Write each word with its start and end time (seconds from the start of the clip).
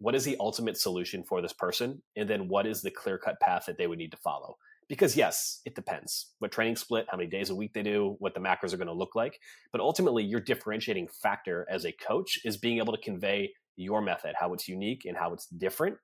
what 0.00 0.14
is 0.14 0.24
the 0.24 0.36
ultimate 0.40 0.78
solution 0.78 1.22
for 1.22 1.42
this 1.42 1.52
person? 1.52 2.02
And 2.16 2.28
then 2.28 2.48
what 2.48 2.66
is 2.66 2.80
the 2.80 2.90
clear 2.90 3.18
cut 3.18 3.38
path 3.38 3.64
that 3.66 3.76
they 3.76 3.86
would 3.86 3.98
need 3.98 4.12
to 4.12 4.16
follow? 4.16 4.56
Because 4.88 5.14
yes, 5.14 5.60
it 5.66 5.74
depends 5.74 6.32
what 6.38 6.50
training 6.50 6.76
split, 6.76 7.06
how 7.10 7.18
many 7.18 7.28
days 7.28 7.50
a 7.50 7.54
week 7.54 7.74
they 7.74 7.82
do, 7.82 8.16
what 8.18 8.34
the 8.34 8.40
macros 8.40 8.72
are 8.72 8.78
going 8.78 8.88
to 8.88 8.94
look 8.94 9.14
like. 9.14 9.38
But 9.72 9.82
ultimately, 9.82 10.24
your 10.24 10.40
differentiating 10.40 11.08
factor 11.22 11.66
as 11.70 11.84
a 11.84 11.92
coach 11.92 12.40
is 12.44 12.56
being 12.56 12.78
able 12.78 12.96
to 12.96 13.00
convey 13.00 13.52
your 13.76 14.00
method, 14.00 14.34
how 14.40 14.54
it's 14.54 14.68
unique 14.68 15.02
and 15.04 15.16
how 15.16 15.34
it's 15.34 15.46
different. 15.46 15.98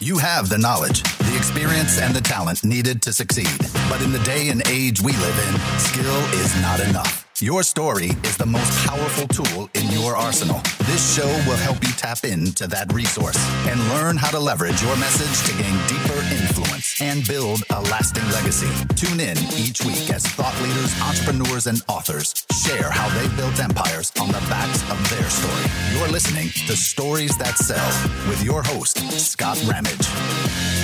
You 0.00 0.18
have 0.18 0.48
the 0.48 0.58
knowledge, 0.58 1.02
the 1.02 1.36
experience, 1.36 2.00
and 2.00 2.14
the 2.14 2.20
talent 2.20 2.64
needed 2.64 3.02
to 3.02 3.12
succeed. 3.12 3.56
But 3.88 4.02
in 4.02 4.10
the 4.10 4.20
day 4.24 4.48
and 4.48 4.66
age 4.66 5.00
we 5.00 5.12
live 5.12 5.48
in, 5.48 5.78
skill 5.78 6.16
is 6.40 6.60
not 6.60 6.80
enough. 6.80 7.29
Your 7.42 7.62
story 7.62 8.10
is 8.24 8.36
the 8.36 8.44
most 8.44 8.86
powerful 8.86 9.26
tool 9.28 9.70
in 9.72 9.90
your 9.98 10.14
arsenal. 10.14 10.60
This 10.80 11.16
show 11.16 11.26
will 11.48 11.56
help 11.56 11.82
you 11.82 11.88
tap 11.94 12.24
into 12.24 12.66
that 12.66 12.92
resource 12.92 13.38
and 13.66 13.80
learn 13.88 14.18
how 14.18 14.28
to 14.28 14.38
leverage 14.38 14.82
your 14.82 14.94
message 14.98 15.48
to 15.48 15.56
gain 15.56 15.72
deeper 15.88 16.20
influence 16.36 17.00
and 17.00 17.26
build 17.26 17.62
a 17.70 17.80
lasting 17.88 18.28
legacy. 18.32 18.68
Tune 18.94 19.20
in 19.20 19.38
each 19.56 19.82
week 19.86 20.12
as 20.12 20.26
thought 20.26 20.54
leaders, 20.60 20.92
entrepreneurs, 21.00 21.66
and 21.66 21.80
authors 21.88 22.44
share 22.62 22.90
how 22.90 23.08
they 23.18 23.34
built 23.36 23.58
empires 23.58 24.12
on 24.20 24.28
the 24.28 24.44
backs 24.50 24.82
of 24.90 24.98
their 25.08 25.30
story. 25.30 25.96
You're 25.96 26.12
listening 26.12 26.50
to 26.66 26.76
Stories 26.76 27.38
That 27.38 27.56
Sell 27.56 27.88
with 28.28 28.44
your 28.44 28.62
host, 28.62 28.98
Scott 29.18 29.58
Ramage. 29.66 30.79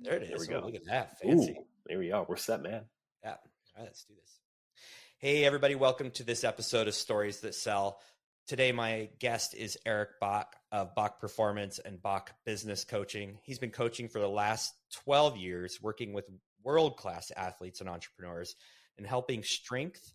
There 0.00 0.14
it 0.14 0.22
is. 0.24 0.28
There 0.30 0.38
we 0.38 0.54
Oh, 0.54 0.60
go. 0.60 0.66
look 0.66 0.74
at 0.74 0.84
that. 0.86 1.18
Fancy. 1.20 1.52
Ooh, 1.58 1.64
there 1.86 1.98
we 1.98 2.12
are. 2.12 2.24
We're 2.28 2.36
set, 2.36 2.62
man. 2.62 2.84
Yeah. 3.22 3.30
All 3.30 3.36
right, 3.76 3.84
let's 3.84 4.04
do 4.04 4.14
this. 4.14 4.38
Hey, 5.18 5.44
everybody. 5.44 5.74
Welcome 5.74 6.10
to 6.12 6.24
this 6.24 6.44
episode 6.44 6.88
of 6.88 6.94
Stories 6.94 7.40
That 7.40 7.54
Sell. 7.54 8.00
Today, 8.48 8.72
my 8.72 9.08
guest 9.20 9.54
is 9.54 9.78
Eric 9.86 10.18
Bach 10.20 10.56
of 10.72 10.94
Bach 10.94 11.20
Performance 11.20 11.78
and 11.78 12.02
Bach 12.02 12.32
Business 12.44 12.84
Coaching. 12.84 13.38
He's 13.44 13.58
been 13.60 13.70
coaching 13.70 14.08
for 14.08 14.18
the 14.18 14.28
last 14.28 14.74
12 15.04 15.36
years, 15.36 15.80
working 15.80 16.12
with 16.12 16.28
world 16.64 16.96
class 16.96 17.30
athletes 17.36 17.80
and 17.80 17.88
entrepreneurs 17.88 18.56
and 18.98 19.06
helping 19.06 19.42
strength 19.42 20.12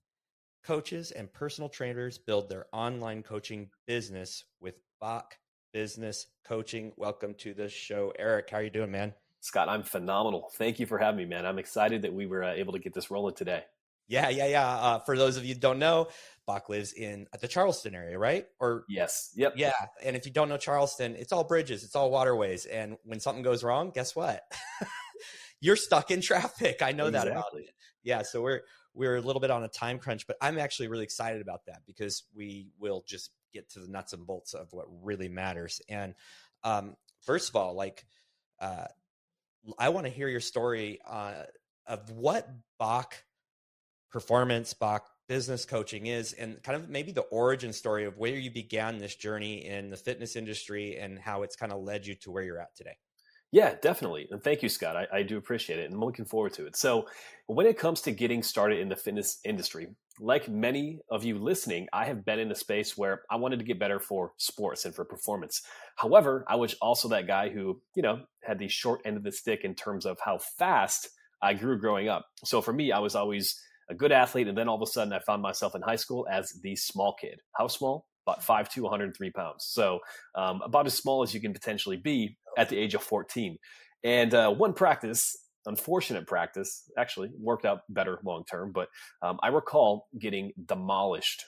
coaches 0.63 1.11
and 1.11 1.31
personal 1.31 1.69
trainers 1.69 2.17
build 2.17 2.49
their 2.49 2.65
online 2.73 3.23
coaching 3.23 3.69
business 3.85 4.43
with 4.59 4.79
Bach 4.99 5.35
Business 5.71 6.27
Coaching. 6.45 6.91
Welcome 6.97 7.33
to 7.35 7.53
the 7.53 7.69
show, 7.69 8.11
Eric. 8.19 8.49
How 8.49 8.57
are 8.57 8.63
you 8.63 8.69
doing, 8.69 8.91
man? 8.91 9.13
Scott, 9.47 9.69
I'm 9.69 9.83
phenomenal. 9.83 10.51
Thank 10.55 10.77
you 10.77 10.85
for 10.85 10.97
having 10.97 11.17
me, 11.17 11.25
man. 11.25 11.45
I'm 11.45 11.57
excited 11.57 12.01
that 12.01 12.13
we 12.13 12.25
were 12.25 12.43
uh, 12.43 12.53
able 12.53 12.73
to 12.73 12.79
get 12.79 12.93
this 12.93 13.09
rolling 13.09 13.33
today. 13.33 13.63
Yeah, 14.09 14.27
yeah, 14.27 14.47
yeah. 14.47 14.67
Uh, 14.67 14.99
for 14.99 15.17
those 15.17 15.37
of 15.37 15.45
you 15.45 15.53
who 15.53 15.59
don't 15.59 15.79
know, 15.79 16.07
Bach 16.45 16.67
lives 16.67 16.91
in 16.91 17.27
the 17.39 17.47
Charleston 17.47 17.95
area, 17.95 18.19
right? 18.19 18.45
Or 18.59 18.83
Yes. 18.89 19.31
Yep. 19.35 19.53
yeah. 19.55 19.71
And 20.03 20.17
if 20.17 20.25
you 20.25 20.33
don't 20.33 20.49
know 20.49 20.57
Charleston, 20.57 21.15
it's 21.15 21.31
all 21.31 21.45
bridges, 21.45 21.85
it's 21.85 21.95
all 21.95 22.11
waterways. 22.11 22.65
And 22.65 22.97
when 23.05 23.21
something 23.21 23.41
goes 23.41 23.63
wrong, 23.63 23.91
guess 23.93 24.17
what? 24.17 24.43
You're 25.61 25.77
stuck 25.77 26.11
in 26.11 26.19
traffic. 26.19 26.81
I 26.81 26.91
know 26.91 27.09
that 27.09 27.27
about 27.29 27.45
it. 27.55 27.69
Yeah. 28.03 28.23
So 28.23 28.41
we're 28.41 28.61
we're 28.93 29.15
a 29.15 29.21
little 29.21 29.39
bit 29.39 29.51
on 29.51 29.63
a 29.63 29.69
time 29.69 29.97
crunch, 29.97 30.27
but 30.27 30.35
I'm 30.41 30.57
actually 30.57 30.89
really 30.89 31.03
excited 31.05 31.41
about 31.41 31.65
that 31.67 31.83
because 31.85 32.23
we 32.35 32.67
will 32.79 33.03
just 33.07 33.31
get 33.53 33.69
to 33.71 33.79
the 33.79 33.87
nuts 33.87 34.11
and 34.11 34.27
bolts 34.27 34.53
of 34.53 34.67
what 34.71 34.87
really 35.01 35.29
matters. 35.29 35.81
And 35.87 36.15
um, 36.63 36.95
first 37.21 37.49
of 37.49 37.55
all, 37.55 37.75
like 37.75 38.05
uh, 38.59 38.87
I 39.77 39.89
want 39.89 40.05
to 40.05 40.11
hear 40.11 40.27
your 40.27 40.39
story 40.39 40.99
uh, 41.07 41.43
of 41.85 42.09
what 42.11 42.47
Bach 42.79 43.15
performance, 44.11 44.73
Bach 44.73 45.07
business 45.27 45.65
coaching 45.65 46.07
is, 46.07 46.33
and 46.33 46.61
kind 46.63 46.81
of 46.81 46.89
maybe 46.89 47.11
the 47.11 47.21
origin 47.21 47.73
story 47.73 48.05
of 48.05 48.17
where 48.17 48.35
you 48.35 48.51
began 48.51 48.97
this 48.97 49.15
journey 49.15 49.65
in 49.65 49.89
the 49.89 49.97
fitness 49.97 50.35
industry 50.35 50.97
and 50.97 51.19
how 51.19 51.43
it's 51.43 51.55
kind 51.55 51.71
of 51.71 51.81
led 51.81 52.05
you 52.05 52.15
to 52.15 52.31
where 52.31 52.43
you're 52.43 52.59
at 52.59 52.75
today. 52.75 52.97
Yeah, 53.51 53.75
definitely. 53.81 54.27
And 54.29 54.43
thank 54.43 54.61
you, 54.61 54.67
Scott. 54.69 54.97
I, 54.97 55.07
I 55.19 55.23
do 55.23 55.37
appreciate 55.37 55.79
it. 55.79 55.85
And 55.85 55.93
I'm 55.93 56.01
looking 56.01 56.25
forward 56.25 56.53
to 56.53 56.65
it. 56.65 56.75
So, 56.75 57.07
when 57.47 57.65
it 57.65 57.77
comes 57.77 58.01
to 58.01 58.11
getting 58.11 58.43
started 58.43 58.79
in 58.79 58.89
the 58.89 58.95
fitness 58.97 59.39
industry, 59.45 59.87
like 60.19 60.49
many 60.49 60.99
of 61.09 61.23
you 61.23 61.37
listening, 61.37 61.87
I 61.93 62.05
have 62.05 62.25
been 62.25 62.39
in 62.39 62.51
a 62.51 62.55
space 62.55 62.97
where 62.97 63.21
I 63.31 63.37
wanted 63.37 63.59
to 63.59 63.65
get 63.65 63.79
better 63.79 63.99
for 64.01 64.33
sports 64.37 64.83
and 64.83 64.93
for 64.93 65.05
performance. 65.05 65.61
However, 65.95 66.43
I 66.49 66.57
was 66.57 66.73
also 66.81 67.07
that 67.09 67.27
guy 67.27 67.49
who, 67.49 67.81
you 67.95 68.01
know, 68.03 68.19
had 68.43 68.59
the 68.59 68.67
short 68.67 69.01
end 69.05 69.15
of 69.15 69.23
the 69.23 69.31
stick 69.31 69.61
in 69.63 69.75
terms 69.75 70.05
of 70.05 70.17
how 70.21 70.39
fast 70.57 71.07
I 71.41 71.53
grew 71.53 71.79
growing 71.79 72.09
up. 72.09 72.25
So, 72.43 72.61
for 72.61 72.73
me, 72.73 72.91
I 72.91 72.99
was 72.99 73.15
always 73.15 73.57
a 73.89 73.95
good 73.95 74.11
athlete. 74.11 74.49
And 74.49 74.57
then 74.57 74.67
all 74.67 74.75
of 74.75 74.81
a 74.81 74.91
sudden, 74.91 75.13
I 75.13 75.19
found 75.19 75.41
myself 75.41 75.73
in 75.73 75.81
high 75.81 75.95
school 75.95 76.27
as 76.29 76.51
the 76.63 76.75
small 76.75 77.15
kid. 77.19 77.39
How 77.55 77.67
small? 77.67 78.07
About 78.27 78.43
5'2, 78.43 78.81
103 78.81 79.31
pounds. 79.31 79.63
So, 79.69 79.99
um, 80.35 80.61
about 80.65 80.85
as 80.85 80.95
small 80.95 81.23
as 81.23 81.33
you 81.33 81.39
can 81.39 81.53
potentially 81.53 81.95
be 81.95 82.37
at 82.57 82.69
the 82.69 82.77
age 82.77 82.95
of 82.95 83.03
14. 83.03 83.57
And 84.03 84.33
uh, 84.33 84.51
one 84.51 84.73
practice, 84.73 85.37
unfortunate 85.65 86.27
practice, 86.27 86.83
actually 86.97 87.29
worked 87.39 87.65
out 87.65 87.81
better 87.89 88.19
long 88.25 88.43
term, 88.43 88.71
but 88.73 88.89
um, 89.21 89.39
I 89.41 89.47
recall 89.47 90.07
getting 90.19 90.51
demolished 90.65 91.45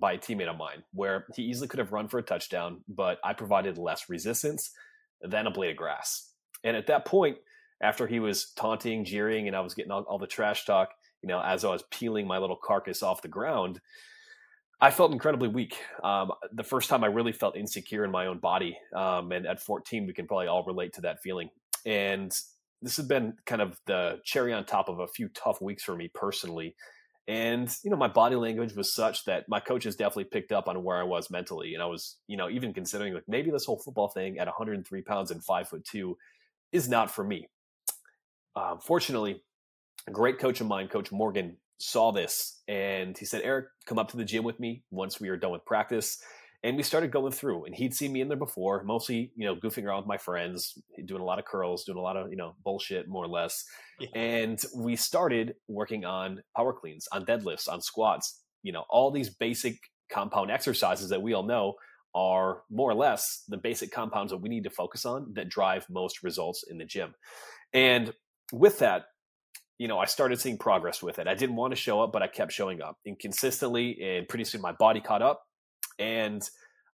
by 0.00 0.12
a 0.12 0.18
teammate 0.18 0.48
of 0.48 0.56
mine 0.56 0.84
where 0.92 1.26
he 1.34 1.42
easily 1.42 1.68
could 1.68 1.80
have 1.80 1.92
run 1.92 2.08
for 2.08 2.18
a 2.18 2.22
touchdown, 2.22 2.82
but 2.88 3.18
I 3.24 3.32
provided 3.32 3.76
less 3.76 4.08
resistance 4.08 4.70
than 5.20 5.46
a 5.46 5.50
blade 5.50 5.72
of 5.72 5.76
grass. 5.76 6.32
And 6.64 6.76
at 6.76 6.86
that 6.86 7.04
point, 7.04 7.38
after 7.82 8.06
he 8.06 8.20
was 8.20 8.52
taunting, 8.56 9.04
jeering, 9.04 9.48
and 9.48 9.56
I 9.56 9.60
was 9.60 9.74
getting 9.74 9.90
all, 9.90 10.02
all 10.02 10.18
the 10.18 10.26
trash 10.26 10.64
talk, 10.64 10.90
you 11.22 11.28
know, 11.28 11.40
as 11.40 11.64
I 11.64 11.70
was 11.70 11.84
peeling 11.90 12.26
my 12.26 12.38
little 12.38 12.58
carcass 12.62 13.02
off 13.02 13.22
the 13.22 13.28
ground, 13.28 13.80
I 14.80 14.90
felt 14.90 15.12
incredibly 15.12 15.48
weak. 15.48 15.76
Um, 16.02 16.32
the 16.52 16.64
first 16.64 16.88
time 16.88 17.04
I 17.04 17.08
really 17.08 17.32
felt 17.32 17.56
insecure 17.56 18.04
in 18.04 18.10
my 18.10 18.26
own 18.26 18.38
body. 18.38 18.78
Um, 18.96 19.30
and 19.32 19.46
at 19.46 19.60
14, 19.60 20.06
we 20.06 20.14
can 20.14 20.26
probably 20.26 20.46
all 20.46 20.64
relate 20.64 20.94
to 20.94 21.02
that 21.02 21.22
feeling. 21.22 21.50
And 21.84 22.32
this 22.80 22.96
has 22.96 23.06
been 23.06 23.34
kind 23.44 23.60
of 23.60 23.78
the 23.86 24.20
cherry 24.24 24.54
on 24.54 24.64
top 24.64 24.88
of 24.88 25.00
a 25.00 25.06
few 25.06 25.28
tough 25.28 25.60
weeks 25.60 25.82
for 25.82 25.94
me 25.94 26.10
personally. 26.14 26.76
And, 27.28 27.70
you 27.84 27.90
know, 27.90 27.96
my 27.96 28.08
body 28.08 28.36
language 28.36 28.74
was 28.74 28.94
such 28.94 29.24
that 29.26 29.44
my 29.48 29.60
coaches 29.60 29.96
definitely 29.96 30.24
picked 30.24 30.50
up 30.50 30.66
on 30.66 30.82
where 30.82 30.96
I 30.96 31.04
was 31.04 31.30
mentally. 31.30 31.74
And 31.74 31.82
I 31.82 31.86
was, 31.86 32.16
you 32.26 32.38
know, 32.38 32.48
even 32.48 32.72
considering 32.72 33.12
like 33.12 33.28
maybe 33.28 33.50
this 33.50 33.66
whole 33.66 33.78
football 33.78 34.08
thing 34.08 34.38
at 34.38 34.46
103 34.46 35.02
pounds 35.02 35.30
and 35.30 35.44
five 35.44 35.68
foot 35.68 35.84
two 35.84 36.16
is 36.72 36.88
not 36.88 37.10
for 37.10 37.22
me. 37.22 37.48
Um, 38.56 38.80
fortunately, 38.80 39.42
a 40.08 40.10
great 40.10 40.38
coach 40.38 40.60
of 40.60 40.66
mine, 40.66 40.88
Coach 40.88 41.12
Morgan, 41.12 41.58
saw 41.80 42.12
this 42.12 42.60
and 42.68 43.16
he 43.16 43.24
said, 43.24 43.42
Eric, 43.42 43.66
come 43.86 43.98
up 43.98 44.10
to 44.10 44.16
the 44.16 44.24
gym 44.24 44.44
with 44.44 44.60
me 44.60 44.84
once 44.90 45.20
we 45.20 45.28
are 45.30 45.36
done 45.36 45.52
with 45.52 45.64
practice. 45.64 46.22
And 46.62 46.76
we 46.76 46.82
started 46.82 47.10
going 47.10 47.32
through, 47.32 47.64
and 47.64 47.74
he'd 47.74 47.94
seen 47.94 48.12
me 48.12 48.20
in 48.20 48.28
there 48.28 48.36
before, 48.36 48.82
mostly, 48.84 49.32
you 49.34 49.46
know, 49.46 49.56
goofing 49.56 49.86
around 49.86 50.00
with 50.00 50.06
my 50.06 50.18
friends, 50.18 50.76
doing 51.06 51.22
a 51.22 51.24
lot 51.24 51.38
of 51.38 51.46
curls, 51.46 51.84
doing 51.84 51.96
a 51.96 52.02
lot 52.02 52.18
of, 52.18 52.28
you 52.28 52.36
know, 52.36 52.54
bullshit, 52.62 53.08
more 53.08 53.24
or 53.24 53.28
less. 53.28 53.64
Yeah. 53.98 54.08
And 54.14 54.60
we 54.76 54.94
started 54.94 55.54
working 55.68 56.04
on 56.04 56.42
power 56.54 56.74
cleans, 56.74 57.08
on 57.12 57.24
deadlifts, 57.24 57.66
on 57.66 57.80
squats, 57.80 58.42
you 58.62 58.72
know, 58.72 58.84
all 58.90 59.10
these 59.10 59.30
basic 59.30 59.78
compound 60.12 60.50
exercises 60.50 61.08
that 61.08 61.22
we 61.22 61.32
all 61.32 61.44
know 61.44 61.76
are 62.14 62.60
more 62.70 62.90
or 62.90 62.94
less 62.94 63.42
the 63.48 63.56
basic 63.56 63.90
compounds 63.90 64.30
that 64.30 64.42
we 64.42 64.50
need 64.50 64.64
to 64.64 64.70
focus 64.70 65.06
on 65.06 65.32
that 65.36 65.48
drive 65.48 65.86
most 65.88 66.22
results 66.22 66.62
in 66.68 66.76
the 66.76 66.84
gym. 66.84 67.14
And 67.72 68.12
with 68.52 68.80
that, 68.80 69.04
you 69.80 69.88
know, 69.88 69.98
I 69.98 70.04
started 70.04 70.38
seeing 70.38 70.58
progress 70.58 71.02
with 71.02 71.18
it. 71.18 71.26
I 71.26 71.34
didn't 71.34 71.56
want 71.56 71.72
to 71.72 71.76
show 71.76 72.02
up, 72.02 72.12
but 72.12 72.22
I 72.22 72.26
kept 72.26 72.52
showing 72.52 72.82
up 72.82 72.98
inconsistently, 73.06 73.98
and 74.02 74.28
pretty 74.28 74.44
soon 74.44 74.60
my 74.60 74.72
body 74.72 75.00
caught 75.00 75.22
up. 75.22 75.42
And 75.98 76.46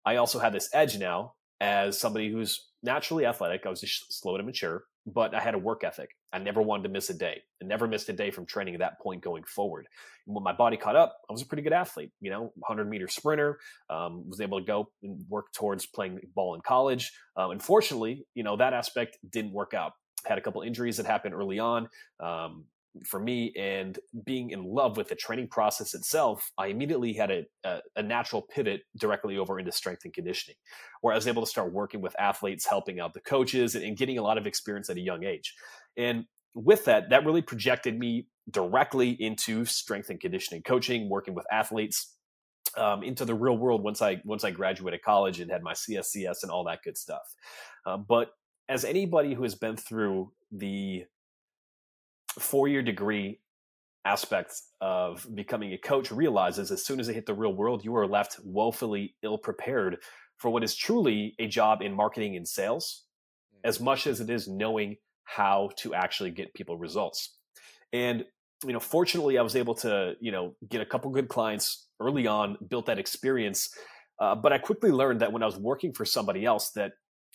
I 0.06 0.16
also 0.16 0.38
had 0.38 0.52
this 0.52 0.70
edge 0.72 0.96
now 0.96 1.32
as 1.60 1.98
somebody 1.98 2.30
who's 2.30 2.64
naturally 2.84 3.26
athletic. 3.26 3.66
I 3.66 3.70
was 3.70 3.80
just 3.80 4.20
slow 4.20 4.36
to 4.36 4.44
mature, 4.44 4.84
but 5.04 5.34
I 5.34 5.40
had 5.40 5.54
a 5.56 5.58
work 5.58 5.82
ethic. 5.82 6.10
I 6.32 6.38
never 6.38 6.62
wanted 6.62 6.84
to 6.84 6.88
miss 6.90 7.10
a 7.10 7.14
day. 7.14 7.42
I 7.60 7.66
never 7.66 7.88
missed 7.88 8.08
a 8.08 8.12
day 8.12 8.30
from 8.30 8.46
training 8.46 8.74
at 8.74 8.80
that 8.80 9.00
point 9.00 9.20
going 9.20 9.42
forward. 9.42 9.88
And 10.28 10.36
when 10.36 10.44
my 10.44 10.52
body 10.52 10.76
caught 10.76 10.94
up, 10.94 11.16
I 11.28 11.32
was 11.32 11.42
a 11.42 11.46
pretty 11.46 11.64
good 11.64 11.72
athlete. 11.72 12.12
You 12.20 12.30
know, 12.30 12.52
100 12.54 12.88
meter 12.88 13.08
sprinter. 13.08 13.58
Um, 13.90 14.28
was 14.28 14.40
able 14.40 14.60
to 14.60 14.64
go 14.64 14.90
and 15.02 15.24
work 15.28 15.46
towards 15.52 15.86
playing 15.86 16.20
ball 16.36 16.54
in 16.54 16.60
college. 16.60 17.10
Um, 17.36 17.50
unfortunately, 17.50 18.26
you 18.36 18.44
know 18.44 18.56
that 18.56 18.74
aspect 18.74 19.18
didn't 19.28 19.52
work 19.52 19.74
out. 19.74 19.94
Had 20.24 20.38
a 20.38 20.40
couple 20.40 20.62
injuries 20.62 20.98
that 20.98 21.06
happened 21.06 21.34
early 21.34 21.58
on. 21.58 21.88
Um, 22.20 22.66
for 23.04 23.20
me 23.20 23.52
and 23.56 23.98
being 24.24 24.50
in 24.50 24.64
love 24.64 24.96
with 24.96 25.08
the 25.08 25.14
training 25.14 25.48
process 25.48 25.94
itself, 25.94 26.50
I 26.58 26.68
immediately 26.68 27.12
had 27.12 27.30
a, 27.30 27.44
a, 27.64 27.80
a, 27.96 28.02
natural 28.02 28.42
pivot 28.42 28.82
directly 28.98 29.38
over 29.38 29.58
into 29.58 29.72
strength 29.72 30.04
and 30.04 30.12
conditioning, 30.12 30.56
where 31.00 31.12
I 31.12 31.16
was 31.16 31.26
able 31.26 31.42
to 31.42 31.48
start 31.48 31.72
working 31.72 32.00
with 32.00 32.14
athletes, 32.18 32.66
helping 32.66 33.00
out 33.00 33.14
the 33.14 33.20
coaches, 33.20 33.74
and, 33.74 33.84
and 33.84 33.96
getting 33.96 34.18
a 34.18 34.22
lot 34.22 34.38
of 34.38 34.46
experience 34.46 34.88
at 34.90 34.96
a 34.96 35.00
young 35.00 35.24
age. 35.24 35.54
And 35.96 36.24
with 36.54 36.84
that, 36.86 37.10
that 37.10 37.24
really 37.24 37.42
projected 37.42 37.98
me 37.98 38.28
directly 38.50 39.10
into 39.10 39.64
strength 39.64 40.10
and 40.10 40.20
conditioning 40.20 40.62
coaching, 40.62 41.08
working 41.08 41.34
with 41.34 41.46
athletes. 41.50 42.12
um, 42.76 43.02
into 43.02 43.24
the 43.24 43.34
real 43.34 43.56
world 43.56 43.82
once 43.82 44.02
I 44.02 44.20
once 44.24 44.44
I 44.44 44.50
graduated 44.50 45.00
college 45.02 45.40
and 45.40 45.50
had 45.50 45.62
my 45.62 45.72
CSCS 45.72 46.42
and 46.42 46.50
all 46.50 46.64
that 46.64 46.82
good 46.82 46.98
stuff. 46.98 47.22
Uh, 47.86 47.96
but 47.96 48.32
as 48.68 48.84
anybody 48.84 49.34
who 49.34 49.44
has 49.44 49.54
been 49.54 49.76
through 49.76 50.32
the 50.50 51.04
four 52.38 52.68
year 52.68 52.82
degree 52.82 53.40
aspects 54.04 54.70
of 54.80 55.26
becoming 55.34 55.72
a 55.72 55.78
coach 55.78 56.10
realizes 56.10 56.70
as 56.70 56.84
soon 56.84 57.00
as 57.00 57.08
they 57.08 57.12
hit 57.12 57.26
the 57.26 57.34
real 57.34 57.54
world, 57.54 57.84
you 57.84 57.96
are 57.96 58.06
left 58.06 58.38
woefully 58.44 59.16
ill 59.22 59.36
prepared 59.36 59.98
for 60.36 60.50
what 60.50 60.62
is 60.62 60.74
truly 60.74 61.34
a 61.38 61.46
job 61.46 61.82
in 61.82 61.92
marketing 61.92 62.36
and 62.36 62.46
sales, 62.46 63.04
mm. 63.54 63.58
as 63.64 63.80
much 63.80 64.06
as 64.06 64.20
it 64.20 64.30
is 64.30 64.46
knowing 64.46 64.96
how 65.24 65.70
to 65.76 65.92
actually 65.92 66.30
get 66.30 66.54
people 66.54 66.78
results. 66.78 67.36
And 67.92 68.24
you 68.64 68.72
know, 68.72 68.80
fortunately, 68.80 69.38
I 69.38 69.42
was 69.42 69.56
able 69.56 69.74
to 69.76 70.14
you 70.20 70.32
know 70.32 70.54
get 70.68 70.80
a 70.80 70.86
couple 70.86 71.10
good 71.10 71.28
clients 71.28 71.88
early 72.00 72.26
on, 72.26 72.56
built 72.68 72.86
that 72.86 72.98
experience. 72.98 73.70
Uh, 74.18 74.34
but 74.34 74.52
I 74.52 74.58
quickly 74.58 74.90
learned 74.90 75.20
that 75.20 75.32
when 75.32 75.42
I 75.42 75.46
was 75.46 75.58
working 75.58 75.92
for 75.92 76.06
somebody 76.06 76.44
else, 76.46 76.70
that 76.70 76.92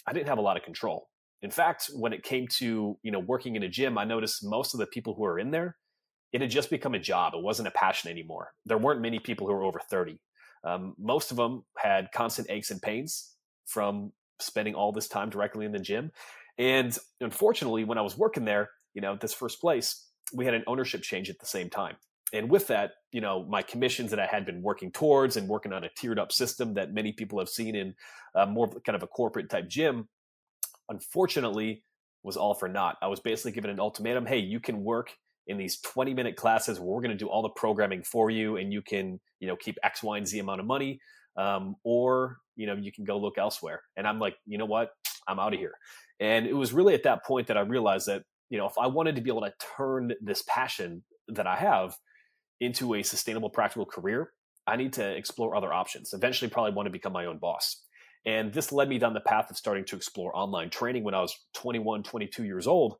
I 0.07 0.13
didn't 0.13 0.29
have 0.29 0.39
a 0.39 0.41
lot 0.41 0.57
of 0.57 0.63
control. 0.63 1.09
In 1.41 1.51
fact, 1.51 1.89
when 1.93 2.13
it 2.13 2.23
came 2.23 2.47
to 2.59 2.97
you 3.01 3.11
know 3.11 3.19
working 3.19 3.55
in 3.55 3.63
a 3.63 3.69
gym, 3.69 3.97
I 3.97 4.03
noticed 4.03 4.43
most 4.43 4.73
of 4.73 4.79
the 4.79 4.87
people 4.87 5.13
who 5.13 5.23
were 5.23 5.39
in 5.39 5.51
there, 5.51 5.77
it 6.31 6.41
had 6.41 6.49
just 6.49 6.69
become 6.69 6.93
a 6.93 6.99
job. 6.99 7.33
It 7.33 7.43
wasn't 7.43 7.67
a 7.67 7.71
passion 7.71 8.11
anymore. 8.11 8.51
There 8.65 8.77
weren't 8.77 9.01
many 9.01 9.19
people 9.19 9.47
who 9.47 9.53
were 9.53 9.63
over 9.63 9.79
thirty. 9.89 10.19
Um, 10.63 10.93
most 10.99 11.31
of 11.31 11.37
them 11.37 11.63
had 11.77 12.11
constant 12.13 12.49
aches 12.51 12.69
and 12.69 12.81
pains 12.81 13.35
from 13.65 14.11
spending 14.39 14.75
all 14.75 14.91
this 14.91 15.07
time 15.07 15.29
directly 15.29 15.65
in 15.65 15.71
the 15.71 15.79
gym. 15.79 16.11
And 16.57 16.95
unfortunately, 17.19 17.83
when 17.83 17.97
I 17.97 18.01
was 18.01 18.17
working 18.17 18.45
there, 18.45 18.69
you 18.93 19.01
know, 19.01 19.15
this 19.15 19.33
first 19.33 19.59
place, 19.61 20.07
we 20.33 20.45
had 20.45 20.53
an 20.53 20.63
ownership 20.67 21.01
change 21.01 21.29
at 21.29 21.39
the 21.39 21.45
same 21.45 21.69
time. 21.69 21.95
And 22.33 22.49
with 22.49 22.67
that, 22.67 22.91
you 23.11 23.21
know, 23.21 23.45
my 23.49 23.61
commissions 23.61 24.11
that 24.11 24.19
I 24.19 24.25
had 24.25 24.45
been 24.45 24.61
working 24.61 24.91
towards 24.91 25.35
and 25.37 25.47
working 25.47 25.73
on 25.73 25.83
a 25.83 25.89
tiered 25.97 26.19
up 26.19 26.31
system 26.31 26.75
that 26.75 26.93
many 26.93 27.11
people 27.11 27.39
have 27.39 27.49
seen 27.49 27.75
in 27.75 27.93
uh, 28.35 28.45
more 28.45 28.69
kind 28.85 28.95
of 28.95 29.03
a 29.03 29.07
corporate 29.07 29.49
type 29.49 29.67
gym, 29.67 30.07
unfortunately, 30.91 31.83
was 32.23 32.37
all 32.37 32.53
for 32.53 32.67
naught. 32.67 32.97
I 33.01 33.07
was 33.07 33.19
basically 33.19 33.53
given 33.53 33.71
an 33.71 33.79
ultimatum 33.79 34.25
hey, 34.27 34.37
you 34.37 34.59
can 34.59 34.83
work 34.83 35.11
in 35.47 35.57
these 35.57 35.79
20 35.79 36.13
minute 36.13 36.35
classes 36.35 36.79
where 36.79 36.89
we're 36.89 37.01
going 37.01 37.17
to 37.17 37.17
do 37.17 37.27
all 37.27 37.41
the 37.41 37.49
programming 37.49 38.03
for 38.03 38.29
you 38.29 38.57
and 38.57 38.71
you 38.71 38.81
can, 38.83 39.19
you 39.39 39.47
know, 39.47 39.55
keep 39.55 39.77
X, 39.83 40.03
Y, 40.03 40.17
and 40.17 40.27
Z 40.27 40.37
amount 40.37 40.59
of 40.59 40.67
money. 40.67 40.99
Um, 41.35 41.75
or, 41.83 42.37
you 42.55 42.67
know, 42.67 42.75
you 42.75 42.91
can 42.91 43.05
go 43.05 43.17
look 43.17 43.37
elsewhere. 43.37 43.81
And 43.97 44.05
I'm 44.05 44.19
like, 44.19 44.35
you 44.45 44.57
know 44.57 44.65
what? 44.65 44.91
I'm 45.27 45.39
out 45.39 45.53
of 45.53 45.59
here. 45.59 45.73
And 46.19 46.45
it 46.45 46.53
was 46.53 46.73
really 46.73 46.93
at 46.93 47.03
that 47.03 47.25
point 47.25 47.47
that 47.47 47.57
I 47.57 47.61
realized 47.61 48.07
that, 48.07 48.23
you 48.49 48.57
know, 48.57 48.67
if 48.67 48.77
I 48.77 48.85
wanted 48.87 49.15
to 49.15 49.21
be 49.21 49.31
able 49.31 49.41
to 49.41 49.53
turn 49.77 50.13
this 50.21 50.43
passion 50.47 51.03
that 51.29 51.47
I 51.47 51.55
have 51.55 51.95
into 52.59 52.93
a 52.95 53.03
sustainable, 53.03 53.49
practical 53.49 53.85
career, 53.85 54.31
I 54.67 54.75
need 54.75 54.93
to 54.93 55.09
explore 55.09 55.55
other 55.55 55.73
options. 55.73 56.13
Eventually, 56.13 56.51
probably 56.51 56.73
want 56.73 56.85
to 56.85 56.91
become 56.91 57.13
my 57.13 57.25
own 57.25 57.39
boss. 57.39 57.81
And 58.25 58.53
this 58.53 58.71
led 58.71 58.87
me 58.87 58.99
down 58.99 59.13
the 59.13 59.19
path 59.21 59.49
of 59.49 59.57
starting 59.57 59.85
to 59.85 59.95
explore 59.95 60.35
online 60.35 60.69
training 60.69 61.03
when 61.03 61.15
I 61.15 61.21
was 61.21 61.35
21, 61.53 62.03
22 62.03 62.43
years 62.43 62.67
old. 62.67 62.97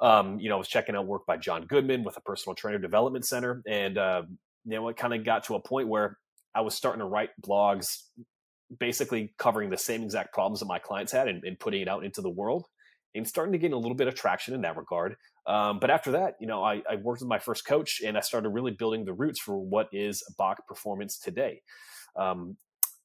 Um, 0.00 0.38
you 0.38 0.48
know, 0.48 0.54
I 0.54 0.58
was 0.58 0.68
checking 0.68 0.94
out 0.96 1.06
work 1.06 1.26
by 1.26 1.36
John 1.36 1.66
Goodman 1.66 2.04
with 2.04 2.16
a 2.16 2.20
personal 2.20 2.54
trainer 2.54 2.78
development 2.78 3.26
center. 3.26 3.62
And, 3.68 3.98
uh, 3.98 4.22
you 4.64 4.76
know, 4.76 4.88
it 4.88 4.96
kind 4.96 5.12
of 5.12 5.24
got 5.24 5.44
to 5.44 5.56
a 5.56 5.60
point 5.60 5.88
where 5.88 6.18
I 6.54 6.62
was 6.62 6.74
starting 6.74 7.00
to 7.00 7.06
write 7.06 7.30
blogs 7.42 8.04
basically 8.78 9.34
covering 9.36 9.70
the 9.70 9.76
same 9.76 10.02
exact 10.02 10.32
problems 10.32 10.60
that 10.60 10.66
my 10.66 10.78
clients 10.78 11.12
had 11.12 11.28
and, 11.28 11.42
and 11.44 11.58
putting 11.58 11.82
it 11.82 11.88
out 11.88 12.04
into 12.04 12.20
the 12.20 12.30
world 12.30 12.66
and 13.14 13.26
starting 13.26 13.52
to 13.52 13.58
gain 13.58 13.72
a 13.72 13.76
little 13.76 13.96
bit 13.96 14.06
of 14.06 14.14
traction 14.14 14.54
in 14.54 14.60
that 14.60 14.76
regard. 14.76 15.16
Um, 15.46 15.80
but 15.80 15.90
after 15.90 16.12
that, 16.12 16.36
you 16.40 16.46
know, 16.46 16.62
I, 16.62 16.82
I, 16.88 16.96
worked 16.96 17.20
with 17.20 17.28
my 17.28 17.40
first 17.40 17.66
coach 17.66 18.00
and 18.04 18.16
I 18.16 18.20
started 18.20 18.50
really 18.50 18.70
building 18.70 19.04
the 19.04 19.12
roots 19.12 19.40
for 19.40 19.58
what 19.58 19.88
is 19.92 20.22
Bach 20.38 20.64
Performance 20.68 21.18
today. 21.18 21.62
Um, 22.14 22.56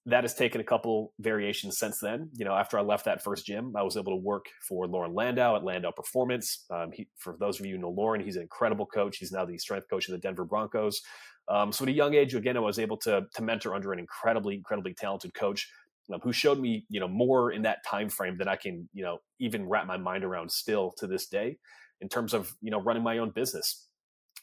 that 0.08 0.24
has 0.24 0.36
taken 0.36 0.62
a 0.62 0.64
couple 0.64 1.14
variations 1.20 1.80
since 1.80 2.00
then. 2.00 2.30
You 2.34 2.46
know, 2.46 2.54
after 2.54 2.78
I 2.78 2.82
left 2.82 3.06
that 3.06 3.24
first 3.24 3.46
gym, 3.46 3.74
I 3.76 3.82
was 3.82 3.98
able 3.98 4.12
to 4.12 4.22
work 4.24 4.46
for 4.68 4.88
Loren 4.88 5.14
Landow 5.14 5.56
at 5.56 5.64
Landow 5.64 5.92
Performance. 5.92 6.66
Um, 6.70 6.92
he, 6.94 7.08
for 7.18 7.36
those 7.40 7.60
of 7.60 7.66
you 7.66 7.76
who 7.76 7.82
know 7.82 7.90
Loren, 7.90 8.22
he's 8.22 8.36
an 8.36 8.44
incredible 8.44 8.86
coach. 8.86 9.18
He's 9.18 9.32
now 9.32 9.46
the 9.46 9.58
strength 9.58 9.88
coach 9.90 10.08
of 10.08 10.12
the 10.12 10.20
Denver 10.20 10.46
Broncos. 10.46 11.02
Um, 11.48 11.72
so 11.72 11.86
at 11.86 11.90
a 11.90 11.94
young 11.94 12.14
age, 12.14 12.36
again, 12.36 12.58
I 12.58 12.60
was 12.60 12.80
able 12.80 12.98
to 12.98 13.24
to 13.34 13.42
mentor 13.42 13.76
under 13.76 13.94
an 13.94 14.00
incredibly, 14.00 14.56
incredibly 14.56 14.94
talented 14.94 15.34
coach 15.34 15.68
um, 16.14 16.20
who 16.22 16.34
showed 16.34 16.60
me, 16.60 16.86
you 16.90 17.00
know, 17.00 17.08
more 17.08 17.52
in 17.52 17.64
that 17.64 17.84
time 17.86 18.10
frame 18.10 18.38
than 18.38 18.48
I 18.48 18.56
can, 18.56 18.88
you 18.94 19.04
know, 19.04 19.20
even 19.40 19.68
wrap 19.68 19.88
my 19.88 19.98
mind 19.98 20.24
around 20.24 20.52
still 20.52 20.94
to 20.98 21.08
this 21.08 21.28
day 21.28 21.58
in 22.02 22.10
terms 22.10 22.34
of, 22.34 22.54
you 22.62 22.72
know, 22.72 22.80
running 22.80 23.04
my 23.04 23.18
own 23.18 23.32
business. 23.32 23.85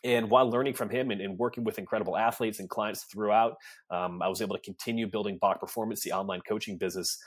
And 0.04 0.30
while 0.30 0.50
learning 0.50 0.74
from 0.74 0.90
him 0.90 1.10
and, 1.10 1.20
and 1.20 1.38
working 1.38 1.64
with 1.64 1.78
incredible 1.78 2.16
athletes 2.16 2.58
and 2.58 2.68
clients 2.68 3.04
throughout, 3.04 3.56
um, 3.90 4.20
I 4.20 4.28
was 4.28 4.42
able 4.42 4.56
to 4.56 4.62
continue 4.62 5.06
building 5.06 5.38
Bach 5.40 5.60
Performance, 5.60 6.02
the 6.02 6.12
online 6.12 6.40
coaching 6.40 6.76
business, 6.76 7.18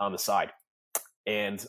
on 0.00 0.12
the 0.12 0.18
side. 0.18 0.50
And 1.26 1.64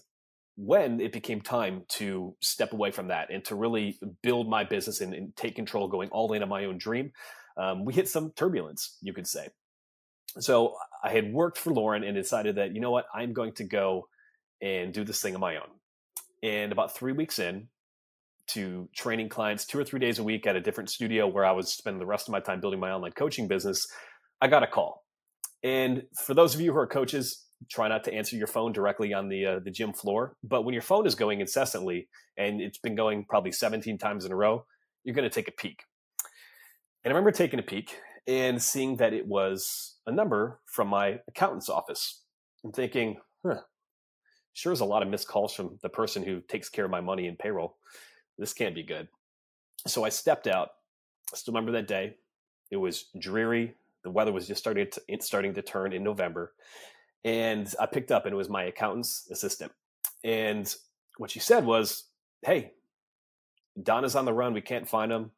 when 0.58 1.00
it 1.02 1.12
became 1.12 1.42
time 1.42 1.84
to 1.90 2.36
step 2.42 2.74
away 2.74 2.92
from 2.92 3.10
that 3.10 3.30
and 3.30 3.44
to 3.46 3.56
really 3.56 4.00
build 4.24 4.50
my 4.50 4.64
business 4.64 5.02
and, 5.02 5.14
and 5.14 5.36
take 5.36 5.56
control, 5.56 5.88
going 5.88 6.10
all 6.10 6.32
in 6.34 6.42
on 6.42 6.50
my 6.50 6.66
own 6.66 6.78
dream, 6.78 7.12
um, 7.58 7.86
we 7.86 7.94
hit 7.94 8.10
some 8.10 8.32
turbulence, 8.32 8.98
you 9.02 9.14
could 9.14 9.28
say. 9.28 9.50
So 10.40 10.76
I 11.04 11.12
had 11.12 11.32
worked 11.32 11.58
for 11.58 11.72
Loren 11.72 12.04
and 12.04 12.16
decided 12.16 12.56
that, 12.56 12.74
you 12.74 12.82
know 12.82 12.92
what, 12.92 13.06
I'm 13.14 13.34
going 13.34 13.54
to 13.54 13.64
go 13.64 14.08
and 14.62 14.94
do 14.94 15.04
this 15.04 15.22
thing 15.22 15.36
on 15.36 15.42
my 15.42 15.58
own. 15.58 15.70
And 16.44 16.72
about 16.72 16.96
three 16.96 17.14
weeks 17.14 17.40
in 17.40 17.68
to 18.48 18.90
training 18.96 19.30
clients 19.30 19.66
two 19.66 19.80
or 19.80 19.84
three 19.84 20.00
days 20.00 20.20
a 20.20 20.24
week 20.24 20.46
at 20.46 20.56
a 20.56 20.62
different 20.62 20.90
studio 20.90 21.28
where 21.28 21.46
I 21.46 21.52
was 21.52 21.72
spending 21.72 22.00
the 22.00 22.06
rest 22.06 22.28
of 22.28 22.32
my 22.32 22.40
time 22.40 22.62
building 22.62 22.80
my 22.80 22.92
online 22.92 23.12
coaching 23.12 23.48
business, 23.48 23.88
I 24.42 24.48
got 24.48 24.64
a 24.64 24.68
call. 24.68 25.04
And 25.64 26.04
for 26.26 26.34
those 26.34 26.54
of 26.54 26.62
you 26.62 26.74
who 26.74 26.78
are 26.78 26.88
coaches, 26.88 27.46
try 27.70 27.88
not 27.88 28.04
to 28.04 28.14
answer 28.14 28.36
your 28.36 28.48
phone 28.48 28.72
directly 28.72 29.14
on 29.14 29.30
the 29.30 29.46
uh, 29.46 29.60
the 29.64 29.72
gym 29.72 29.94
floor. 29.94 30.36
But 30.44 30.64
when 30.64 30.74
your 30.74 30.82
phone 30.82 31.08
is 31.08 31.16
going 31.16 31.42
incessantly 31.42 32.08
and 32.38 32.62
it's 32.62 32.78
been 32.78 32.96
going 32.96 33.26
probably 33.26 33.52
17 33.52 33.98
times 33.98 34.26
in 34.26 34.32
a 34.32 34.36
row, 34.36 34.66
you're 35.04 35.16
going 35.16 35.30
to 35.30 35.34
take 35.34 35.48
a 35.48 35.52
peek. 35.52 35.84
And 37.04 37.12
I 37.12 37.16
remember 37.16 37.32
taking 37.32 37.60
a 37.60 37.64
peek 37.64 37.98
and 38.28 38.62
seeing 38.62 38.98
that 38.98 39.14
it 39.14 39.28
was 39.28 39.96
a 40.08 40.12
number 40.12 40.60
from 40.66 40.88
my 40.88 41.20
accountant's 41.28 41.70
office 41.70 42.24
and 42.64 42.74
thinking, 42.74 43.18
huh, 43.46 43.62
sure 44.54 44.74
is 44.74 44.80
a 44.80 44.86
lot 44.86 45.04
of 45.04 45.10
missed 45.10 45.28
calls 45.28 45.54
from 45.54 45.78
the 45.84 45.90
person 45.90 46.24
who 46.24 46.42
takes 46.42 46.70
care 46.70 46.86
of 46.86 46.92
my 46.92 47.02
money 47.02 47.28
and 47.28 47.38
payroll. 47.38 47.78
This 48.38 48.54
can't 48.54 48.76
be 48.76 48.84
good. 48.84 49.08
So 49.88 50.04
I 50.04 50.10
stepped 50.10 50.48
out. 50.48 50.70
I 51.34 51.38
still 51.38 51.54
remember 51.54 51.72
that 51.74 51.88
day. 51.88 52.16
It 52.72 52.78
was 52.78 53.06
dreary. 53.18 53.76
The 54.04 54.12
weather 54.12 54.32
was 54.32 54.48
just 54.48 54.60
starting 54.60 54.88
to, 54.90 55.02
starting 55.22 55.54
to 55.54 55.62
turn 55.62 55.94
in 55.94 56.04
November. 56.04 56.54
And 57.24 57.74
I 57.80 57.86
picked 57.86 58.12
up, 58.12 58.26
and 58.26 58.34
it 58.34 58.38
was 58.38 58.50
my 58.50 58.64
accountant's 58.66 59.28
assistant. 59.32 59.72
And 60.24 60.74
what 61.18 61.32
she 61.32 61.40
said 61.40 61.66
was, 61.66 62.06
Hey, 62.44 62.74
Don 63.82 64.06
is 64.06 64.16
on 64.16 64.26
the 64.26 64.34
run. 64.34 64.54
We 64.54 64.62
can't 64.62 64.88
find 64.88 65.12
him. 65.12 65.32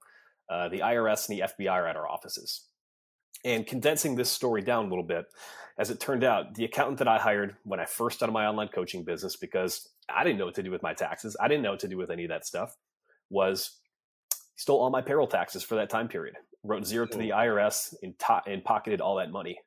Uh, 0.50 0.70
the 0.70 0.80
IRS 0.80 1.30
and 1.30 1.38
the 1.38 1.44
FBI 1.44 1.72
are 1.72 1.88
at 1.88 1.96
our 1.96 2.08
offices. 2.08 2.66
And 3.46 3.66
condensing 3.66 4.16
this 4.16 4.30
story 4.30 4.62
down 4.62 4.86
a 4.86 4.90
little 4.90 5.04
bit, 5.04 5.26
as 5.78 5.90
it 5.90 6.00
turned 6.00 6.24
out, 6.24 6.56
the 6.56 6.66
accountant 6.66 7.00
that 7.00 7.08
I 7.08 7.18
hired 7.18 7.56
when 7.64 7.80
I 7.80 7.86
first 7.86 8.18
started 8.18 8.34
my 8.34 8.46
online 8.46 8.70
coaching 8.70 9.04
business, 9.04 9.36
because 9.36 9.90
I 10.10 10.24
didn't 10.24 10.40
know 10.40 10.46
what 10.46 10.56
to 10.56 10.64
do 10.64 10.72
with 10.72 10.82
my 10.82 10.94
taxes, 10.94 11.38
I 11.40 11.48
didn't 11.48 11.64
know 11.64 11.72
what 11.72 11.80
to 11.82 11.88
do 11.88 11.98
with 11.98 12.10
any 12.10 12.24
of 12.24 12.30
that 12.30 12.46
stuff, 12.46 12.76
was 13.30 13.72
stole 14.56 14.80
all 14.80 14.90
my 14.90 15.02
payroll 15.02 15.28
taxes 15.28 15.64
for 15.64 15.76
that 15.76 15.90
time 15.90 16.08
period, 16.08 16.36
wrote 16.64 16.86
zero 16.86 17.06
to 17.06 17.18
the 17.18 17.30
IRS, 17.30 17.94
and, 18.02 18.18
to- 18.20 18.42
and 18.48 18.64
pocketed 18.64 19.02
all 19.02 19.18
that 19.18 19.32
money. 19.32 19.58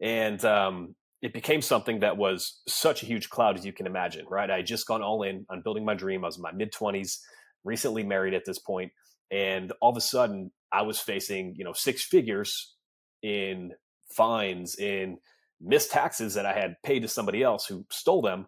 And 0.00 0.44
um, 0.44 0.94
it 1.22 1.32
became 1.32 1.62
something 1.62 2.00
that 2.00 2.16
was 2.16 2.60
such 2.66 3.02
a 3.02 3.06
huge 3.06 3.30
cloud 3.30 3.56
as 3.56 3.64
you 3.64 3.72
can 3.72 3.86
imagine, 3.86 4.26
right? 4.28 4.50
I 4.50 4.56
had 4.58 4.66
just 4.66 4.86
gone 4.86 5.02
all 5.02 5.22
in 5.22 5.46
on 5.50 5.62
building 5.62 5.84
my 5.84 5.94
dream. 5.94 6.24
I 6.24 6.28
was 6.28 6.36
in 6.36 6.42
my 6.42 6.52
mid 6.52 6.72
20s, 6.72 7.18
recently 7.64 8.02
married 8.02 8.34
at 8.34 8.44
this 8.44 8.58
point, 8.58 8.90
and 9.30 9.72
all 9.80 9.90
of 9.90 9.96
a 9.96 10.00
sudden 10.00 10.50
I 10.72 10.82
was 10.82 10.98
facing, 10.98 11.54
you 11.56 11.64
know, 11.64 11.72
six 11.72 12.02
figures 12.02 12.74
in 13.22 13.72
fines, 14.10 14.76
in 14.76 15.18
missed 15.60 15.92
taxes 15.92 16.34
that 16.34 16.46
I 16.46 16.52
had 16.52 16.76
paid 16.82 17.00
to 17.00 17.08
somebody 17.08 17.42
else 17.42 17.66
who 17.66 17.86
stole 17.90 18.22
them 18.22 18.46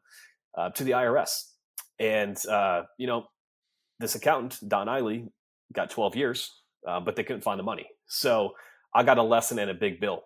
uh, 0.59 0.71
to 0.71 0.85
the 0.85 0.93
IRS. 0.93 1.31
And, 2.01 2.37
uh, 2.47 2.83
you 2.99 3.07
know, 3.07 3.27
this 4.01 4.15
accountant, 4.15 4.59
Don 4.67 4.87
Eiley, 4.87 5.29
got 5.73 5.91
12 5.91 6.17
years, 6.17 6.51
uh, 6.87 7.01
but 7.01 7.17
they 7.17 7.25
couldn't 7.25 7.43
find 7.43 7.59
the 7.59 7.65
money. 7.65 7.87
So 8.07 8.53
I 8.95 9.03
got 9.03 9.19
a 9.19 9.23
lesson 9.23 9.59
and 9.59 9.71
a 9.71 9.75
big 9.75 10.01
bill. 10.01 10.25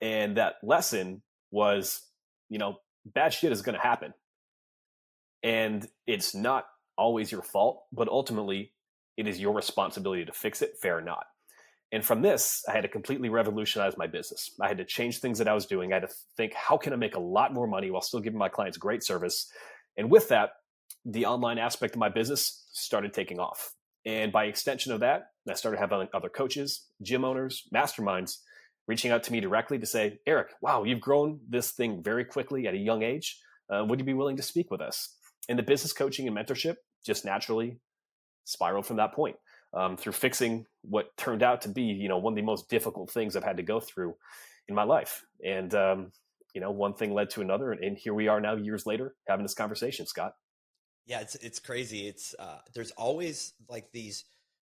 And 0.00 0.36
that 0.36 0.56
lesson 0.62 1.22
was, 1.50 2.02
you 2.48 2.58
know, 2.58 2.76
bad 3.06 3.32
shit 3.32 3.52
is 3.52 3.62
going 3.62 3.76
to 3.76 3.80
happen. 3.80 4.12
And 5.42 5.86
it's 6.06 6.34
not 6.34 6.66
always 6.96 7.30
your 7.30 7.42
fault, 7.42 7.84
but 7.92 8.08
ultimately 8.08 8.72
it 9.16 9.28
is 9.28 9.40
your 9.40 9.54
responsibility 9.54 10.24
to 10.24 10.32
fix 10.32 10.62
it, 10.62 10.72
fair 10.80 10.98
or 10.98 11.02
not. 11.02 11.26
And 11.92 12.04
from 12.04 12.22
this, 12.22 12.64
I 12.68 12.72
had 12.72 12.82
to 12.82 12.88
completely 12.88 13.28
revolutionize 13.28 13.96
my 13.96 14.06
business. 14.06 14.50
I 14.60 14.66
had 14.66 14.78
to 14.78 14.84
change 14.84 15.18
things 15.18 15.38
that 15.38 15.46
I 15.46 15.54
was 15.54 15.66
doing. 15.66 15.92
I 15.92 15.96
had 15.96 16.08
to 16.08 16.14
think, 16.36 16.52
how 16.54 16.76
can 16.76 16.92
I 16.92 16.96
make 16.96 17.14
a 17.14 17.20
lot 17.20 17.54
more 17.54 17.68
money 17.68 17.90
while 17.90 18.02
still 18.02 18.20
giving 18.20 18.38
my 18.38 18.48
clients 18.48 18.78
great 18.78 19.04
service? 19.04 19.48
And 19.96 20.10
with 20.10 20.28
that, 20.28 20.50
the 21.04 21.26
online 21.26 21.58
aspect 21.58 21.94
of 21.94 22.00
my 22.00 22.08
business 22.08 22.64
started 22.72 23.12
taking 23.12 23.38
off. 23.38 23.72
And 24.06 24.32
by 24.32 24.44
extension 24.44 24.92
of 24.92 25.00
that, 25.00 25.28
I 25.48 25.54
started 25.54 25.78
having 25.78 26.08
other 26.12 26.28
coaches, 26.28 26.86
gym 27.02 27.24
owners, 27.24 27.62
masterminds 27.74 28.38
reaching 28.86 29.10
out 29.10 29.22
to 29.24 29.32
me 29.32 29.40
directly 29.40 29.78
to 29.78 29.86
say, 29.86 30.18
Eric, 30.26 30.48
wow, 30.60 30.84
you've 30.84 31.00
grown 31.00 31.40
this 31.48 31.70
thing 31.70 32.02
very 32.02 32.24
quickly 32.24 32.66
at 32.66 32.74
a 32.74 32.78
young 32.78 33.02
age. 33.02 33.38
Uh, 33.70 33.84
would 33.84 33.98
you 33.98 34.04
be 34.04 34.14
willing 34.14 34.36
to 34.36 34.42
speak 34.42 34.70
with 34.70 34.80
us? 34.80 35.16
And 35.48 35.58
the 35.58 35.62
business 35.62 35.92
coaching 35.92 36.28
and 36.28 36.36
mentorship 36.36 36.76
just 37.04 37.24
naturally 37.24 37.78
spiraled 38.44 38.86
from 38.86 38.96
that 38.96 39.14
point 39.14 39.36
um, 39.72 39.96
through 39.96 40.12
fixing 40.12 40.66
what 40.82 41.16
turned 41.16 41.42
out 41.42 41.62
to 41.62 41.68
be, 41.68 41.82
you 41.82 42.08
know, 42.08 42.18
one 42.18 42.34
of 42.34 42.36
the 42.36 42.42
most 42.42 42.68
difficult 42.68 43.10
things 43.10 43.36
I've 43.36 43.44
had 43.44 43.56
to 43.56 43.62
go 43.62 43.80
through 43.80 44.14
in 44.68 44.74
my 44.74 44.84
life. 44.84 45.22
And, 45.44 45.74
um, 45.74 46.12
you 46.54 46.60
know, 46.60 46.70
one 46.70 46.94
thing 46.94 47.12
led 47.12 47.30
to 47.30 47.40
another. 47.40 47.72
And, 47.72 47.82
and 47.82 47.98
here 47.98 48.14
we 48.14 48.28
are 48.28 48.40
now 48.40 48.54
years 48.54 48.86
later 48.86 49.14
having 49.26 49.44
this 49.44 49.54
conversation, 49.54 50.06
Scott. 50.06 50.32
Yeah, 51.06 51.20
it's, 51.20 51.34
it's 51.36 51.60
crazy. 51.60 52.08
It's, 52.08 52.34
uh, 52.38 52.58
there's 52.74 52.90
always 52.92 53.52
like 53.68 53.92
these, 53.92 54.24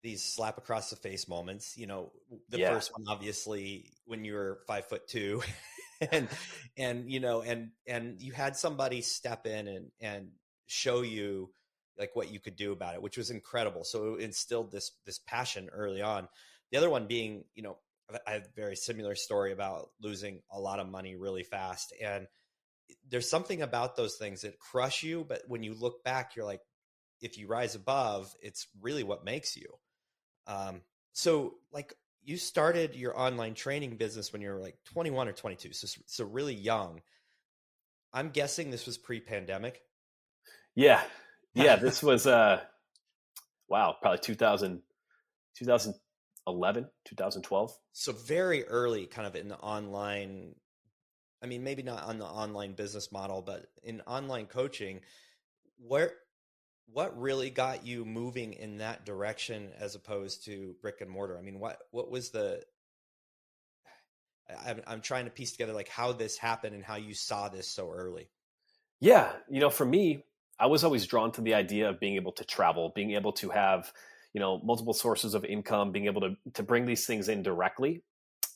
these 0.04 0.22
slap 0.22 0.58
across 0.58 0.90
the 0.90 0.96
face 0.98 1.28
moments. 1.28 1.78
You 1.78 1.88
know, 1.88 2.12
the 2.50 2.60
yeah. 2.60 2.74
first 2.74 2.92
one 2.92 3.06
obviously 3.08 3.92
when 4.06 4.24
you 4.26 4.34
were 4.34 4.60
five 4.68 4.86
foot 4.86 5.08
two, 5.08 5.42
and 6.12 6.28
and 6.78 7.10
you 7.10 7.20
know, 7.20 7.42
and 7.42 7.72
and 7.88 8.22
you 8.22 8.34
had 8.34 8.56
somebody 8.56 9.02
step 9.02 9.48
in 9.48 9.68
and 9.68 9.92
and 10.02 10.28
show 10.68 11.02
you 11.02 11.50
like 11.98 12.16
what 12.16 12.32
you 12.32 12.40
could 12.40 12.56
do 12.56 12.72
about 12.72 12.96
it, 12.96 13.02
which 13.02 13.18
was 13.18 13.32
incredible. 13.32 13.84
So 13.84 14.16
it 14.16 14.22
instilled 14.22 14.72
this 14.72 14.92
this 15.06 15.20
passion 15.20 15.70
early 15.72 16.02
on. 16.02 16.28
The 16.72 16.78
other 16.78 16.90
one 16.90 17.08
being, 17.08 17.46
you 17.56 17.64
know, 17.64 17.78
I 18.28 18.34
have 18.34 18.44
a 18.44 18.56
very 18.56 18.76
similar 18.76 19.16
story 19.16 19.54
about 19.54 19.90
losing 20.02 20.42
a 20.52 20.60
lot 20.60 20.80
of 20.80 20.90
money 20.90 21.16
really 21.16 21.44
fast, 21.44 21.94
and 22.04 22.28
there's 23.10 23.30
something 23.30 23.62
about 23.62 23.96
those 23.96 24.16
things 24.16 24.42
that 24.42 24.60
crush 24.60 25.04
you, 25.04 25.26
but 25.28 25.42
when 25.48 25.64
you 25.64 25.74
look 25.74 26.04
back, 26.04 26.36
you're 26.36 26.46
like, 26.46 26.62
if 27.22 27.38
you 27.38 27.48
rise 27.48 27.76
above, 27.76 28.34
it's 28.42 28.68
really 28.82 29.04
what 29.04 29.24
makes 29.24 29.56
you. 29.56 29.68
Um, 30.48 30.82
so 31.14 31.56
like 31.72 31.94
you 32.24 32.38
started 32.38 32.96
your 32.96 33.18
online 33.20 33.54
training 33.54 33.98
business 33.98 34.34
when 34.34 34.42
you 34.42 34.50
were 34.50 34.60
like 34.60 34.78
21 34.86 35.28
or 35.28 35.34
22, 35.34 35.74
so 35.74 36.02
so 36.06 36.26
really 36.26 36.56
young. 36.56 37.02
I'm 38.14 38.30
guessing 38.30 38.70
this 38.70 38.86
was 38.86 38.98
pre-pandemic. 38.98 39.82
Yeah, 40.76 41.02
yeah. 41.54 41.78
this 41.78 42.04
was 42.04 42.28
uh, 42.28 42.62
wow, 43.68 43.96
probably 44.02 44.20
2000, 44.20 44.82
2011, 45.58 46.90
2012. 47.06 47.78
So 47.94 48.12
very 48.12 48.66
early, 48.66 49.06
kind 49.06 49.28
of 49.28 49.36
in 49.36 49.48
the 49.48 49.58
online. 49.58 50.56
I 51.44 51.46
mean, 51.46 51.64
maybe 51.64 51.84
not 51.84 52.04
on 52.06 52.18
the 52.18 52.26
online 52.26 52.74
business 52.74 53.12
model, 53.12 53.42
but 53.42 53.66
in 53.84 54.02
online 54.08 54.46
coaching, 54.46 55.02
where 55.78 56.14
what 56.92 57.20
really 57.20 57.50
got 57.50 57.86
you 57.86 58.06
moving 58.06 58.54
in 58.54 58.78
that 58.78 59.06
direction 59.06 59.72
as 59.78 59.96
opposed 59.96 60.46
to 60.46 60.76
brick 60.82 61.02
and 61.02 61.10
mortar? 61.10 61.38
I 61.38 61.42
mean, 61.42 61.60
what 61.60 61.80
what 61.92 62.10
was 62.10 62.30
the 62.30 62.64
I'm, 64.66 64.82
I'm 64.88 65.02
trying 65.02 65.26
to 65.26 65.32
piece 65.32 65.52
together 65.52 65.74
like 65.74 65.90
how 65.90 66.14
this 66.14 66.38
happened 66.38 66.76
and 66.76 66.84
how 66.84 66.96
you 66.96 67.14
saw 67.14 67.50
this 67.50 67.68
so 67.68 67.92
early. 67.92 68.30
Yeah, 69.00 69.32
you 69.50 69.60
know, 69.60 69.70
for 69.70 69.86
me, 69.86 70.24
I 70.60 70.68
was 70.68 70.84
always 70.84 71.06
drawn 71.06 71.32
to 71.34 71.42
the 71.42 71.56
idea 71.56 71.90
of 71.90 72.00
being 72.00 72.16
able 72.16 72.32
to 72.34 72.46
travel, 72.46 72.94
being 72.96 73.12
able 73.12 73.34
to 73.34 73.50
have, 73.50 73.92
you 74.34 74.40
know, 74.40 74.62
multiple 74.64 74.94
sources 74.94 75.34
of 75.34 75.44
income, 75.44 75.92
being 75.92 76.06
able 76.06 76.22
to 76.22 76.36
to 76.54 76.64
bring 76.64 76.86
these 76.86 77.06
things 77.06 77.28
in 77.28 77.44
directly 77.44 78.02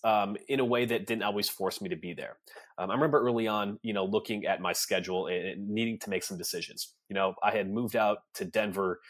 um, 0.08 0.38
in 0.48 0.62
a 0.62 0.66
way 0.66 0.86
that 0.86 1.06
didn't 1.06 1.24
always 1.24 1.50
force 1.50 1.82
me 1.82 1.90
to 1.90 1.98
be 1.98 2.14
there. 2.14 2.38
Um, 2.78 2.90
I 2.90 2.94
remember 2.94 3.20
early 3.20 3.46
on, 3.46 3.78
you 3.84 3.92
know, 3.92 4.06
looking 4.06 4.46
at 4.46 4.62
my 4.62 4.72
schedule 4.72 5.28
and 5.28 5.68
needing 5.68 6.00
to 6.00 6.10
make 6.10 6.24
some 6.24 6.38
decisions. 6.38 6.94
You 7.10 7.16
know, 7.16 7.36
I 7.44 7.52
had 7.52 7.70
moved 7.70 7.98
out 7.98 8.20
to 8.36 8.46
Denver 8.46 9.02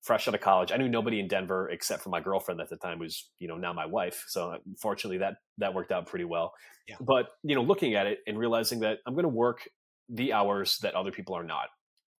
fresh 0.00 0.26
out 0.26 0.34
of 0.34 0.40
college. 0.40 0.72
I 0.72 0.78
knew 0.78 0.88
nobody 0.88 1.20
in 1.20 1.28
Denver 1.28 1.68
except 1.68 2.02
for 2.02 2.08
my 2.08 2.20
girlfriend 2.20 2.62
at 2.62 2.70
the 2.70 2.76
time, 2.76 2.98
who's 2.98 3.28
you 3.38 3.46
know 3.46 3.58
now 3.58 3.74
my 3.74 3.84
wife. 3.84 4.24
So 4.28 4.52
uh, 4.52 4.58
fortunately, 4.80 5.18
that 5.18 5.34
that 5.58 5.74
worked 5.74 5.92
out 5.92 6.06
pretty 6.06 6.24
well. 6.24 6.54
Yeah. 6.88 6.96
But 6.98 7.26
you 7.42 7.54
know, 7.54 7.62
looking 7.62 7.94
at 7.94 8.06
it 8.06 8.20
and 8.26 8.38
realizing 8.38 8.80
that 8.80 9.00
I'm 9.06 9.12
going 9.12 9.24
to 9.24 9.28
work 9.28 9.68
the 10.08 10.32
hours 10.32 10.78
that 10.78 10.94
other 10.94 11.10
people 11.10 11.34
are 11.34 11.44
not, 11.44 11.66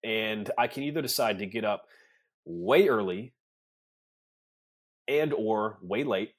and 0.04 0.50
I 0.58 0.66
can 0.66 0.82
either 0.82 1.00
decide 1.00 1.38
to 1.38 1.46
get 1.46 1.64
up 1.64 1.86
way 2.44 2.88
early 2.88 3.32
and 5.06 5.32
or 5.32 5.78
way 5.80 6.04
late 6.04 6.32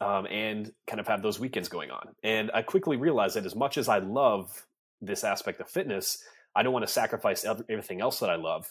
um, 0.00 0.26
and 0.26 0.72
kind 0.86 1.00
of 1.00 1.06
have 1.06 1.22
those 1.22 1.38
weekends 1.38 1.68
going 1.68 1.90
on. 1.90 2.08
And 2.22 2.50
I 2.54 2.62
quickly 2.62 2.96
realized 2.96 3.36
that 3.36 3.46
as 3.46 3.54
much 3.54 3.76
as 3.78 3.88
I 3.88 3.98
love 3.98 4.66
this 5.00 5.24
aspect 5.24 5.60
of 5.60 5.68
fitness, 5.68 6.22
I 6.54 6.62
don't 6.62 6.72
want 6.72 6.86
to 6.86 6.92
sacrifice 6.92 7.44
everything 7.44 8.00
else 8.00 8.20
that 8.20 8.30
I 8.30 8.36
love 8.36 8.68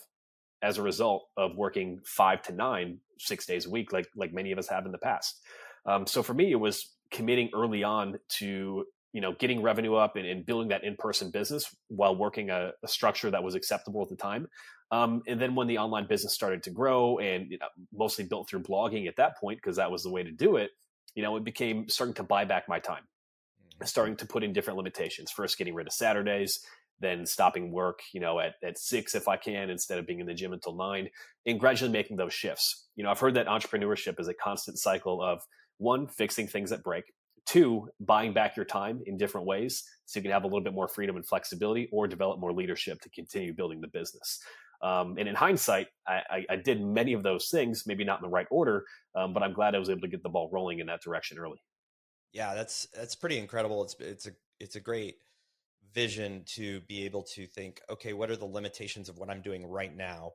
as 0.62 0.78
a 0.78 0.82
result 0.82 1.28
of 1.38 1.56
working 1.56 2.02
five 2.04 2.42
to 2.44 2.54
nine, 2.54 3.00
six 3.18 3.46
days 3.46 3.66
a 3.66 3.70
week, 3.70 3.94
like 3.94 4.08
like 4.16 4.34
many 4.34 4.52
of 4.52 4.60
us 4.60 4.68
have 4.68 4.86
in 4.86 4.92
the 4.92 4.98
past. 4.98 5.40
Um, 5.86 6.06
so 6.06 6.22
for 6.22 6.34
me, 6.34 6.52
it 6.52 6.60
was 6.60 6.94
committing 7.12 7.50
early 7.54 7.84
on 7.84 8.20
to 8.38 8.86
you 9.14 9.22
know 9.22 9.34
getting 9.34 9.62
revenue 9.62 9.96
up 9.96 10.16
and, 10.16 10.26
and 10.26 10.46
building 10.46 10.70
that 10.70 10.84
in-person 10.84 11.32
business 11.32 11.74
while 11.88 12.16
working 12.16 12.50
a, 12.50 12.72
a, 12.84 12.88
structure 12.88 13.32
that 13.32 13.44
was 13.44 13.56
acceptable 13.56 14.04
at 14.04 14.10
the 14.10 14.16
time 14.16 14.48
um, 14.92 15.24
and 15.28 15.40
then 15.42 15.56
when 15.56 15.68
the 15.68 15.78
online 15.78 16.06
business 16.08 16.34
started 16.34 16.62
to 16.64 16.70
grow 16.70 17.18
and 17.18 17.50
you 17.50 17.58
know, 17.58 17.68
mostly 17.92 18.24
built 18.24 18.48
through 18.48 18.62
blogging 18.62 19.08
at 19.08 19.16
that 19.16 19.38
point 19.38 19.58
because 19.58 19.78
that 19.78 19.90
was 19.90 20.04
the 20.04 20.12
way 20.12 20.24
to 20.24 20.32
do 20.32 20.58
it 20.58 20.72
you 21.16 21.24
know, 21.24 21.36
it 21.38 21.44
became 21.44 21.90
starting 21.90 22.16
to 22.16 22.24
buy 22.24 22.46
back 22.46 22.68
my 22.68 22.80
time, 22.80 23.04
mm-hmm. 23.04 23.86
starting 23.86 24.16
to 24.18 24.26
put 24.26 24.44
in 24.44 24.54
different 24.54 24.78
limitations. 24.78 25.32
First, 25.32 25.58
getting 25.58 25.74
rid 25.74 25.88
of 25.88 25.94
Saturdays, 25.94 26.60
then 27.00 27.26
stopping 27.26 27.72
work, 27.72 28.02
you 28.14 28.20
know, 28.20 28.40
at, 28.40 28.56
at 28.64 28.78
six 28.78 29.16
if 29.16 29.28
I 29.28 29.38
can, 29.38 29.70
instead 29.70 30.00
of 30.00 30.06
being 30.06 30.20
in 30.20 30.28
the 30.28 30.34
gym 30.34 30.54
until 30.54 30.76
nine, 30.76 31.10
and 31.46 31.60
gradually 31.60 31.92
making 31.92 32.18
those 32.18 32.34
shifts. 32.34 32.88
You 32.96 33.04
know, 33.04 33.12
I've 33.12 33.20
heard 33.20 33.36
that 33.36 33.48
entrepreneurship 33.48 34.20
is 34.20 34.28
a 34.28 34.34
constant 34.34 34.78
cycle 34.78 35.22
of 35.22 35.42
one, 35.78 36.08
fixing 36.08 36.48
things 36.48 36.70
that 36.72 36.84
break, 36.84 37.06
two, 37.46 37.88
buying 38.00 38.34
back 38.34 38.56
your 38.56 38.66
time 38.66 39.02
in 39.06 39.18
different 39.18 39.48
ways 39.48 39.84
so 40.06 40.20
you 40.20 40.24
can 40.24 40.32
have 40.32 40.44
a 40.44 40.48
little 40.48 40.62
bit 40.62 40.74
more 40.74 40.88
freedom 40.88 41.16
and 41.16 41.26
flexibility 41.26 41.88
or 41.92 42.08
develop 42.08 42.40
more 42.40 42.52
leadership 42.52 43.00
to 43.02 43.10
continue 43.10 43.54
building 43.54 43.80
the 43.82 43.88
business. 43.88 44.40
Um, 44.82 45.18
and 45.18 45.28
in 45.28 45.36
hindsight, 45.36 45.88
I, 46.08 46.22
I, 46.30 46.46
I, 46.52 46.56
did 46.56 46.82
many 46.82 47.12
of 47.12 47.22
those 47.22 47.50
things, 47.50 47.86
maybe 47.86 48.06
not 48.06 48.20
in 48.20 48.24
the 48.24 48.30
right 48.30 48.48
order, 48.50 48.86
um, 49.14 49.34
but 49.34 49.44
I'm 49.44 49.52
glad 49.52 49.76
I 49.76 49.80
was 49.80 49.90
able 49.90 50.02
to 50.02 50.08
get 50.08 50.24
the 50.24 50.30
ball 50.30 50.50
rolling 50.54 50.80
in 50.80 50.88
that 50.88 51.02
direction 51.02 51.38
early. 51.38 51.62
Yeah, 52.32 52.54
that's 52.54 52.88
that's 52.96 53.16
pretty 53.16 53.40
incredible. 53.40 53.84
It's 53.84 53.96
it's 54.00 54.28
a 54.28 54.32
it's 54.60 54.76
a 54.76 54.80
great 54.80 55.16
vision 55.94 56.44
to 56.46 56.82
be 56.82 57.04
able 57.06 57.24
to 57.24 57.48
think, 57.48 57.82
okay, 57.90 58.14
what 58.14 58.30
are 58.30 58.38
the 58.38 58.46
limitations 58.46 59.10
of 59.10 59.18
what 59.18 59.30
I'm 59.30 59.42
doing 59.42 59.66
right 59.66 59.96
now, 59.96 60.34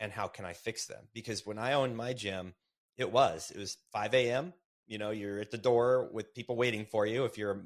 and 0.00 0.10
how 0.10 0.26
can 0.26 0.44
I 0.44 0.54
fix 0.54 0.86
them? 0.86 1.04
Because 1.12 1.46
when 1.46 1.58
I 1.58 1.74
owned 1.74 1.96
my 1.96 2.14
gym, 2.14 2.54
it 2.96 3.10
was 3.10 3.52
it 3.54 3.58
was 3.58 3.76
5 3.92 4.14
a.m. 4.14 4.52
You 4.86 4.98
know, 4.98 5.10
you're 5.10 5.40
at 5.40 5.50
the 5.50 5.58
door 5.58 6.08
with 6.12 6.34
people 6.34 6.56
waiting 6.56 6.84
for 6.84 7.06
you. 7.06 7.24
If 7.24 7.38
you're 7.38 7.52
a 7.52 7.62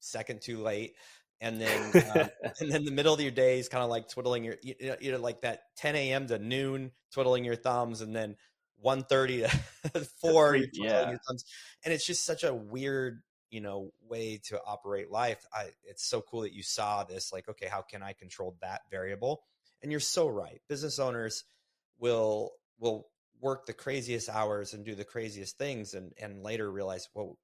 second 0.00 0.42
too 0.42 0.62
late, 0.62 0.94
and 1.42 1.60
then 1.60 2.04
uh, 2.14 2.28
and 2.60 2.72
then 2.72 2.84
the 2.84 2.90
middle 2.90 3.12
of 3.12 3.20
your 3.20 3.32
day 3.32 3.58
is 3.58 3.68
kind 3.68 3.84
of 3.84 3.90
like 3.90 4.08
twiddling 4.08 4.44
your 4.44 4.56
you 4.62 4.74
know, 4.80 4.96
you 5.00 5.12
know 5.12 5.18
like 5.18 5.42
that 5.42 5.64
10 5.76 5.96
a.m. 5.96 6.26
to 6.28 6.38
noon 6.38 6.92
twiddling 7.12 7.44
your 7.44 7.56
thumbs, 7.56 8.00
and 8.00 8.16
then 8.16 8.36
1.30 8.82 9.50
to 9.92 10.00
4 10.20 10.56
you're 10.56 10.66
yeah. 10.72 11.10
your 11.10 11.18
thumbs, 11.28 11.44
and 11.84 11.92
it's 11.92 12.06
just 12.06 12.24
such 12.24 12.44
a 12.44 12.54
weird 12.54 13.20
you 13.50 13.60
know 13.60 13.92
way 14.08 14.40
to 14.44 14.58
operate 14.64 15.10
life. 15.10 15.44
I 15.52 15.70
it's 15.84 16.08
so 16.08 16.22
cool 16.22 16.42
that 16.42 16.54
you 16.54 16.62
saw 16.62 17.04
this. 17.04 17.32
Like, 17.32 17.48
okay, 17.48 17.66
how 17.66 17.82
can 17.82 18.02
I 18.02 18.14
control 18.14 18.56
that 18.62 18.82
variable? 18.90 19.42
And 19.82 19.90
you're 19.90 20.00
so 20.00 20.28
right. 20.28 20.60
Business 20.68 21.00
owners 21.00 21.44
will 21.98 22.52
will 22.78 23.08
work 23.40 23.66
the 23.66 23.72
craziest 23.72 24.28
hours 24.28 24.72
and 24.72 24.84
do 24.84 24.94
the 24.94 25.04
craziest 25.04 25.58
things 25.58 25.94
and 25.94 26.12
and 26.20 26.44
later 26.44 26.70
realize 26.70 27.08
well 27.12 27.36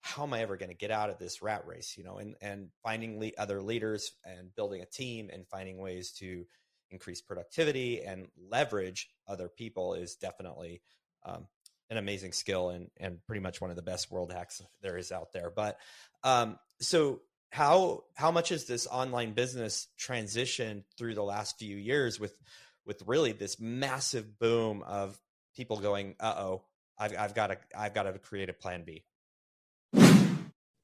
how 0.00 0.22
am 0.22 0.32
I 0.32 0.42
ever 0.42 0.56
going 0.56 0.70
to 0.70 0.76
get 0.76 0.90
out 0.90 1.10
of 1.10 1.18
this 1.18 1.42
rat 1.42 1.66
race? 1.66 1.96
You 1.96 2.04
know, 2.04 2.18
and 2.18 2.34
and 2.40 2.68
finding 2.82 3.20
le- 3.20 3.32
other 3.38 3.62
leaders 3.62 4.12
and 4.24 4.54
building 4.54 4.82
a 4.82 4.86
team 4.86 5.30
and 5.32 5.46
finding 5.48 5.78
ways 5.78 6.12
to 6.18 6.46
increase 6.90 7.20
productivity 7.20 8.02
and 8.02 8.28
leverage 8.50 9.10
other 9.26 9.48
people 9.48 9.94
is 9.94 10.16
definitely 10.16 10.80
um, 11.26 11.46
an 11.90 11.96
amazing 11.96 12.32
skill 12.32 12.70
and 12.70 12.90
and 12.98 13.24
pretty 13.26 13.40
much 13.40 13.60
one 13.60 13.70
of 13.70 13.76
the 13.76 13.82
best 13.82 14.10
world 14.10 14.32
hacks 14.32 14.62
there 14.82 14.96
is 14.96 15.12
out 15.12 15.32
there. 15.32 15.50
But 15.50 15.78
um, 16.22 16.58
so 16.80 17.20
how 17.50 18.04
how 18.14 18.30
much 18.30 18.50
has 18.50 18.66
this 18.66 18.86
online 18.86 19.32
business 19.32 19.88
transitioned 19.98 20.84
through 20.96 21.14
the 21.14 21.22
last 21.22 21.58
few 21.58 21.76
years 21.76 22.20
with 22.20 22.38
with 22.86 23.02
really 23.06 23.32
this 23.32 23.60
massive 23.60 24.38
boom 24.38 24.82
of 24.82 25.18
people 25.54 25.78
going, 25.78 26.14
uh 26.20 26.34
oh, 26.38 26.62
I've, 26.98 27.16
I've 27.16 27.34
got 27.34 27.48
to 27.48 27.58
I've 27.76 27.94
got 27.94 28.04
to 28.04 28.18
create 28.18 28.48
a 28.48 28.54
plan 28.54 28.84
B. 28.84 29.04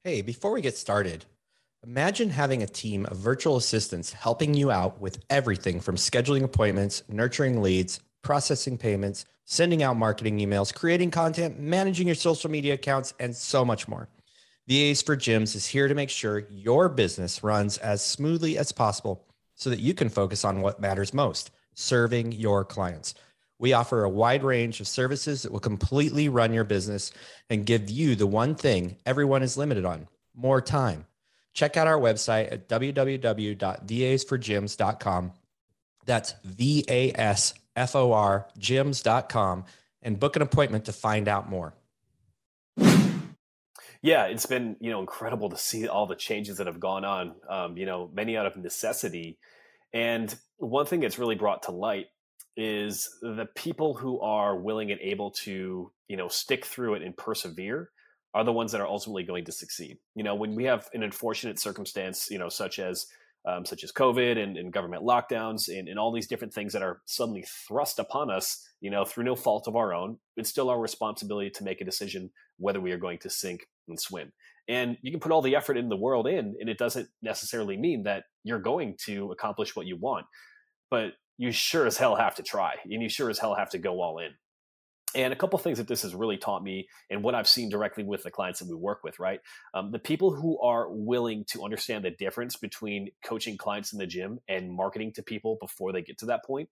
Hey, 0.05 0.21
before 0.21 0.51
we 0.51 0.61
get 0.61 0.77
started, 0.77 1.25
imagine 1.83 2.29
having 2.29 2.61
a 2.61 2.67
team 2.67 3.07
of 3.07 3.17
virtual 3.17 3.57
assistants 3.57 4.13
helping 4.13 4.53
you 4.53 4.69
out 4.69 5.01
with 5.01 5.17
everything 5.31 5.79
from 5.79 5.95
scheduling 5.95 6.43
appointments, 6.43 7.01
nurturing 7.09 7.59
leads, 7.59 8.01
processing 8.21 8.77
payments, 8.77 9.25
sending 9.45 9.81
out 9.81 9.97
marketing 9.97 10.37
emails, 10.37 10.71
creating 10.71 11.09
content, 11.09 11.59
managing 11.59 12.05
your 12.05 12.15
social 12.15 12.51
media 12.51 12.75
accounts, 12.75 13.15
and 13.19 13.35
so 13.35 13.65
much 13.65 13.87
more. 13.87 14.07
VAs 14.67 15.01
for 15.01 15.17
Gyms 15.17 15.55
is 15.55 15.65
here 15.65 15.87
to 15.87 15.95
make 15.95 16.11
sure 16.11 16.45
your 16.51 16.87
business 16.87 17.43
runs 17.43 17.79
as 17.79 18.05
smoothly 18.05 18.59
as 18.59 18.71
possible 18.71 19.25
so 19.55 19.71
that 19.71 19.79
you 19.79 19.95
can 19.95 20.09
focus 20.09 20.45
on 20.45 20.61
what 20.61 20.79
matters 20.79 21.15
most 21.15 21.49
serving 21.73 22.31
your 22.31 22.63
clients. 22.63 23.15
We 23.59 23.73
offer 23.73 24.03
a 24.03 24.09
wide 24.09 24.43
range 24.43 24.81
of 24.81 24.87
services 24.87 25.43
that 25.43 25.51
will 25.51 25.59
completely 25.59 26.29
run 26.29 26.53
your 26.53 26.63
business 26.63 27.11
and 27.49 27.65
give 27.65 27.89
you 27.89 28.15
the 28.15 28.27
one 28.27 28.55
thing 28.55 28.97
everyone 29.05 29.43
is 29.43 29.57
limited 29.57 29.85
on 29.85 30.07
more 30.35 30.61
time. 30.61 31.05
Check 31.53 31.77
out 31.77 31.87
our 31.87 31.97
website 31.97 32.51
at 32.51 32.67
www.vasforgyms.com. 32.67 35.31
That's 36.05 36.35
V 36.43 36.83
A 36.89 37.13
S 37.13 37.53
F 37.75 37.95
O 37.95 38.11
R 38.11 38.47
gyms.com 38.59 39.65
and 40.01 40.19
book 40.19 40.35
an 40.35 40.41
appointment 40.41 40.85
to 40.85 40.93
find 40.93 41.27
out 41.27 41.47
more. 41.49 41.75
Yeah, 44.01 44.25
it's 44.25 44.45
been 44.45 44.75
you 44.79 44.91
know 44.91 44.99
incredible 44.99 45.49
to 45.49 45.57
see 45.57 45.87
all 45.87 46.05
the 46.05 46.15
changes 46.15 46.57
that 46.57 46.67
have 46.67 46.79
gone 46.79 47.03
on. 47.03 47.33
Um, 47.49 47.75
you 47.75 47.87
know, 47.87 48.11
many 48.13 48.37
out 48.37 48.45
of 48.45 48.55
necessity, 48.55 49.39
and 49.93 50.33
one 50.57 50.85
thing 50.85 50.99
that's 50.99 51.17
really 51.17 51.33
brought 51.33 51.63
to 51.63 51.71
light 51.71 52.05
is 52.57 53.09
the 53.21 53.47
people 53.55 53.93
who 53.95 54.19
are 54.21 54.55
willing 54.55 54.91
and 54.91 55.01
able 55.01 55.31
to 55.31 55.91
you 56.07 56.17
know 56.17 56.27
stick 56.27 56.65
through 56.65 56.95
it 56.95 57.01
and 57.01 57.15
persevere 57.17 57.89
are 58.33 58.43
the 58.43 58.51
ones 58.51 58.71
that 58.71 58.81
are 58.81 58.87
ultimately 58.87 59.23
going 59.23 59.45
to 59.45 59.51
succeed. 59.51 59.97
You 60.15 60.23
know 60.23 60.35
when 60.35 60.55
we 60.55 60.65
have 60.65 60.89
an 60.93 61.03
unfortunate 61.03 61.59
circumstance 61.59 62.27
you 62.29 62.39
know 62.39 62.49
such 62.49 62.79
as 62.79 63.07
um, 63.47 63.63
such 63.63 63.83
as 63.83 63.91
covid 63.91 64.41
and, 64.41 64.57
and 64.57 64.73
government 64.73 65.03
lockdowns 65.03 65.67
and, 65.67 65.87
and 65.87 65.99
all 65.99 66.11
these 66.11 66.27
different 66.27 66.53
things 66.53 66.73
that 66.73 66.81
are 66.81 67.01
suddenly 67.05 67.45
thrust 67.67 67.99
upon 67.99 68.31
us 68.31 68.67
you 68.81 68.89
know 68.89 69.05
through 69.05 69.23
no 69.23 69.35
fault 69.35 69.67
of 69.67 69.75
our 69.75 69.93
own 69.93 70.17
it's 70.35 70.49
still 70.49 70.69
our 70.69 70.79
responsibility 70.79 71.51
to 71.51 71.63
make 71.63 71.79
a 71.79 71.85
decision 71.85 72.31
whether 72.57 72.79
we 72.79 72.91
are 72.91 72.97
going 72.97 73.19
to 73.19 73.29
sink 73.29 73.67
and 73.87 73.99
swim. 73.99 74.31
And 74.67 74.97
you 75.01 75.11
can 75.11 75.19
put 75.19 75.31
all 75.31 75.41
the 75.41 75.55
effort 75.55 75.77
in 75.77 75.89
the 75.89 75.95
world 75.95 76.27
in 76.27 76.55
and 76.59 76.69
it 76.69 76.77
doesn't 76.77 77.07
necessarily 77.21 77.77
mean 77.77 78.03
that 78.03 78.23
you're 78.43 78.59
going 78.59 78.95
to 79.05 79.31
accomplish 79.31 79.75
what 79.75 79.85
you 79.85 79.97
want. 79.97 80.25
But 80.89 81.13
you 81.37 81.51
sure 81.51 81.85
as 81.85 81.97
hell 81.97 82.15
have 82.15 82.35
to 82.35 82.43
try 82.43 82.75
and 82.83 83.01
you 83.01 83.09
sure 83.09 83.29
as 83.29 83.39
hell 83.39 83.55
have 83.55 83.69
to 83.71 83.77
go 83.77 84.01
all 84.01 84.19
in. 84.19 84.31
And 85.15 85.31
a 85.31 85.35
couple 85.35 85.57
things 85.59 85.77
that 85.77 85.87
this 85.87 86.01
has 86.01 86.13
really 86.13 86.35
taught 86.35 86.61
me, 86.61 86.89
and 87.09 87.23
what 87.23 87.35
I've 87.35 87.47
seen 87.47 87.69
directly 87.69 88.03
with 88.03 88.23
the 88.23 88.31
clients 88.31 88.59
that 88.59 88.67
we 88.67 88.75
work 88.75 89.01
with, 89.01 89.17
right? 89.17 89.39
Um, 89.73 89.91
the 89.91 89.99
people 89.99 90.35
who 90.35 90.59
are 90.59 90.89
willing 90.89 91.45
to 91.51 91.63
understand 91.63 92.03
the 92.03 92.11
difference 92.11 92.57
between 92.57 93.11
coaching 93.23 93.57
clients 93.57 93.93
in 93.93 93.99
the 93.99 94.07
gym 94.07 94.39
and 94.49 94.69
marketing 94.69 95.13
to 95.13 95.23
people 95.23 95.57
before 95.61 95.93
they 95.93 96.01
get 96.01 96.17
to 96.17 96.25
that 96.25 96.43
point 96.43 96.67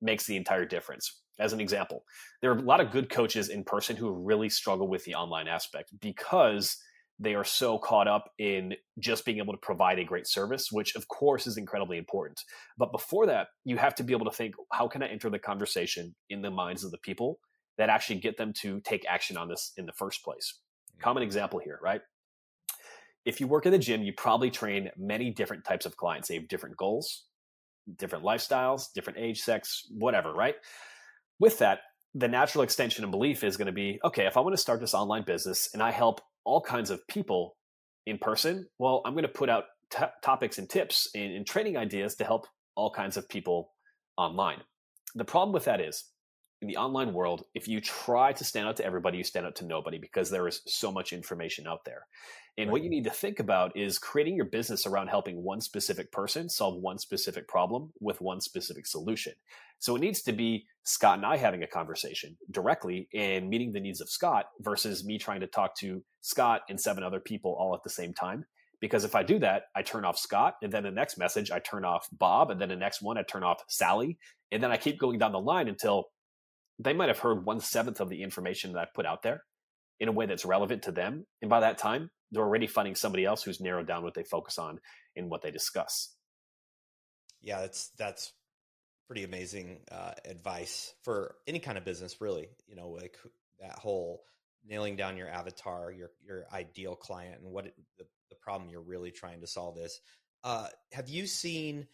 makes 0.00 0.24
the 0.24 0.36
entire 0.36 0.64
difference. 0.64 1.20
As 1.38 1.52
an 1.52 1.60
example, 1.60 2.04
there 2.40 2.50
are 2.50 2.56
a 2.56 2.62
lot 2.62 2.80
of 2.80 2.92
good 2.92 3.10
coaches 3.10 3.50
in 3.50 3.64
person 3.64 3.94
who 3.94 4.10
really 4.10 4.48
struggle 4.48 4.88
with 4.88 5.04
the 5.04 5.14
online 5.14 5.46
aspect 5.46 5.90
because 6.00 6.78
they 7.20 7.34
are 7.34 7.44
so 7.44 7.78
caught 7.78 8.08
up 8.08 8.30
in 8.38 8.74
just 8.98 9.26
being 9.26 9.38
able 9.38 9.52
to 9.52 9.58
provide 9.58 9.98
a 9.98 10.04
great 10.04 10.26
service, 10.26 10.72
which 10.72 10.96
of 10.96 11.06
course 11.08 11.46
is 11.46 11.58
incredibly 11.58 11.98
important. 11.98 12.40
But 12.78 12.92
before 12.92 13.26
that, 13.26 13.48
you 13.64 13.76
have 13.76 13.94
to 13.96 14.02
be 14.02 14.14
able 14.14 14.24
to 14.24 14.32
think, 14.32 14.54
how 14.72 14.88
can 14.88 15.02
I 15.02 15.08
enter 15.08 15.28
the 15.28 15.38
conversation 15.38 16.14
in 16.30 16.40
the 16.40 16.50
minds 16.50 16.82
of 16.82 16.90
the 16.90 16.98
people 16.98 17.38
that 17.76 17.90
actually 17.90 18.20
get 18.20 18.38
them 18.38 18.54
to 18.62 18.80
take 18.80 19.04
action 19.06 19.36
on 19.36 19.48
this 19.48 19.72
in 19.76 19.84
the 19.84 19.92
first 19.92 20.24
place? 20.24 20.60
Common 20.98 21.22
example 21.22 21.60
here, 21.62 21.78
right? 21.82 22.00
If 23.26 23.38
you 23.38 23.46
work 23.46 23.66
in 23.66 23.72
the 23.72 23.78
gym, 23.78 24.02
you 24.02 24.14
probably 24.16 24.50
train 24.50 24.88
many 24.96 25.30
different 25.30 25.64
types 25.64 25.84
of 25.84 25.98
clients. 25.98 26.28
They 26.28 26.36
have 26.36 26.48
different 26.48 26.78
goals, 26.78 27.26
different 27.98 28.24
lifestyles, 28.24 28.92
different 28.94 29.18
age, 29.18 29.40
sex, 29.40 29.86
whatever, 29.90 30.32
right? 30.32 30.54
With 31.38 31.58
that, 31.58 31.80
the 32.14 32.28
natural 32.28 32.64
extension 32.64 33.04
and 33.04 33.10
belief 33.10 33.44
is 33.44 33.58
going 33.58 33.66
to 33.66 33.72
be 33.72 34.00
okay, 34.04 34.26
if 34.26 34.36
I 34.38 34.40
want 34.40 34.54
to 34.54 34.60
start 34.60 34.80
this 34.80 34.94
online 34.94 35.22
business 35.22 35.68
and 35.74 35.82
I 35.82 35.90
help 35.90 36.22
all 36.44 36.60
kinds 36.60 36.90
of 36.90 37.06
people 37.08 37.56
in 38.06 38.18
person, 38.18 38.66
well, 38.78 39.02
I'm 39.04 39.12
going 39.12 39.22
to 39.22 39.28
put 39.28 39.48
out 39.48 39.64
t- 39.90 40.04
topics 40.22 40.58
and 40.58 40.68
tips 40.68 41.08
and, 41.14 41.32
and 41.32 41.46
training 41.46 41.76
ideas 41.76 42.14
to 42.16 42.24
help 42.24 42.46
all 42.74 42.90
kinds 42.90 43.16
of 43.16 43.28
people 43.28 43.72
online. 44.16 44.60
The 45.14 45.24
problem 45.24 45.52
with 45.52 45.64
that 45.64 45.80
is 45.80 46.04
in 46.62 46.68
the 46.68 46.76
online 46.76 47.12
world, 47.12 47.44
if 47.54 47.68
you 47.68 47.80
try 47.80 48.32
to 48.32 48.44
stand 48.44 48.68
out 48.68 48.76
to 48.76 48.84
everybody, 48.84 49.18
you 49.18 49.24
stand 49.24 49.46
out 49.46 49.56
to 49.56 49.64
nobody 49.64 49.98
because 49.98 50.30
there 50.30 50.46
is 50.46 50.60
so 50.66 50.92
much 50.92 51.12
information 51.12 51.66
out 51.66 51.84
there. 51.84 52.06
And 52.58 52.68
right. 52.68 52.72
what 52.72 52.82
you 52.82 52.90
need 52.90 53.04
to 53.04 53.10
think 53.10 53.40
about 53.40 53.74
is 53.76 53.98
creating 53.98 54.36
your 54.36 54.44
business 54.44 54.86
around 54.86 55.08
helping 55.08 55.42
one 55.42 55.60
specific 55.60 56.12
person 56.12 56.50
solve 56.50 56.80
one 56.80 56.98
specific 56.98 57.48
problem 57.48 57.92
with 58.00 58.20
one 58.20 58.40
specific 58.40 58.86
solution. 58.86 59.32
So 59.78 59.96
it 59.96 60.00
needs 60.00 60.20
to 60.22 60.32
be 60.32 60.66
Scott 60.84 61.16
and 61.16 61.26
I 61.26 61.38
having 61.38 61.62
a 61.62 61.66
conversation 61.66 62.36
directly 62.50 63.08
and 63.14 63.48
meeting 63.48 63.72
the 63.72 63.80
needs 63.80 64.02
of 64.02 64.10
Scott 64.10 64.46
versus 64.60 65.04
me 65.04 65.16
trying 65.16 65.40
to 65.40 65.46
talk 65.46 65.74
to 65.78 66.02
Scott 66.20 66.62
and 66.68 66.78
seven 66.78 67.02
other 67.02 67.20
people 67.20 67.56
all 67.58 67.74
at 67.74 67.82
the 67.82 67.90
same 67.90 68.12
time. 68.12 68.44
Because 68.80 69.04
if 69.04 69.14
I 69.14 69.22
do 69.22 69.38
that, 69.38 69.64
I 69.74 69.82
turn 69.82 70.06
off 70.06 70.18
Scott, 70.18 70.54
and 70.62 70.72
then 70.72 70.84
the 70.84 70.90
next 70.90 71.18
message, 71.18 71.50
I 71.50 71.58
turn 71.58 71.84
off 71.84 72.08
Bob, 72.12 72.50
and 72.50 72.58
then 72.58 72.70
the 72.70 72.76
next 72.76 73.02
one, 73.02 73.18
I 73.18 73.22
turn 73.22 73.42
off 73.42 73.62
Sally. 73.68 74.18
And 74.52 74.62
then 74.62 74.72
I 74.72 74.78
keep 74.78 74.98
going 74.98 75.18
down 75.18 75.32
the 75.32 75.38
line 75.38 75.68
until 75.68 76.06
they 76.82 76.92
might 76.92 77.08
have 77.08 77.18
heard 77.18 77.44
one 77.44 77.60
seventh 77.60 78.00
of 78.00 78.08
the 78.08 78.22
information 78.22 78.72
that 78.72 78.80
I 78.80 78.86
put 78.94 79.06
out 79.06 79.22
there 79.22 79.44
in 79.98 80.08
a 80.08 80.12
way 80.12 80.26
that's 80.26 80.46
relevant 80.46 80.84
to 80.84 80.92
them. 80.92 81.26
And 81.42 81.50
by 81.50 81.60
that 81.60 81.78
time, 81.78 82.10
they're 82.32 82.42
already 82.42 82.66
finding 82.66 82.94
somebody 82.94 83.24
else 83.24 83.42
who's 83.42 83.60
narrowed 83.60 83.86
down 83.86 84.02
what 84.02 84.14
they 84.14 84.22
focus 84.22 84.58
on 84.58 84.80
and 85.14 85.30
what 85.30 85.42
they 85.42 85.50
discuss. 85.50 86.14
Yeah, 87.42 87.60
that's 87.60 87.90
that's 87.98 88.32
pretty 89.06 89.24
amazing 89.24 89.80
uh, 89.90 90.12
advice 90.24 90.94
for 91.02 91.34
any 91.46 91.58
kind 91.58 91.76
of 91.76 91.84
business, 91.84 92.20
really. 92.20 92.48
You 92.66 92.76
know, 92.76 92.88
like 92.90 93.16
that 93.60 93.78
whole 93.78 94.22
nailing 94.66 94.96
down 94.96 95.16
your 95.16 95.28
avatar, 95.28 95.92
your 95.92 96.10
your 96.24 96.44
ideal 96.52 96.94
client, 96.94 97.42
and 97.42 97.50
what 97.50 97.66
it, 97.66 97.74
the 97.98 98.04
the 98.30 98.36
problem 98.36 98.70
you're 98.70 98.80
really 98.80 99.10
trying 99.10 99.40
to 99.40 99.46
solve 99.46 99.78
is. 99.78 100.00
Uh, 100.42 100.68
have 100.92 101.08
you 101.10 101.26
seen? 101.26 101.86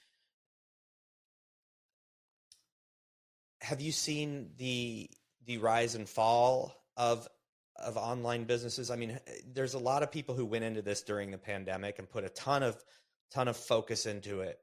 Have 3.66 3.80
you 3.80 3.90
seen 3.90 4.50
the 4.58 5.10
the 5.44 5.58
rise 5.58 5.96
and 5.96 6.08
fall 6.08 6.72
of 6.96 7.26
of 7.74 7.96
online 7.96 8.44
businesses? 8.44 8.92
I 8.92 8.96
mean, 8.96 9.18
there's 9.52 9.74
a 9.74 9.78
lot 9.78 10.04
of 10.04 10.12
people 10.12 10.36
who 10.36 10.46
went 10.46 10.62
into 10.62 10.82
this 10.82 11.02
during 11.02 11.32
the 11.32 11.38
pandemic 11.38 11.98
and 11.98 12.08
put 12.08 12.22
a 12.22 12.28
ton 12.28 12.62
of 12.62 12.76
ton 13.32 13.48
of 13.48 13.56
focus 13.56 14.06
into 14.06 14.42
it. 14.42 14.58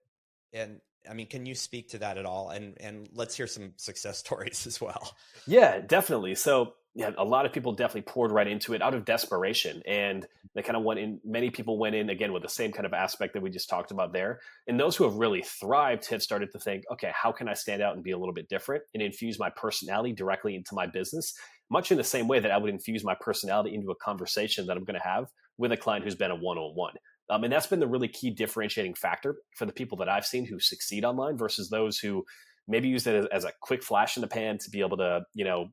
And 0.53 0.79
I 1.09 1.13
mean, 1.13 1.27
can 1.27 1.45
you 1.45 1.53
speak 1.53 1.89
to 1.89 1.97
that 1.97 2.17
at 2.17 2.25
all? 2.25 2.51
And 2.51 2.77
and 2.79 3.09
let's 3.11 3.35
hear 3.35 3.45
some 3.47 3.73
success 3.75 4.17
stories 4.25 4.65
as 4.65 4.79
well. 4.79 5.13
Yeah, 5.45 5.81
definitely. 5.81 6.35
So 6.35 6.75
yeah, 6.95 7.11
a 7.17 7.23
lot 7.23 7.45
of 7.45 7.53
people 7.53 7.73
definitely 7.73 8.03
poured 8.03 8.31
right 8.31 8.47
into 8.47 8.73
it 8.73 8.81
out 8.81 8.93
of 8.93 9.03
desperation, 9.03 9.81
and 9.87 10.27
they 10.53 10.61
kind 10.61 10.77
of 10.77 10.83
went 10.83 10.99
in. 10.99 11.19
Many 11.25 11.49
people 11.49 11.79
went 11.79 11.95
in 11.95 12.09
again 12.11 12.33
with 12.33 12.43
the 12.43 12.49
same 12.49 12.71
kind 12.71 12.85
of 12.85 12.93
aspect 12.93 13.33
that 13.33 13.41
we 13.41 13.49
just 13.49 13.67
talked 13.67 13.89
about 13.89 14.13
there. 14.13 14.41
And 14.67 14.79
those 14.79 14.95
who 14.95 15.03
have 15.05 15.15
really 15.15 15.41
thrived 15.41 16.07
have 16.09 16.21
started 16.21 16.51
to 16.51 16.59
think, 16.59 16.83
okay, 16.91 17.11
how 17.13 17.31
can 17.31 17.47
I 17.47 17.55
stand 17.55 17.81
out 17.81 17.95
and 17.95 18.03
be 18.03 18.11
a 18.11 18.17
little 18.17 18.33
bit 18.33 18.47
different 18.47 18.83
and 18.93 19.01
infuse 19.01 19.39
my 19.39 19.49
personality 19.49 20.13
directly 20.13 20.55
into 20.55 20.75
my 20.75 20.85
business 20.85 21.33
much 21.73 21.91
in 21.91 21.97
the 21.97 22.03
same 22.03 22.27
way 22.27 22.39
that 22.39 22.51
I 22.51 22.57
would 22.57 22.69
infuse 22.69 23.03
my 23.03 23.15
personality 23.19 23.73
into 23.73 23.89
a 23.89 23.95
conversation 23.95 24.67
that 24.67 24.77
I'm 24.77 24.83
going 24.83 24.99
to 24.99 25.07
have 25.07 25.25
with 25.57 25.71
a 25.71 25.77
client 25.77 26.05
who's 26.05 26.15
been 26.15 26.31
a 26.31 26.35
one 26.35 26.57
on 26.57 26.75
one. 26.75 26.93
and 27.29 27.51
that's 27.51 27.67
been 27.67 27.79
the 27.79 27.87
really 27.87 28.07
key 28.07 28.29
differentiating 28.29 28.93
factor 28.93 29.37
for 29.57 29.65
the 29.65 29.73
people 29.73 29.97
that 29.97 30.09
I've 30.09 30.25
seen 30.25 30.45
who 30.45 30.59
succeed 30.59 31.03
online 31.03 31.37
versus 31.37 31.69
those 31.69 31.97
who 31.97 32.23
maybe 32.67 32.87
use 32.87 33.07
it 33.07 33.15
as, 33.15 33.25
as 33.31 33.43
a 33.45 33.51
quick 33.61 33.83
flash 33.83 34.15
in 34.15 34.21
the 34.21 34.27
pan 34.27 34.57
to 34.59 34.69
be 34.69 34.81
able 34.81 34.97
to, 34.97 35.21
you 35.33 35.43
know, 35.43 35.69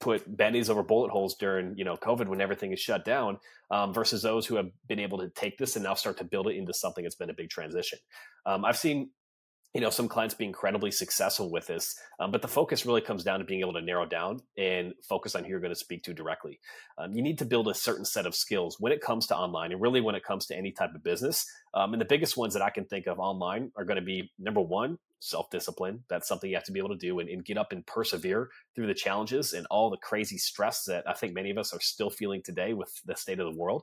put 0.00 0.36
bennies 0.36 0.68
over 0.68 0.82
bullet 0.82 1.10
holes 1.10 1.34
during 1.34 1.76
you 1.76 1.84
know 1.84 1.96
COVID 1.96 2.28
when 2.28 2.40
everything 2.40 2.72
is 2.72 2.80
shut 2.80 3.04
down, 3.04 3.38
um, 3.70 3.92
versus 3.92 4.22
those 4.22 4.46
who 4.46 4.56
have 4.56 4.70
been 4.88 5.00
able 5.00 5.18
to 5.18 5.28
take 5.30 5.58
this 5.58 5.76
and 5.76 5.84
now 5.84 5.94
start 5.94 6.18
to 6.18 6.24
build 6.24 6.48
it 6.48 6.56
into 6.56 6.74
something 6.74 7.04
that's 7.04 7.16
been 7.16 7.30
a 7.30 7.34
big 7.34 7.50
transition. 7.50 7.98
Um, 8.46 8.64
I've 8.64 8.76
seen 8.76 9.10
you 9.74 9.80
know 9.80 9.90
some 9.90 10.08
clients 10.08 10.34
be 10.34 10.44
incredibly 10.44 10.90
successful 10.90 11.50
with 11.50 11.66
this 11.66 11.96
um, 12.20 12.30
but 12.30 12.40
the 12.40 12.48
focus 12.48 12.86
really 12.86 13.00
comes 13.00 13.24
down 13.24 13.40
to 13.40 13.44
being 13.44 13.60
able 13.60 13.72
to 13.72 13.82
narrow 13.82 14.06
down 14.06 14.40
and 14.56 14.94
focus 15.06 15.34
on 15.34 15.42
who 15.42 15.50
you're 15.50 15.60
going 15.60 15.72
to 15.72 15.78
speak 15.78 16.02
to 16.04 16.14
directly 16.14 16.60
um, 16.96 17.12
you 17.12 17.20
need 17.20 17.36
to 17.38 17.44
build 17.44 17.68
a 17.68 17.74
certain 17.74 18.04
set 18.04 18.24
of 18.24 18.34
skills 18.34 18.76
when 18.78 18.92
it 18.92 19.00
comes 19.00 19.26
to 19.26 19.36
online 19.36 19.72
and 19.72 19.80
really 19.80 20.00
when 20.00 20.14
it 20.14 20.24
comes 20.24 20.46
to 20.46 20.56
any 20.56 20.70
type 20.70 20.94
of 20.94 21.02
business 21.02 21.44
um, 21.74 21.92
and 21.92 22.00
the 22.00 22.06
biggest 22.06 22.36
ones 22.36 22.54
that 22.54 22.62
i 22.62 22.70
can 22.70 22.84
think 22.84 23.06
of 23.06 23.18
online 23.18 23.70
are 23.76 23.84
going 23.84 23.96
to 23.96 24.02
be 24.02 24.30
number 24.38 24.60
one 24.60 24.96
self-discipline 25.24 26.04
that's 26.08 26.28
something 26.28 26.50
you 26.50 26.56
have 26.56 26.64
to 26.64 26.72
be 26.72 26.78
able 26.78 26.90
to 26.90 26.96
do 26.96 27.18
and, 27.18 27.28
and 27.28 27.44
get 27.44 27.58
up 27.58 27.72
and 27.72 27.86
persevere 27.86 28.50
through 28.74 28.86
the 28.86 28.94
challenges 28.94 29.52
and 29.52 29.66
all 29.70 29.90
the 29.90 29.96
crazy 29.98 30.38
stress 30.38 30.84
that 30.84 31.08
i 31.08 31.12
think 31.12 31.34
many 31.34 31.50
of 31.50 31.58
us 31.58 31.72
are 31.72 31.80
still 31.80 32.10
feeling 32.10 32.42
today 32.42 32.72
with 32.72 32.92
the 33.06 33.16
state 33.16 33.40
of 33.40 33.52
the 33.52 33.58
world 33.58 33.82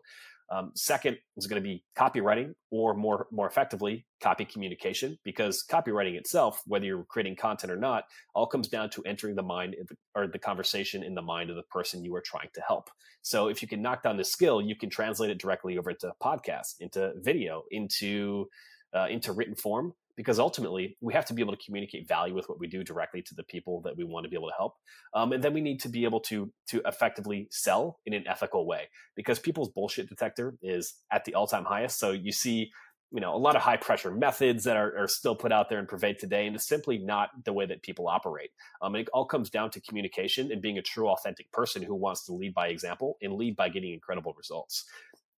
um, 0.52 0.72
second 0.76 1.18
is 1.38 1.48
going 1.48 1.64
to 1.64 1.68
be 1.68 1.82
copywriting, 1.98 2.54
or 2.72 2.94
more 2.94 3.28
more 3.32 3.48
effectively, 3.48 4.06
copy 4.20 4.44
communication, 4.44 5.18
because 5.24 5.64
copywriting 5.70 6.16
itself, 6.16 6.62
whether 6.68 6.86
you're 6.86 7.06
creating 7.06 7.38
content 7.38 7.72
or 7.72 7.78
not, 7.78 8.04
all 8.36 8.46
comes 8.46 8.68
down 8.68 8.90
to 8.92 9.04
entering 9.04 9.36
the 9.36 9.44
mind 9.44 9.78
the, 9.88 9.96
or 10.14 10.28
the 10.28 10.38
conversation 10.38 11.04
in 11.04 11.16
the 11.16 11.22
mind 11.22 11.50
of 11.50 11.56
the 11.56 11.64
person 11.64 12.04
you 12.04 12.14
are 12.16 12.22
trying 12.22 12.50
to 12.54 12.62
help. 12.68 12.90
So 13.22 13.48
if 13.48 13.62
you 13.62 13.68
can 13.68 13.82
knock 13.82 14.04
down 14.04 14.18
this 14.18 14.32
skill, 14.32 14.62
you 14.62 14.76
can 14.76 14.90
translate 14.90 15.30
it 15.30 15.40
directly 15.40 15.78
over 15.78 15.92
into 15.92 16.12
podcast, 16.22 16.82
into 16.82 17.14
video, 17.22 17.64
into 17.72 18.50
uh, 18.94 19.08
into 19.10 19.32
written 19.32 19.56
form, 19.56 19.94
because 20.22 20.38
ultimately 20.38 20.96
we 21.02 21.14
have 21.14 21.26
to 21.26 21.34
be 21.34 21.42
able 21.42 21.56
to 21.56 21.66
communicate 21.66 22.08
value 22.08 22.36
with 22.36 22.48
what 22.48 22.60
we 22.60 22.68
do 22.68 22.84
directly 22.84 23.24
to 23.24 23.34
the 23.34 23.44
people 23.44 23.82
that 23.82 23.98
we 23.98 24.04
want 24.04 24.24
to 24.24 24.30
be 24.30 24.36
able 24.36 24.50
to 24.50 24.54
help 24.56 24.76
um, 25.16 25.32
and 25.32 25.44
then 25.44 25.52
we 25.52 25.62
need 25.62 25.80
to 25.80 25.90
be 25.90 26.04
able 26.04 26.20
to 26.20 26.52
to 26.68 26.80
effectively 26.86 27.48
sell 27.50 28.00
in 28.06 28.14
an 28.14 28.24
ethical 28.28 28.68
way 28.68 28.88
because 29.16 29.40
people's 29.40 29.70
bullshit 29.70 30.08
detector 30.08 30.56
is 30.62 30.94
at 31.12 31.26
the 31.26 31.34
all-time 31.34 31.66
highest. 31.66 32.00
So 32.00 32.12
you 32.12 32.32
see 32.32 32.72
you 33.12 33.20
know 33.20 33.36
a 33.36 33.38
lot 33.38 33.56
of 33.56 33.62
high 33.62 33.78
pressure 33.78 34.12
methods 34.12 34.64
that 34.64 34.78
are, 34.78 34.96
are 34.98 35.08
still 35.08 35.36
put 35.36 35.52
out 35.52 35.70
there 35.70 35.80
and 35.80 35.88
pervade 35.88 36.20
today 36.20 36.48
and 36.48 36.56
it's 36.56 36.68
simply 36.68 36.98
not 36.98 37.30
the 37.44 37.54
way 37.54 37.66
that 37.66 37.82
people 37.82 38.08
operate. 38.08 38.52
Um, 38.82 38.96
it 38.96 39.10
all 39.14 39.26
comes 39.26 39.50
down 39.50 39.72
to 39.72 39.82
communication 39.82 40.52
and 40.52 40.62
being 40.62 40.78
a 40.78 40.84
true 40.84 41.10
authentic 41.10 41.52
person 41.52 41.82
who 41.82 41.96
wants 41.96 42.26
to 42.26 42.34
lead 42.34 42.54
by 42.54 42.68
example 42.68 43.18
and 43.22 43.34
lead 43.34 43.56
by 43.56 43.70
getting 43.70 43.94
incredible 43.94 44.34
results. 44.38 44.86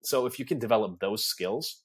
So 0.04 0.26
if 0.26 0.38
you 0.38 0.46
can 0.46 0.60
develop 0.60 1.00
those 1.00 1.26
skills 1.26 1.82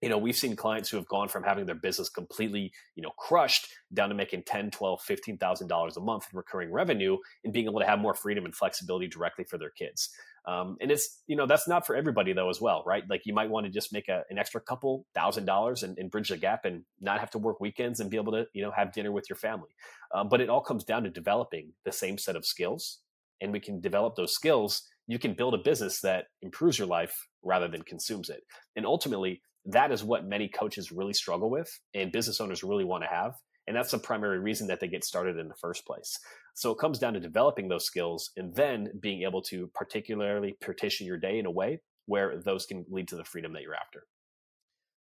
you 0.00 0.08
know 0.08 0.18
we've 0.18 0.36
seen 0.36 0.56
clients 0.56 0.88
who 0.88 0.96
have 0.96 1.08
gone 1.08 1.28
from 1.28 1.42
having 1.42 1.66
their 1.66 1.74
business 1.74 2.08
completely 2.08 2.72
you 2.94 3.02
know 3.02 3.10
crushed 3.18 3.68
down 3.92 4.08
to 4.08 4.14
making 4.14 4.42
10 4.44 4.70
12 4.70 5.02
15000 5.02 5.68
dollars 5.68 5.96
a 5.96 6.00
month 6.00 6.26
in 6.32 6.36
recurring 6.36 6.72
revenue 6.72 7.16
and 7.44 7.52
being 7.52 7.66
able 7.66 7.80
to 7.80 7.86
have 7.86 7.98
more 7.98 8.14
freedom 8.14 8.44
and 8.44 8.54
flexibility 8.54 9.08
directly 9.08 9.44
for 9.44 9.58
their 9.58 9.70
kids. 9.70 10.10
Um, 10.46 10.78
and 10.80 10.90
it's 10.90 11.22
you 11.26 11.36
know 11.36 11.46
that's 11.46 11.68
not 11.68 11.86
for 11.86 11.94
everybody 11.94 12.32
though 12.32 12.48
as 12.48 12.60
well 12.60 12.82
right? 12.86 13.04
Like 13.08 13.26
you 13.26 13.34
might 13.34 13.50
want 13.50 13.66
to 13.66 13.72
just 13.72 13.92
make 13.92 14.08
a, 14.08 14.22
an 14.30 14.38
extra 14.38 14.60
couple 14.60 15.06
thousand 15.14 15.44
dollars 15.44 15.82
and, 15.82 15.98
and, 15.98 16.10
bridge 16.10 16.30
the 16.30 16.38
gap 16.38 16.64
and 16.64 16.82
not 17.00 17.20
have 17.20 17.30
to 17.32 17.38
work 17.38 17.60
weekends 17.60 18.00
and 18.00 18.10
be 18.10 18.16
able 18.16 18.32
to 18.32 18.46
you 18.54 18.62
know 18.62 18.70
have 18.70 18.92
dinner 18.92 19.12
with 19.12 19.28
your 19.28 19.36
family. 19.36 19.70
Um, 20.14 20.28
but 20.28 20.40
it 20.40 20.48
all 20.48 20.62
comes 20.62 20.84
down 20.84 21.04
to 21.04 21.10
developing 21.10 21.72
the 21.84 21.92
same 21.92 22.16
set 22.16 22.36
of 22.36 22.46
skills 22.46 23.00
and 23.40 23.52
we 23.52 23.60
can 23.60 23.80
develop 23.80 24.16
those 24.16 24.34
skills. 24.34 24.82
You 25.06 25.18
can 25.18 25.34
build 25.34 25.54
a 25.54 25.58
business 25.58 26.00
that 26.02 26.26
improves 26.42 26.78
your 26.78 26.86
life 26.86 27.28
rather 27.42 27.68
than 27.68 27.82
consumes 27.82 28.30
it. 28.30 28.42
And 28.76 28.86
ultimately 28.86 29.42
that 29.66 29.92
is 29.92 30.02
what 30.02 30.24
many 30.24 30.48
coaches 30.48 30.92
really 30.92 31.12
struggle 31.12 31.50
with 31.50 31.70
and 31.94 32.12
business 32.12 32.40
owners 32.40 32.64
really 32.64 32.84
want 32.84 33.04
to 33.04 33.08
have. 33.08 33.34
And 33.66 33.76
that's 33.76 33.90
the 33.90 33.98
primary 33.98 34.38
reason 34.38 34.66
that 34.68 34.80
they 34.80 34.88
get 34.88 35.04
started 35.04 35.38
in 35.38 35.48
the 35.48 35.54
first 35.54 35.86
place. 35.86 36.18
So 36.54 36.70
it 36.72 36.78
comes 36.78 36.98
down 36.98 37.14
to 37.14 37.20
developing 37.20 37.68
those 37.68 37.84
skills 37.84 38.30
and 38.36 38.54
then 38.54 38.88
being 39.00 39.22
able 39.22 39.42
to 39.42 39.70
particularly 39.74 40.56
partition 40.60 41.06
your 41.06 41.18
day 41.18 41.38
in 41.38 41.46
a 41.46 41.50
way 41.50 41.80
where 42.06 42.40
those 42.40 42.66
can 42.66 42.84
lead 42.90 43.08
to 43.08 43.16
the 43.16 43.24
freedom 43.24 43.52
that 43.52 43.62
you're 43.62 43.74
after. 43.74 44.04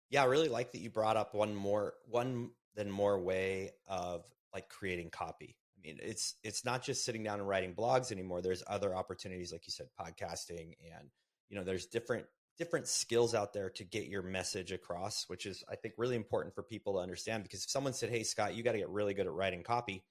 Yeah, 0.10 0.24
I 0.24 0.26
really 0.26 0.50
like 0.50 0.72
that 0.74 0.82
you 0.82 0.90
brought 0.90 1.18
up 1.18 1.34
one 1.34 1.56
more 1.56 1.94
one 2.08 2.50
than 2.76 2.92
more 2.92 3.20
way 3.20 3.72
of 3.88 4.26
like 4.54 4.70
creating 4.70 5.10
copy. 5.10 5.56
I 5.78 5.88
mean, 5.88 5.98
it's 6.02 6.36
it's 6.44 6.66
not 6.66 6.84
just 6.84 7.06
sitting 7.06 7.24
down 7.24 7.40
and 7.40 7.48
writing 7.48 7.74
blogs 7.74 8.12
anymore. 8.12 8.42
There's 8.42 8.64
other 8.68 8.96
opportunities 8.96 9.52
like 9.52 9.66
you 9.68 9.72
said 9.72 9.88
podcasting 10.00 10.76
and 10.96 11.10
you 11.50 11.58
know, 11.58 11.64
there's 11.64 11.88
different 11.88 12.26
different 12.60 12.88
skills 12.88 13.34
out 13.34 13.54
there 13.54 13.70
to 13.70 13.84
get 13.86 14.08
your 14.08 14.22
message 14.22 14.72
across, 14.72 15.24
which 15.28 15.46
is, 15.46 15.64
I 15.70 15.76
think, 15.76 15.94
really 15.98 16.18
important 16.18 16.54
for 16.54 16.62
people 16.62 16.94
to 16.94 17.00
understand. 17.00 17.44
Because 17.44 17.64
if 17.64 17.70
someone 17.70 17.94
said, 17.94 18.10
Hey, 18.10 18.24
Scott, 18.24 18.54
you 18.54 18.62
got 18.62 18.74
to 18.74 18.78
get 18.78 18.90
really 18.90 19.14
good 19.14 19.26
at 19.26 19.32
writing 19.32 19.64
copy 19.64 20.04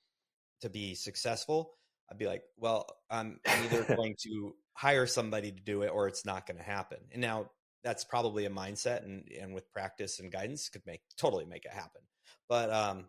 to 0.63 0.71
be 0.71 0.95
successful, 0.95 1.75
I'd 2.11 2.19
be 2.19 2.27
like, 2.27 2.43
Well, 2.57 2.87
I'm 3.11 3.39
either 3.47 3.85
going 3.97 4.17
to 4.25 4.55
hire 4.73 5.07
somebody 5.07 5.53
to 5.53 5.61
do 5.61 5.83
it 5.83 5.89
or 5.89 6.09
it's 6.09 6.25
not 6.25 6.47
going 6.47 6.57
to 6.57 6.65
happen. 6.65 6.99
And 7.13 7.21
now 7.21 7.51
that's 7.85 8.05
probably 8.05 8.47
a 8.47 8.51
mindset 8.51 9.05
and, 9.05 9.29
and 9.41 9.55
with 9.55 9.71
practice 9.71 10.19
and 10.19 10.33
guidance 10.33 10.69
could 10.69 10.87
make 10.87 11.03
totally 11.17 11.45
make 11.45 11.65
it 11.65 11.73
happen. 11.73 12.03
But 12.49 12.71
um, 12.71 13.05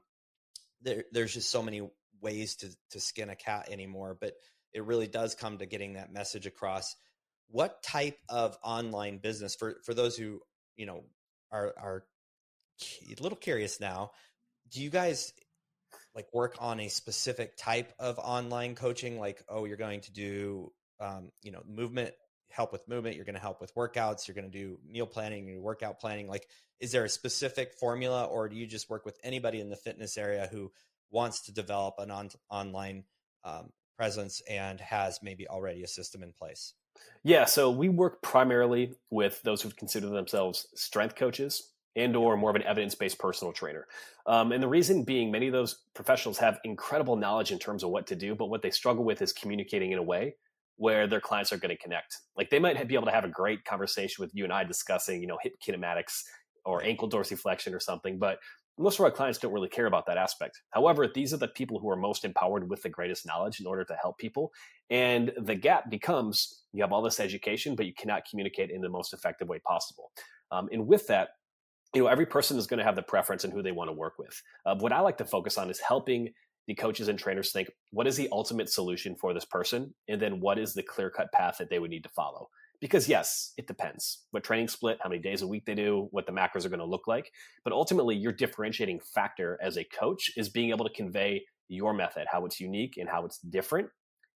there, 0.81 1.05
there's 1.11 1.33
just 1.33 1.49
so 1.49 1.63
many 1.63 1.89
ways 2.21 2.57
to, 2.57 2.69
to 2.91 2.99
skin 2.99 3.29
a 3.29 3.35
cat 3.35 3.69
anymore. 3.71 4.17
But 4.19 4.33
it 4.73 4.83
really 4.83 5.07
does 5.07 5.33
come 5.33 5.57
to 5.57 5.65
getting 5.65 5.93
that 5.93 6.11
message 6.11 6.45
across 6.45 6.95
what 7.49 7.81
type 7.83 8.17
of 8.29 8.57
online 8.63 9.17
business 9.17 9.55
for 9.55 9.77
for 9.83 9.93
those 9.93 10.15
who 10.15 10.39
you 10.77 10.85
know 10.85 11.03
are 11.51 11.73
are 11.77 12.03
a 13.09 13.21
little 13.21 13.37
curious 13.37 13.79
now 13.79 14.11
do 14.71 14.81
you 14.81 14.89
guys 14.89 15.33
like 16.15 16.27
work 16.33 16.55
on 16.59 16.79
a 16.79 16.87
specific 16.87 17.55
type 17.57 17.93
of 17.99 18.19
online 18.19 18.75
coaching? 18.75 19.19
Like 19.19 19.43
oh 19.49 19.65
you're 19.65 19.77
going 19.77 20.01
to 20.01 20.11
do 20.11 20.71
um, 20.99 21.31
you 21.41 21.51
know 21.51 21.61
movement 21.67 22.13
help 22.51 22.71
with 22.71 22.87
movement 22.87 23.15
you're 23.15 23.25
going 23.25 23.35
to 23.35 23.41
help 23.41 23.61
with 23.61 23.73
workouts 23.75 24.27
you're 24.27 24.33
going 24.33 24.51
to 24.51 24.57
do 24.57 24.79
meal 24.87 25.05
planning 25.05 25.49
and 25.49 25.61
workout 25.61 25.99
planning. 25.99 26.27
Like 26.27 26.47
is 26.79 26.91
there 26.91 27.05
a 27.05 27.09
specific 27.09 27.73
formula 27.73 28.25
or 28.25 28.49
do 28.49 28.55
you 28.55 28.65
just 28.65 28.89
work 28.89 29.05
with 29.05 29.17
anybody 29.23 29.59
in 29.59 29.69
the 29.69 29.75
fitness 29.75 30.17
area 30.17 30.47
who 30.51 30.71
wants 31.11 31.41
to 31.41 31.51
develop 31.51 31.95
an 31.99 32.11
on- 32.11 32.29
online 32.49 33.03
um, 33.43 33.69
presence 33.97 34.41
and 34.49 34.79
has 34.79 35.19
maybe 35.21 35.47
already 35.47 35.83
a 35.83 35.87
system 35.87 36.23
in 36.23 36.33
place 36.33 36.73
yeah, 37.23 37.45
so 37.45 37.69
we 37.69 37.89
work 37.89 38.21
primarily 38.21 38.93
with 39.09 39.41
those 39.43 39.61
who 39.61 39.69
consider 39.71 40.09
themselves 40.09 40.67
strength 40.75 41.15
coaches 41.15 41.71
and 41.95 42.15
or 42.15 42.37
more 42.37 42.49
of 42.49 42.55
an 42.55 42.63
evidence-based 42.63 43.19
personal 43.19 43.51
trainer. 43.51 43.87
Um, 44.25 44.51
and 44.51 44.63
the 44.63 44.67
reason 44.67 45.03
being 45.03 45.31
many 45.31 45.47
of 45.47 45.53
those 45.53 45.83
professionals 45.93 46.37
have 46.37 46.59
incredible 46.63 47.15
knowledge 47.15 47.51
in 47.51 47.59
terms 47.59 47.83
of 47.83 47.89
what 47.89 48.07
to 48.07 48.15
do, 48.15 48.35
but 48.35 48.45
what 48.47 48.61
they 48.61 48.71
struggle 48.71 49.03
with 49.03 49.21
is 49.21 49.33
communicating 49.33 49.91
in 49.91 49.97
a 49.97 50.03
way 50.03 50.35
where 50.77 51.07
their 51.07 51.19
clients 51.19 51.51
are 51.51 51.57
going 51.57 51.75
to 51.75 51.81
connect. 51.81 52.15
Like 52.37 52.49
they 52.49 52.59
might 52.59 52.87
be 52.87 52.95
able 52.95 53.07
to 53.07 53.11
have 53.11 53.25
a 53.25 53.29
great 53.29 53.65
conversation 53.65 54.21
with 54.21 54.31
you 54.33 54.45
and 54.45 54.53
I 54.53 54.63
discussing, 54.63 55.19
you 55.19 55.27
know, 55.27 55.37
hip 55.41 55.55
kinematics 55.65 56.23
or 56.63 56.83
ankle 56.83 57.09
dorsiflexion 57.09 57.73
or 57.73 57.79
something, 57.81 58.17
but 58.17 58.39
most 58.79 58.97
of 58.97 59.05
our 59.05 59.11
clients 59.11 59.37
don't 59.37 59.51
really 59.51 59.67
care 59.67 59.85
about 59.85 60.05
that 60.07 60.17
aspect. 60.17 60.61
However, 60.71 61.07
these 61.07 61.33
are 61.33 61.37
the 61.37 61.49
people 61.49 61.79
who 61.79 61.89
are 61.89 61.97
most 61.97 62.23
empowered 62.23 62.69
with 62.69 62.81
the 62.81 62.89
greatest 62.89 63.25
knowledge 63.25 63.59
in 63.59 63.67
order 63.67 63.83
to 63.83 63.95
help 64.01 64.17
people. 64.17 64.51
And 64.89 65.31
the 65.37 65.55
gap 65.55 65.89
becomes 65.89 66.63
you 66.71 66.81
have 66.81 66.93
all 66.93 67.01
this 67.01 67.19
education, 67.19 67.75
but 67.75 67.85
you 67.85 67.93
cannot 67.93 68.23
communicate 68.29 68.71
in 68.71 68.81
the 68.81 68.89
most 68.89 69.13
effective 69.13 69.49
way 69.49 69.59
possible. 69.59 70.11
Um, 70.51 70.69
and 70.71 70.87
with 70.87 71.07
that, 71.07 71.29
you 71.93 72.03
know, 72.03 72.07
every 72.07 72.25
person 72.25 72.57
is 72.57 72.67
going 72.67 72.77
to 72.77 72.83
have 72.83 72.95
the 72.95 73.01
preference 73.01 73.43
and 73.43 73.51
who 73.51 73.61
they 73.61 73.71
want 73.71 73.89
to 73.89 73.93
work 73.93 74.13
with. 74.17 74.41
Uh, 74.65 74.75
what 74.75 74.93
I 74.93 75.01
like 75.01 75.17
to 75.17 75.25
focus 75.25 75.57
on 75.57 75.69
is 75.69 75.79
helping 75.79 76.29
the 76.67 76.75
coaches 76.75 77.07
and 77.07 77.17
trainers 77.17 77.51
think 77.51 77.67
what 77.89 78.05
is 78.05 78.15
the 78.15 78.29
ultimate 78.31 78.69
solution 78.69 79.15
for 79.15 79.33
this 79.33 79.45
person, 79.45 79.93
and 80.07 80.21
then 80.21 80.39
what 80.39 80.59
is 80.59 80.73
the 80.73 80.83
clear 80.83 81.09
cut 81.09 81.31
path 81.31 81.57
that 81.57 81.69
they 81.69 81.79
would 81.79 81.89
need 81.89 82.03
to 82.03 82.09
follow 82.09 82.47
because 82.81 83.09
yes, 83.09 83.53
it 83.57 83.67
depends 83.67 84.25
what 84.31 84.43
training 84.43 84.67
split, 84.67 84.99
how 85.01 85.09
many 85.09 85.21
days 85.21 85.41
a 85.41 85.47
week 85.47 85.65
they 85.65 85.75
do, 85.75 86.07
what 86.11 86.25
the 86.25 86.31
macros 86.31 86.65
are 86.65 86.69
going 86.69 86.79
to 86.79 86.85
look 86.85 87.07
like. 87.07 87.31
But 87.63 87.73
ultimately, 87.73 88.15
your 88.15 88.31
differentiating 88.31 89.01
factor 89.13 89.57
as 89.61 89.77
a 89.77 89.83
coach 89.83 90.31
is 90.37 90.49
being 90.49 90.69
able 90.69 90.85
to 90.85 90.93
convey 90.93 91.43
your 91.67 91.93
method, 91.93 92.25
how 92.31 92.45
it's 92.45 92.59
unique 92.59 92.95
and 92.97 93.09
how 93.09 93.25
it's 93.25 93.39
different, 93.39 93.89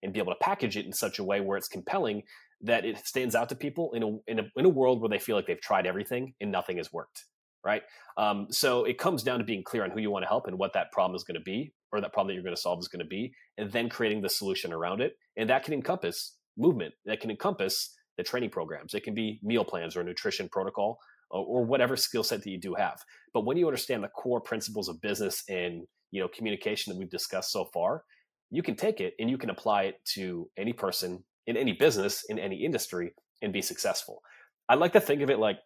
and 0.03 0.13
be 0.13 0.19
able 0.19 0.33
to 0.33 0.39
package 0.41 0.77
it 0.77 0.85
in 0.85 0.93
such 0.93 1.19
a 1.19 1.23
way 1.23 1.39
where 1.39 1.57
it's 1.57 1.67
compelling 1.67 2.23
that 2.61 2.85
it 2.85 2.97
stands 3.05 3.35
out 3.35 3.49
to 3.49 3.55
people 3.55 3.93
in 3.93 4.03
a, 4.03 4.31
in 4.31 4.39
a, 4.39 4.43
in 4.55 4.65
a 4.65 4.69
world 4.69 5.01
where 5.01 5.09
they 5.09 5.19
feel 5.19 5.35
like 5.35 5.47
they've 5.47 5.61
tried 5.61 5.85
everything 5.85 6.33
and 6.41 6.51
nothing 6.51 6.77
has 6.77 6.91
worked. 6.91 7.25
Right. 7.63 7.83
Um, 8.17 8.47
so 8.49 8.85
it 8.85 8.97
comes 8.97 9.21
down 9.21 9.37
to 9.37 9.45
being 9.45 9.63
clear 9.63 9.83
on 9.83 9.91
who 9.91 9.99
you 9.99 10.09
want 10.09 10.23
to 10.23 10.27
help 10.27 10.47
and 10.47 10.57
what 10.57 10.73
that 10.73 10.91
problem 10.91 11.15
is 11.15 11.23
going 11.23 11.35
to 11.35 11.43
be, 11.43 11.71
or 11.91 12.01
that 12.01 12.11
problem 12.11 12.29
that 12.29 12.33
you're 12.33 12.43
going 12.43 12.55
to 12.55 12.61
solve 12.61 12.79
is 12.79 12.87
going 12.87 13.03
to 13.03 13.07
be, 13.07 13.31
and 13.59 13.71
then 13.71 13.87
creating 13.87 14.23
the 14.23 14.29
solution 14.29 14.73
around 14.73 14.99
it. 14.99 15.13
And 15.37 15.47
that 15.51 15.63
can 15.63 15.75
encompass 15.75 16.37
movement, 16.57 16.95
that 17.05 17.19
can 17.19 17.29
encompass 17.29 17.95
training 18.23 18.49
programs. 18.49 18.93
It 18.93 19.03
can 19.03 19.13
be 19.13 19.39
meal 19.43 19.63
plans 19.63 19.95
or 19.95 20.03
nutrition 20.03 20.49
protocol 20.49 20.99
or, 21.29 21.45
or 21.45 21.65
whatever 21.65 21.95
skill 21.97 22.23
set 22.23 22.43
that 22.43 22.49
you 22.49 22.59
do 22.59 22.73
have. 22.75 22.99
But 23.33 23.45
when 23.45 23.57
you 23.57 23.67
understand 23.67 24.03
the 24.03 24.09
core 24.09 24.41
principles 24.41 24.89
of 24.89 25.01
business 25.01 25.43
and 25.49 25.83
you 26.11 26.21
know 26.21 26.27
communication 26.27 26.91
that 26.91 26.99
we've 26.99 27.09
discussed 27.09 27.51
so 27.51 27.65
far, 27.73 28.03
you 28.49 28.63
can 28.63 28.75
take 28.75 28.99
it 28.99 29.13
and 29.19 29.29
you 29.29 29.37
can 29.37 29.49
apply 29.49 29.83
it 29.83 29.95
to 30.13 30.49
any 30.57 30.73
person 30.73 31.23
in 31.47 31.57
any 31.57 31.73
business 31.73 32.23
in 32.29 32.37
any 32.37 32.63
industry 32.63 33.13
and 33.41 33.53
be 33.53 33.61
successful. 33.61 34.21
I 34.69 34.75
like 34.75 34.93
to 34.93 35.01
think 35.01 35.21
of 35.21 35.29
it 35.29 35.39
like 35.39 35.57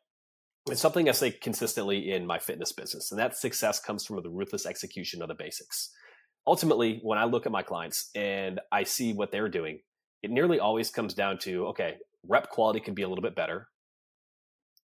it's 0.70 0.82
something 0.82 1.08
I 1.08 1.12
say 1.12 1.32
consistently 1.32 2.12
in 2.12 2.26
my 2.26 2.40
fitness 2.40 2.72
business, 2.72 3.12
and 3.12 3.20
that 3.20 3.38
success 3.38 3.80
comes 3.80 4.06
from 4.06 4.22
the 4.24 4.30
ruthless 4.30 4.66
execution 4.66 5.22
of 5.22 5.28
the 5.28 5.36
basics. 5.36 5.92
Ultimately, 6.48 7.00
when 7.04 7.20
I 7.20 7.26
look 7.26 7.46
at 7.46 7.52
my 7.52 7.62
clients 7.62 8.10
and 8.16 8.60
I 8.72 8.84
see 8.84 9.14
what 9.14 9.32
they're 9.32 9.50
doing, 9.50 9.82
it 10.24 10.32
nearly 10.32 10.60
always 10.60 10.90
comes 10.90 11.14
down 11.14 11.38
to 11.40 11.68
okay, 11.68 11.98
rep 12.28 12.50
quality 12.50 12.80
can 12.80 12.94
be 12.94 13.04
a 13.04 13.08
little 13.08 13.22
bit 13.22 13.36
better. 13.36 13.68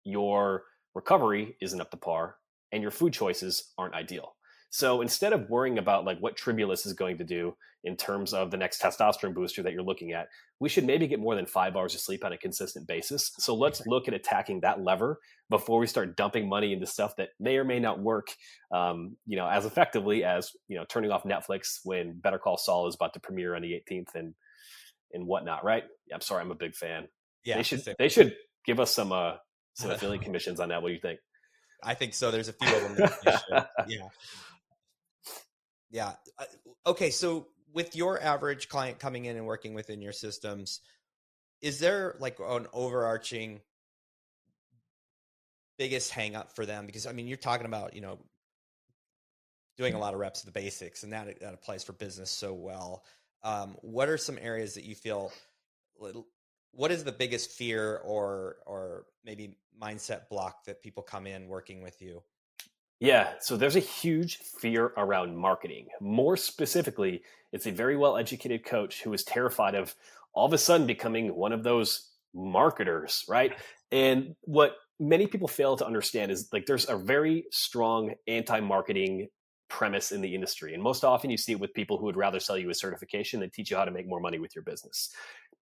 Your 0.05 0.65
recovery 0.95 1.57
isn't 1.61 1.81
up 1.81 1.91
to 1.91 1.97
par, 1.97 2.37
and 2.73 2.83
your 2.83 2.91
food 2.91 3.13
choices 3.13 3.73
aren't 3.79 3.95
ideal. 3.95 4.35
So 4.75 5.03
instead 5.03 5.33
of 5.33 5.49
worrying 5.49 5.79
about 5.79 6.05
like 6.05 6.19
what 6.19 6.37
Tribulus 6.37 6.85
is 6.85 6.95
going 6.95 7.19
to 7.19 7.25
do 7.25 7.55
in 7.85 7.97
terms 7.97 8.35
of 8.35 8.51
the 8.51 8.57
next 8.57 8.83
testosterone 8.83 9.33
booster 9.33 9.63
that 9.63 9.73
you're 9.73 9.85
looking 9.85 10.11
at, 10.11 10.27
we 10.59 10.69
should 10.69 10.85
maybe 10.85 11.07
get 11.07 11.21
more 11.21 11.37
than 11.37 11.47
five 11.47 11.77
hours 11.77 11.95
of 11.95 12.01
sleep 12.01 12.25
on 12.25 12.33
a 12.33 12.37
consistent 12.37 12.89
basis. 12.89 13.31
So 13.39 13.55
let's 13.55 13.87
look 13.87 14.09
at 14.09 14.15
attacking 14.15 14.63
that 14.63 14.83
lever 14.83 15.21
before 15.49 15.79
we 15.79 15.87
start 15.87 16.17
dumping 16.17 16.49
money 16.49 16.73
into 16.73 16.87
stuff 16.87 17.15
that 17.19 17.29
may 17.39 17.57
or 17.57 17.63
may 17.63 17.79
not 17.79 18.01
work, 18.01 18.27
um, 18.73 19.17
you 19.27 19.37
know, 19.37 19.47
as 19.47 19.65
effectively 19.65 20.25
as 20.25 20.51
you 20.67 20.77
know 20.77 20.85
turning 20.89 21.13
off 21.13 21.23
Netflix 21.23 21.79
when 21.85 22.19
Better 22.19 22.39
Call 22.39 22.57
Saul 22.57 22.89
is 22.89 22.97
about 22.97 23.15
to 23.15 23.21
premiere 23.21 23.55
on 23.55 23.63
the 23.63 23.81
18th 23.89 24.17
and 24.17 24.35
and 25.13 25.25
whatnot. 25.25 25.65
Right? 25.65 25.85
I'm 26.13 26.21
sorry, 26.21 26.43
I'm 26.43 26.51
a 26.51 26.57
big 26.57 26.75
fan. 26.75 27.07
Yeah, 27.45 27.57
they 27.57 27.63
should 27.63 27.83
they 27.99 28.09
should 28.09 28.35
give 28.65 28.81
us 28.81 28.95
some 28.95 29.13
uh 29.13 29.35
some 29.75 29.91
affiliate 29.93 30.23
commissions 30.23 30.61
on 30.61 30.71
that. 30.71 30.83
What 30.83 30.89
do 30.89 30.95
you 30.95 31.01
think? 31.01 31.21
I 31.83 31.95
think 31.95 32.15
so. 32.15 32.31
There's 32.31 32.49
a 32.49 32.55
few 32.55 32.75
of 32.75 32.97
them. 32.97 33.09
yeah, 33.89 34.09
yeah. 35.91 36.13
Okay, 36.87 37.11
so 37.11 37.49
with 37.73 37.95
your 37.95 38.23
average 38.23 38.69
client 38.69 38.99
coming 38.99 39.27
in 39.27 39.37
and 39.37 39.47
working 39.47 39.75
within 39.75 40.01
your 40.01 40.13
systems, 40.13 40.81
is 41.61 41.79
there 41.79 42.17
like 42.21 42.39
an 42.41 42.67
overarching 42.73 43.61
biggest 45.77 46.11
hang 46.11 46.37
up 46.37 46.55
for 46.55 46.65
them? 46.65 46.87
Because 46.87 47.07
I 47.07 47.13
mean, 47.13 47.27
you're 47.27 47.37
talking 47.37 47.67
about 47.67 47.95
you 47.95 48.01
know 48.01 48.19
doing 49.77 49.95
a 49.95 49.99
lot 49.99 50.15
of 50.15 50.21
reps 50.21 50.41
of 50.41 50.47
the 50.47 50.59
basics, 50.59 51.03
and 51.03 51.13
that 51.13 51.41
that 51.41 51.55
applies 51.55 51.85
for 51.85 51.93
business 51.93 52.31
so 52.31 52.55
well. 52.55 53.05
Um, 53.43 53.77
what 53.83 54.09
are 54.09 54.17
some 54.17 54.39
areas 54.41 54.75
that 54.75 54.85
you 54.85 54.95
feel 54.95 55.31
what 56.77 56.91
is 56.91 57.05
the 57.05 57.13
biggest 57.13 57.51
fear 57.51 58.01
or 58.05 58.57
or 58.67 59.07
maybe 59.25 59.57
mindset 59.81 60.29
block 60.29 60.65
that 60.65 60.83
people 60.83 61.03
come 61.03 61.27
in 61.27 61.49
working 61.49 61.83
with 61.83 62.01
you? 62.01 62.23
Yeah, 63.01 63.33
so 63.41 63.57
there's 63.57 63.77
a 63.77 63.81
huge 63.81 64.39
fear 64.39 64.93
around 64.97 65.37
marketing. 65.37 65.89
More 66.01 66.37
specifically, 66.37 67.23
it's 67.53 67.67
a 67.67 67.73
very 67.73 67.97
well 67.97 68.17
educated 68.17 68.65
coach 68.65 69.03
who 69.03 69.13
is 69.13 69.25
terrified 69.25 69.75
of 69.75 69.95
all 70.33 70.47
of 70.47 70.53
a 70.53 70.59
sudden 70.59 70.87
becoming 70.87 71.35
one 71.35 71.53
of 71.53 71.63
those 71.63 72.11
marketers, 72.35 73.25
right? 73.29 73.53
And 73.93 74.35
what 74.41 74.75
many 74.99 75.29
people 75.29 75.47
fail 75.47 75.77
to 75.77 75.87
understand 75.87 76.33
is 76.33 76.49
like 76.53 76.67
there's 76.67 76.89
a 76.89 76.97
very 76.97 77.45
strong 77.53 78.15
anti 78.27 78.59
marketing 78.59 79.29
premise 79.69 80.13
in 80.13 80.21
the 80.21 80.35
industry. 80.35 80.75
And 80.75 80.83
most 80.83 81.05
often 81.05 81.31
you 81.31 81.37
see 81.37 81.53
it 81.53 81.61
with 81.61 81.73
people 81.75 81.99
who 81.99 82.07
would 82.07 82.17
rather 82.17 82.41
sell 82.41 82.59
you 82.59 82.71
a 82.71 82.75
certification 82.75 83.41
than 83.41 83.51
teach 83.51 83.71
you 83.71 83.77
how 83.77 83.85
to 83.85 83.91
make 83.91 84.09
more 84.09 84.21
money 84.21 84.39
with 84.39 84.55
your 84.55 84.63
business. 84.65 85.11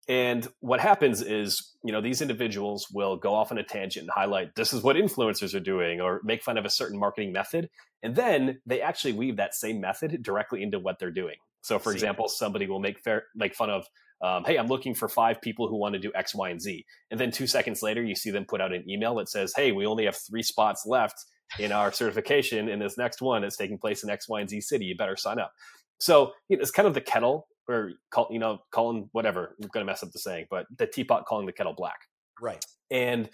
And 0.09 0.47
what 0.59 0.79
happens 0.79 1.21
is, 1.21 1.75
you 1.83 1.91
know, 1.91 2.01
these 2.01 2.21
individuals 2.21 2.87
will 2.91 3.15
go 3.15 3.35
off 3.35 3.51
on 3.51 3.59
a 3.59 3.63
tangent 3.63 4.05
and 4.05 4.11
highlight 4.11 4.55
this 4.55 4.73
is 4.73 4.81
what 4.81 4.95
influencers 4.95 5.53
are 5.53 5.59
doing 5.59 6.01
or 6.01 6.19
make 6.23 6.41
fun 6.41 6.57
of 6.57 6.65
a 6.65 6.69
certain 6.69 6.99
marketing 6.99 7.31
method. 7.31 7.69
And 8.01 8.15
then 8.15 8.59
they 8.65 8.81
actually 8.81 9.13
weave 9.13 9.37
that 9.37 9.53
same 9.53 9.79
method 9.79 10.23
directly 10.23 10.63
into 10.63 10.79
what 10.79 10.97
they're 10.97 11.11
doing. 11.11 11.35
So, 11.61 11.77
for 11.77 11.91
example, 11.91 12.27
somebody 12.27 12.65
will 12.65 12.79
make 12.79 12.99
fair, 12.99 13.25
make 13.35 13.53
fun 13.53 13.69
of, 13.69 13.85
um, 14.23 14.45
hey, 14.45 14.57
I'm 14.57 14.67
looking 14.67 14.95
for 14.95 15.07
five 15.07 15.41
people 15.41 15.67
who 15.67 15.77
want 15.77 15.93
to 15.93 15.99
do 15.99 16.11
X, 16.15 16.33
Y, 16.33 16.49
and 16.49 16.59
Z. 16.59 16.85
And 17.11 17.19
then 17.19 17.29
two 17.29 17.45
seconds 17.45 17.83
later, 17.83 18.01
you 18.01 18.15
see 18.15 18.31
them 18.31 18.45
put 18.45 18.61
out 18.61 18.73
an 18.73 18.89
email 18.89 19.13
that 19.15 19.29
says, 19.29 19.53
hey, 19.55 19.71
we 19.71 19.85
only 19.85 20.05
have 20.05 20.17
three 20.17 20.43
spots 20.43 20.85
left 20.87 21.23
in 21.59 21.71
our 21.71 21.91
certification 21.91 22.67
in 22.67 22.79
this 22.79 22.97
next 22.97 23.21
one. 23.21 23.43
It's 23.43 23.57
taking 23.57 23.77
place 23.77 24.03
in 24.03 24.09
X, 24.09 24.27
Y, 24.27 24.39
and 24.41 24.49
Z 24.49 24.61
city. 24.61 24.85
You 24.85 24.97
better 24.97 25.17
sign 25.17 25.37
up. 25.37 25.51
So 25.99 26.31
you 26.47 26.57
know, 26.57 26.61
it's 26.61 26.71
kind 26.71 26.87
of 26.87 26.95
the 26.95 27.01
kettle 27.01 27.47
or 27.69 27.91
call, 28.12 28.27
you 28.32 28.39
know, 28.39 28.60
calling 28.71 29.10
whatever. 29.12 29.55
I'm 29.62 29.69
going 29.69 29.86
to 29.86 29.89
mess 29.89 30.03
up 30.03 30.12
the 30.12 30.19
saying, 30.19 30.47
but 30.49 30.65
the 30.77 30.88
teapot 30.88 31.25
calling 31.25 31.45
the 31.45 31.53
kettle 31.53 31.73
black. 31.73 31.99
Right. 32.41 32.65
And 32.89 33.29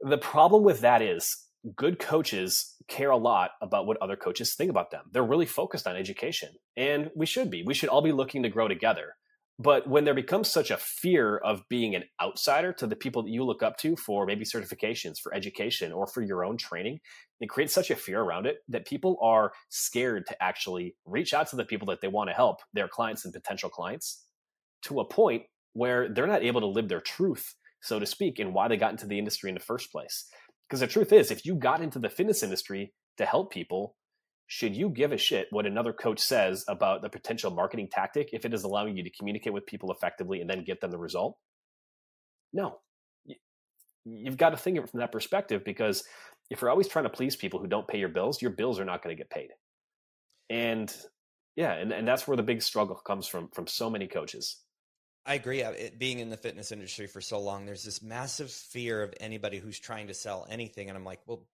the 0.00 0.18
problem 0.18 0.64
with 0.64 0.80
that 0.80 1.00
is 1.00 1.46
good 1.76 1.98
coaches 1.98 2.74
care 2.88 3.10
a 3.10 3.16
lot 3.16 3.52
about 3.62 3.86
what 3.86 3.96
other 4.02 4.16
coaches 4.16 4.54
think 4.54 4.70
about 4.70 4.90
them. 4.90 5.04
They're 5.12 5.22
really 5.22 5.46
focused 5.46 5.86
on 5.86 5.96
education, 5.96 6.50
and 6.76 7.10
we 7.14 7.26
should 7.26 7.50
be. 7.50 7.62
We 7.64 7.74
should 7.74 7.88
all 7.88 8.02
be 8.02 8.12
looking 8.12 8.42
to 8.42 8.48
grow 8.48 8.68
together. 8.68 9.14
But 9.58 9.88
when 9.88 10.04
there 10.04 10.14
becomes 10.14 10.50
such 10.50 10.72
a 10.72 10.76
fear 10.76 11.36
of 11.36 11.62
being 11.68 11.94
an 11.94 12.04
outsider 12.20 12.72
to 12.72 12.88
the 12.88 12.96
people 12.96 13.22
that 13.22 13.30
you 13.30 13.44
look 13.44 13.62
up 13.62 13.76
to 13.78 13.94
for 13.94 14.26
maybe 14.26 14.44
certifications, 14.44 15.20
for 15.20 15.32
education, 15.32 15.92
or 15.92 16.08
for 16.08 16.22
your 16.22 16.44
own 16.44 16.56
training, 16.56 16.98
it 17.40 17.48
creates 17.48 17.72
such 17.72 17.90
a 17.90 17.96
fear 17.96 18.20
around 18.20 18.46
it 18.46 18.58
that 18.68 18.86
people 18.86 19.16
are 19.22 19.52
scared 19.68 20.26
to 20.26 20.42
actually 20.42 20.96
reach 21.04 21.32
out 21.32 21.48
to 21.50 21.56
the 21.56 21.64
people 21.64 21.86
that 21.86 22.00
they 22.00 22.08
want 22.08 22.30
to 22.30 22.34
help, 22.34 22.62
their 22.72 22.88
clients 22.88 23.24
and 23.24 23.32
potential 23.32 23.70
clients, 23.70 24.24
to 24.82 24.98
a 24.98 25.04
point 25.04 25.44
where 25.72 26.08
they're 26.08 26.26
not 26.26 26.42
able 26.42 26.60
to 26.60 26.66
live 26.66 26.88
their 26.88 27.00
truth, 27.00 27.54
so 27.80 28.00
to 28.00 28.06
speak, 28.06 28.40
and 28.40 28.54
why 28.54 28.66
they 28.66 28.76
got 28.76 28.90
into 28.90 29.06
the 29.06 29.18
industry 29.18 29.50
in 29.50 29.54
the 29.54 29.60
first 29.60 29.92
place. 29.92 30.28
Because 30.68 30.80
the 30.80 30.86
truth 30.88 31.12
is, 31.12 31.30
if 31.30 31.46
you 31.46 31.54
got 31.54 31.80
into 31.80 32.00
the 32.00 32.08
fitness 32.08 32.42
industry 32.42 32.92
to 33.18 33.24
help 33.24 33.52
people, 33.52 33.94
should 34.46 34.76
you 34.76 34.90
give 34.90 35.12
a 35.12 35.16
shit 35.16 35.48
what 35.50 35.66
another 35.66 35.92
coach 35.92 36.20
says 36.20 36.64
about 36.68 37.02
the 37.02 37.08
potential 37.08 37.50
marketing 37.50 37.88
tactic 37.90 38.30
if 38.32 38.44
it 38.44 38.52
is 38.52 38.64
allowing 38.64 38.96
you 38.96 39.02
to 39.04 39.10
communicate 39.10 39.52
with 39.52 39.66
people 39.66 39.90
effectively 39.90 40.40
and 40.40 40.50
then 40.50 40.64
get 40.64 40.80
them 40.80 40.90
the 40.90 40.98
result? 40.98 41.36
No. 42.52 42.78
You've 44.04 44.36
got 44.36 44.50
to 44.50 44.56
think 44.56 44.76
of 44.76 44.84
it 44.84 44.90
from 44.90 45.00
that 45.00 45.12
perspective 45.12 45.64
because 45.64 46.04
if 46.50 46.60
you're 46.60 46.70
always 46.70 46.88
trying 46.88 47.04
to 47.04 47.10
please 47.10 47.36
people 47.36 47.58
who 47.58 47.66
don't 47.66 47.88
pay 47.88 47.98
your 47.98 48.10
bills, 48.10 48.42
your 48.42 48.50
bills 48.50 48.78
are 48.78 48.84
not 48.84 49.02
going 49.02 49.16
to 49.16 49.20
get 49.20 49.30
paid. 49.30 49.48
And 50.50 50.94
yeah, 51.56 51.72
and, 51.72 51.90
and 51.90 52.06
that's 52.06 52.28
where 52.28 52.36
the 52.36 52.42
big 52.42 52.62
struggle 52.62 52.96
comes 52.96 53.26
from 53.26 53.48
from 53.54 53.66
so 53.66 53.88
many 53.88 54.06
coaches. 54.06 54.60
I 55.26 55.34
agree. 55.34 55.62
Uh, 55.62 55.70
it, 55.70 55.98
being 55.98 56.18
in 56.18 56.28
the 56.28 56.36
fitness 56.36 56.70
industry 56.70 57.06
for 57.06 57.22
so 57.22 57.40
long, 57.40 57.64
there's 57.64 57.84
this 57.84 58.02
massive 58.02 58.50
fear 58.50 59.02
of 59.02 59.14
anybody 59.20 59.58
who's 59.58 59.78
trying 59.78 60.08
to 60.08 60.14
sell 60.14 60.46
anything. 60.50 60.88
And 60.88 60.98
I'm 60.98 61.04
like, 61.04 61.20
well, 61.26 61.46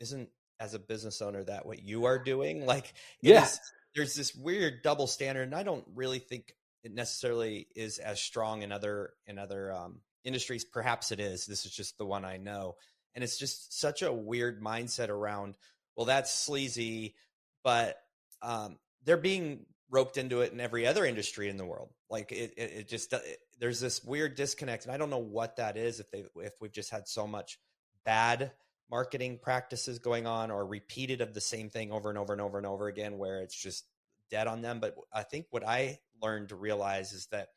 isn't 0.00 0.28
as 0.60 0.74
a 0.74 0.78
business 0.78 1.20
owner 1.22 1.42
that 1.44 1.66
what 1.66 1.82
you 1.82 2.04
are 2.04 2.18
doing? 2.18 2.66
Like, 2.66 2.94
yes, 3.20 3.58
there's 3.94 4.14
this 4.14 4.34
weird 4.34 4.82
double 4.82 5.06
standard. 5.06 5.42
And 5.42 5.54
I 5.54 5.62
don't 5.62 5.84
really 5.94 6.18
think 6.18 6.54
it 6.82 6.92
necessarily 6.92 7.68
is 7.74 7.98
as 7.98 8.20
strong 8.20 8.62
in 8.62 8.72
other, 8.72 9.14
in 9.26 9.38
other 9.38 9.72
um, 9.72 10.00
industries. 10.24 10.64
Perhaps 10.64 11.12
it 11.12 11.20
is. 11.20 11.46
This 11.46 11.66
is 11.66 11.72
just 11.72 11.98
the 11.98 12.06
one 12.06 12.24
I 12.24 12.36
know. 12.36 12.76
And 13.14 13.22
it's 13.22 13.38
just 13.38 13.78
such 13.78 14.02
a 14.02 14.12
weird 14.12 14.62
mindset 14.62 15.08
around, 15.08 15.56
well, 15.96 16.06
that's 16.06 16.34
sleazy, 16.34 17.14
but 17.62 17.96
um, 18.42 18.78
they're 19.04 19.16
being 19.16 19.66
roped 19.90 20.16
into 20.18 20.40
it 20.40 20.52
in 20.52 20.60
every 20.60 20.86
other 20.86 21.04
industry 21.04 21.48
in 21.48 21.56
the 21.56 21.64
world. 21.64 21.90
Like 22.10 22.32
it, 22.32 22.54
it, 22.56 22.72
it 22.72 22.88
just 22.88 23.12
it, 23.12 23.38
there's 23.60 23.80
this 23.80 24.02
weird 24.04 24.34
disconnect, 24.34 24.84
and 24.84 24.92
I 24.92 24.96
don't 24.96 25.10
know 25.10 25.18
what 25.18 25.56
that 25.56 25.76
is. 25.76 26.00
If 26.00 26.10
they 26.10 26.24
if 26.36 26.52
we've 26.60 26.72
just 26.72 26.90
had 26.90 27.06
so 27.06 27.26
much 27.26 27.58
bad 28.04 28.50
marketing 28.90 29.38
practices 29.42 29.98
going 29.98 30.26
on 30.26 30.50
or 30.50 30.66
repeated 30.66 31.20
of 31.20 31.34
the 31.34 31.40
same 31.40 31.70
thing 31.70 31.92
over 31.92 32.08
and 32.08 32.18
over 32.18 32.32
and 32.32 32.42
over 32.42 32.58
and 32.58 32.66
over 32.66 32.88
again, 32.88 33.18
where 33.18 33.40
it's 33.40 33.56
just 33.60 33.84
dead 34.30 34.46
on 34.46 34.62
them. 34.62 34.80
But 34.80 34.94
I 35.12 35.22
think 35.22 35.46
what 35.50 35.66
I 35.66 35.98
learned 36.22 36.50
to 36.50 36.56
realize 36.56 37.12
is 37.12 37.26
that 37.32 37.48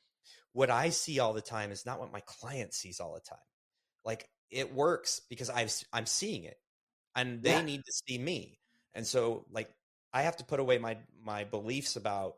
what 0.53 0.69
I 0.69 0.89
see 0.89 1.19
all 1.19 1.33
the 1.33 1.41
time 1.41 1.71
is 1.71 1.85
not 1.85 1.99
what 1.99 2.11
my 2.11 2.21
client 2.21 2.73
sees 2.73 2.99
all 2.99 3.13
the 3.13 3.21
time. 3.21 3.39
Like 4.03 4.29
it 4.49 4.73
works 4.73 5.21
because 5.29 5.49
I've 5.49 5.73
I'm 5.93 6.05
seeing 6.05 6.45
it, 6.45 6.57
and 7.15 7.43
they 7.43 7.51
yeah. 7.51 7.61
need 7.61 7.83
to 7.85 7.91
see 7.91 8.17
me. 8.17 8.59
And 8.93 9.05
so 9.05 9.45
like 9.51 9.69
I 10.13 10.23
have 10.23 10.37
to 10.37 10.45
put 10.45 10.59
away 10.59 10.77
my 10.77 10.97
my 11.23 11.43
beliefs 11.43 11.95
about 11.95 12.35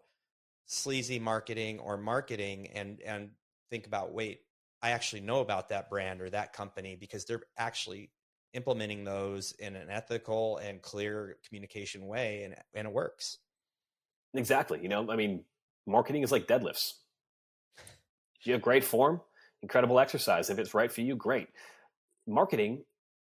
sleazy 0.65 1.19
marketing 1.19 1.79
or 1.79 1.97
marketing 1.97 2.67
and 2.73 2.99
and 3.05 3.29
think 3.69 3.87
about 3.87 4.13
wait, 4.13 4.41
I 4.81 4.91
actually 4.91 5.21
know 5.21 5.39
about 5.39 5.69
that 5.69 5.89
brand 5.89 6.21
or 6.21 6.29
that 6.29 6.53
company 6.53 6.95
because 6.95 7.25
they're 7.25 7.43
actually 7.57 8.11
implementing 8.53 9.03
those 9.03 9.53
in 9.59 9.75
an 9.75 9.89
ethical 9.89 10.57
and 10.57 10.81
clear 10.81 11.37
communication 11.47 12.07
way 12.07 12.43
and 12.43 12.55
and 12.73 12.87
it 12.87 12.93
works. 12.93 13.37
Exactly. 14.33 14.79
You 14.81 14.89
know, 14.89 15.09
I 15.09 15.15
mean, 15.15 15.43
marketing 15.87 16.23
is 16.23 16.31
like 16.31 16.47
deadlifts. 16.47 16.93
If 18.39 18.45
you 18.47 18.53
have 18.53 18.61
great 18.61 18.83
form, 18.83 19.21
incredible 19.61 19.99
exercise. 19.99 20.49
If 20.49 20.59
it's 20.59 20.73
right 20.73 20.91
for 20.91 21.01
you, 21.01 21.15
great. 21.15 21.49
Marketing, 22.27 22.83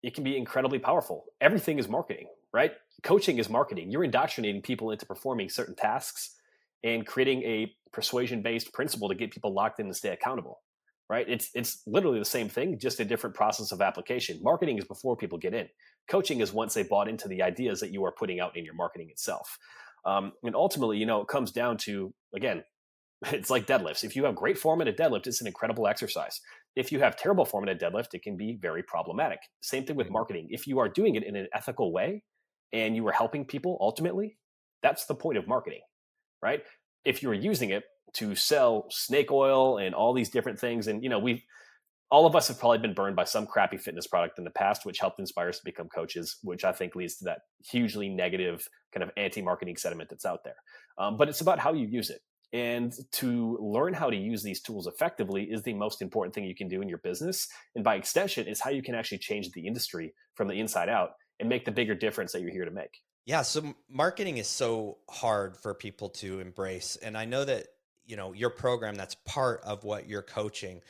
it 0.01 0.13
can 0.13 0.23
be 0.23 0.37
incredibly 0.37 0.79
powerful. 0.79 1.25
Everything 1.41 1.79
is 1.79 1.89
marketing 1.89 2.27
right? 2.53 2.73
Coaching 3.01 3.39
is 3.39 3.49
marketing. 3.49 3.91
You're 3.91 4.05
indoctrinating 4.05 4.61
people 4.61 4.91
into 4.91 5.05
performing 5.05 5.49
certain 5.49 5.75
tasks 5.75 6.35
and 6.83 7.05
creating 7.05 7.41
a 7.43 7.75
persuasion 7.91 8.41
based 8.41 8.71
principle 8.71 9.09
to 9.09 9.15
get 9.15 9.31
people 9.31 9.53
locked 9.53 9.79
in 9.79 9.87
and 9.87 9.95
stay 9.95 10.09
accountable. 10.09 10.61
Right? 11.09 11.27
It's 11.27 11.49
it's 11.53 11.83
literally 11.85 12.19
the 12.19 12.25
same 12.25 12.49
thing, 12.49 12.79
just 12.79 12.99
a 12.99 13.05
different 13.05 13.35
process 13.35 13.71
of 13.71 13.81
application. 13.81 14.39
Marketing 14.41 14.77
is 14.77 14.85
before 14.85 15.15
people 15.15 15.37
get 15.37 15.53
in. 15.53 15.67
Coaching 16.09 16.39
is 16.39 16.53
once 16.53 16.73
they 16.73 16.83
bought 16.83 17.07
into 17.07 17.27
the 17.27 17.41
ideas 17.43 17.79
that 17.81 17.91
you 17.91 18.03
are 18.05 18.11
putting 18.11 18.39
out 18.39 18.57
in 18.57 18.65
your 18.65 18.73
marketing 18.73 19.09
itself. 19.09 19.57
Um, 20.05 20.33
and 20.43 20.55
ultimately, 20.55 20.97
you 20.97 21.05
know, 21.05 21.21
it 21.21 21.27
comes 21.27 21.51
down 21.51 21.77
to 21.79 22.13
again, 22.35 22.63
it's 23.27 23.49
like 23.49 23.67
deadlifts. 23.67 24.03
If 24.03 24.15
you 24.15 24.23
have 24.25 24.35
great 24.35 24.57
form 24.57 24.81
in 24.81 24.87
a 24.87 24.93
deadlift, 24.93 25.27
it's 25.27 25.41
an 25.41 25.47
incredible 25.47 25.87
exercise. 25.87 26.39
If 26.75 26.91
you 26.91 26.99
have 26.99 27.15
terrible 27.15 27.45
form 27.45 27.67
in 27.67 27.75
a 27.75 27.77
deadlift, 27.77 28.13
it 28.13 28.23
can 28.23 28.35
be 28.35 28.57
very 28.59 28.81
problematic. 28.81 29.39
Same 29.61 29.85
thing 29.85 29.95
with 29.95 30.07
mm-hmm. 30.07 30.13
marketing. 30.13 30.47
If 30.49 30.65
you 30.67 30.79
are 30.79 30.89
doing 30.89 31.15
it 31.15 31.23
in 31.23 31.35
an 31.35 31.47
ethical 31.53 31.91
way, 31.91 32.23
and 32.73 32.95
you 32.95 33.07
are 33.07 33.11
helping 33.11 33.45
people 33.45 33.77
ultimately, 33.79 34.37
that's 34.81 35.05
the 35.05 35.15
point 35.15 35.37
of 35.37 35.47
marketing, 35.47 35.81
right? 36.41 36.63
If 37.05 37.21
you 37.21 37.29
are 37.29 37.35
using 37.35 37.69
it 37.69 37.83
to 38.13 38.35
sell 38.35 38.85
snake 38.89 39.31
oil 39.31 39.77
and 39.77 39.95
all 39.95 40.13
these 40.13 40.29
different 40.29 40.59
things, 40.59 40.87
and 40.87 41.03
you 41.03 41.09
know, 41.09 41.19
we've 41.19 41.41
all 42.13 42.27
of 42.27 42.35
us 42.35 42.47
have 42.47 42.59
probably 42.59 42.77
been 42.77 42.93
burned 42.93 43.15
by 43.15 43.23
some 43.23 43.47
crappy 43.47 43.75
fitness 43.75 44.05
product 44.05 44.37
in 44.37 44.43
the 44.43 44.51
past, 44.51 44.85
which 44.85 44.99
helped 44.99 45.19
inspire 45.19 45.49
us 45.49 45.57
to 45.57 45.65
become 45.65 45.89
coaches, 45.89 46.37
which 46.43 46.63
I 46.63 46.71
think 46.71 46.95
leads 46.95 47.15
to 47.17 47.23
that 47.25 47.39
hugely 47.65 48.07
negative 48.07 48.69
kind 48.93 49.01
of 49.03 49.09
anti-marketing 49.17 49.77
sentiment 49.77 50.11
that's 50.11 50.23
out 50.25 50.43
there. 50.43 50.57
Um, 50.99 51.17
but 51.17 51.27
it's 51.27 51.41
about 51.41 51.57
how 51.57 51.73
you 51.73 51.87
use 51.87 52.11
it. 52.11 52.21
And 52.51 52.93
to 53.13 53.57
learn 53.59 53.95
how 53.95 54.11
to 54.11 54.15
use 54.15 54.43
these 54.43 54.61
tools 54.61 54.85
effectively 54.85 55.45
is 55.45 55.63
the 55.63 55.73
most 55.73 56.03
important 56.03 56.35
thing 56.35 56.43
you 56.43 56.53
can 56.53 56.67
do 56.67 56.83
in 56.83 56.87
your 56.87 56.99
business. 56.99 57.47
And 57.73 57.83
by 57.83 57.95
extension, 57.95 58.47
is 58.47 58.59
how 58.59 58.69
you 58.69 58.83
can 58.83 58.93
actually 58.93 59.17
change 59.17 59.49
the 59.49 59.65
industry 59.65 60.13
from 60.35 60.47
the 60.47 60.59
inside 60.59 60.89
out 60.89 61.13
and 61.39 61.49
make 61.49 61.65
the 61.65 61.71
bigger 61.71 61.95
difference 61.95 62.31
that 62.33 62.41
you're 62.41 62.51
here 62.51 62.65
to 62.65 62.69
make. 62.69 63.01
Yeah, 63.25 63.41
so 63.41 63.73
marketing 63.89 64.37
is 64.37 64.47
so 64.47 64.99
hard 65.09 65.57
for 65.57 65.73
people 65.73 66.09
to 66.09 66.41
embrace 66.41 66.95
and 66.97 67.17
I 67.17 67.25
know 67.25 67.43
that, 67.43 67.65
you 68.05 68.15
know, 68.15 68.33
your 68.33 68.49
program 68.49 68.95
that's 68.95 69.15
part 69.25 69.61
of 69.63 69.83
what 69.83 70.07
you're 70.07 70.21
coaching. 70.21 70.81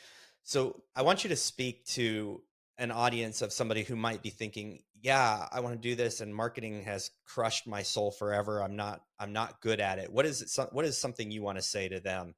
So 0.42 0.82
I 0.94 1.02
want 1.02 1.24
you 1.24 1.30
to 1.30 1.36
speak 1.36 1.84
to 1.86 2.42
an 2.78 2.90
audience 2.90 3.42
of 3.42 3.52
somebody 3.52 3.82
who 3.82 3.96
might 3.96 4.22
be 4.22 4.30
thinking, 4.30 4.82
"Yeah, 5.00 5.48
I 5.50 5.60
want 5.60 5.74
to 5.74 5.88
do 5.88 5.94
this 5.94 6.20
and 6.20 6.34
marketing 6.34 6.84
has 6.84 7.10
crushed 7.24 7.66
my 7.66 7.82
soul 7.82 8.10
forever. 8.10 8.62
I'm 8.62 8.76
not 8.76 9.02
I'm 9.18 9.32
not 9.32 9.60
good 9.60 9.80
at 9.80 9.98
it." 9.98 10.12
What 10.12 10.26
is 10.26 10.42
it 10.42 10.68
what 10.72 10.84
is 10.84 10.98
something 10.98 11.30
you 11.30 11.42
want 11.42 11.58
to 11.58 11.62
say 11.62 11.88
to 11.88 12.00
them? 12.00 12.34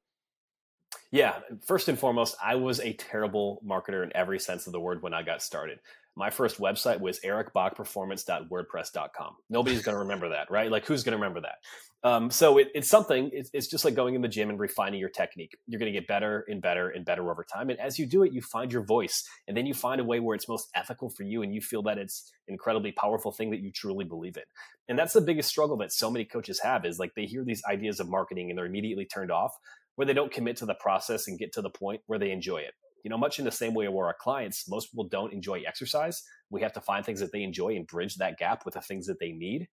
Yeah, 1.11 1.39
first 1.65 1.89
and 1.89 1.99
foremost, 1.99 2.35
I 2.43 2.55
was 2.55 2.79
a 2.79 2.93
terrible 2.93 3.61
marketer 3.65 4.03
in 4.03 4.15
every 4.15 4.39
sense 4.39 4.67
of 4.67 4.73
the 4.73 4.79
word 4.79 5.01
when 5.01 5.13
I 5.13 5.23
got 5.23 5.41
started 5.41 5.79
my 6.17 6.29
first 6.31 6.59
website 6.59 6.99
was 6.99 7.19
ericbachperformance.wordpress.com. 7.19 9.35
Nobody's 9.49 9.83
going 9.83 9.93
to 9.93 9.99
remember 9.99 10.29
that, 10.29 10.49
right? 10.49 10.71
Like, 10.71 10.87
who's 10.87 11.03
going 11.03 11.11
to 11.11 11.17
remember 11.17 11.41
that? 11.41 11.57
Um, 12.03 12.29
so 12.29 12.59
it, 12.59 12.67
it's 12.75 12.87
something, 12.87 13.31
it's, 13.33 13.49
it's, 13.53 13.67
just 13.67 13.83
like 13.83 13.95
going 13.95 14.13
in 14.13 14.21
the 14.21 14.27
gym 14.27 14.49
and 14.49 14.59
refining 14.59 14.99
your 14.99 15.09
technique. 15.09 15.57
You're 15.65 15.79
going 15.79 15.91
to 15.91 15.99
get 15.99 16.07
better 16.07 16.45
and 16.47 16.61
better 16.61 16.89
and 16.89 17.03
better 17.03 17.29
over 17.31 17.43
time. 17.43 17.69
And 17.71 17.79
as 17.79 17.97
you 17.97 18.05
do 18.05 18.21
it, 18.21 18.31
you 18.31 18.41
find 18.41 18.71
your 18.71 18.83
voice 18.83 19.27
and 19.47 19.57
then 19.57 19.65
you 19.65 19.73
find 19.73 19.99
a 19.99 20.03
way 20.03 20.19
where 20.19 20.35
it's 20.35 20.47
most 20.47 20.69
ethical 20.75 21.09
for 21.09 21.23
you 21.23 21.41
and 21.41 21.53
you 21.53 21.59
feel 21.59 21.81
that 21.83 21.97
it's 21.97 22.31
an 22.47 22.53
incredibly 22.53 22.91
powerful 22.91 23.31
thing 23.31 23.49
that 23.49 23.61
you 23.61 23.71
truly 23.71 24.05
believe 24.05 24.37
in. 24.37 24.43
And 24.87 24.97
that's 24.97 25.13
the 25.13 25.21
biggest 25.21 25.49
struggle 25.49 25.75
that 25.77 25.91
so 25.91 26.11
many 26.11 26.23
coaches 26.23 26.59
have 26.61 26.85
is 26.85 26.99
like 26.99 27.13
they 27.15 27.25
hear 27.25 27.43
these 27.43 27.63
ideas 27.65 27.99
of 27.99 28.07
marketing 28.07 28.49
and 28.49 28.57
they're 28.57 28.67
immediately 28.67 29.05
turned 29.05 29.31
off 29.31 29.57
where 29.95 30.05
they 30.05 30.13
don't 30.13 30.31
commit 30.31 30.57
to 30.57 30.65
the 30.67 30.75
process 30.75 31.27
and 31.27 31.39
get 31.39 31.51
to 31.53 31.61
the 31.61 31.69
point 31.69 32.01
where 32.05 32.19
they 32.19 32.31
enjoy 32.31 32.57
it. 32.57 32.75
You 33.03 33.09
know, 33.09 33.17
much 33.17 33.39
in 33.39 33.45
the 33.45 33.51
same 33.51 33.73
way 33.73 33.87
where 33.87 34.05
our 34.05 34.15
clients, 34.19 34.69
most 34.69 34.91
people 34.91 35.07
don't 35.07 35.33
enjoy 35.33 35.63
exercise. 35.67 36.23
We 36.51 36.61
have 36.61 36.73
to 36.73 36.81
find 36.81 37.03
things 37.03 37.19
that 37.21 37.31
they 37.31 37.41
enjoy 37.41 37.75
and 37.75 37.87
bridge 37.87 38.15
that 38.17 38.37
gap 38.37 38.63
with 38.65 38.75
the 38.75 38.81
things 38.81 39.07
that 39.07 39.19
they 39.19 39.31
need. 39.31 39.67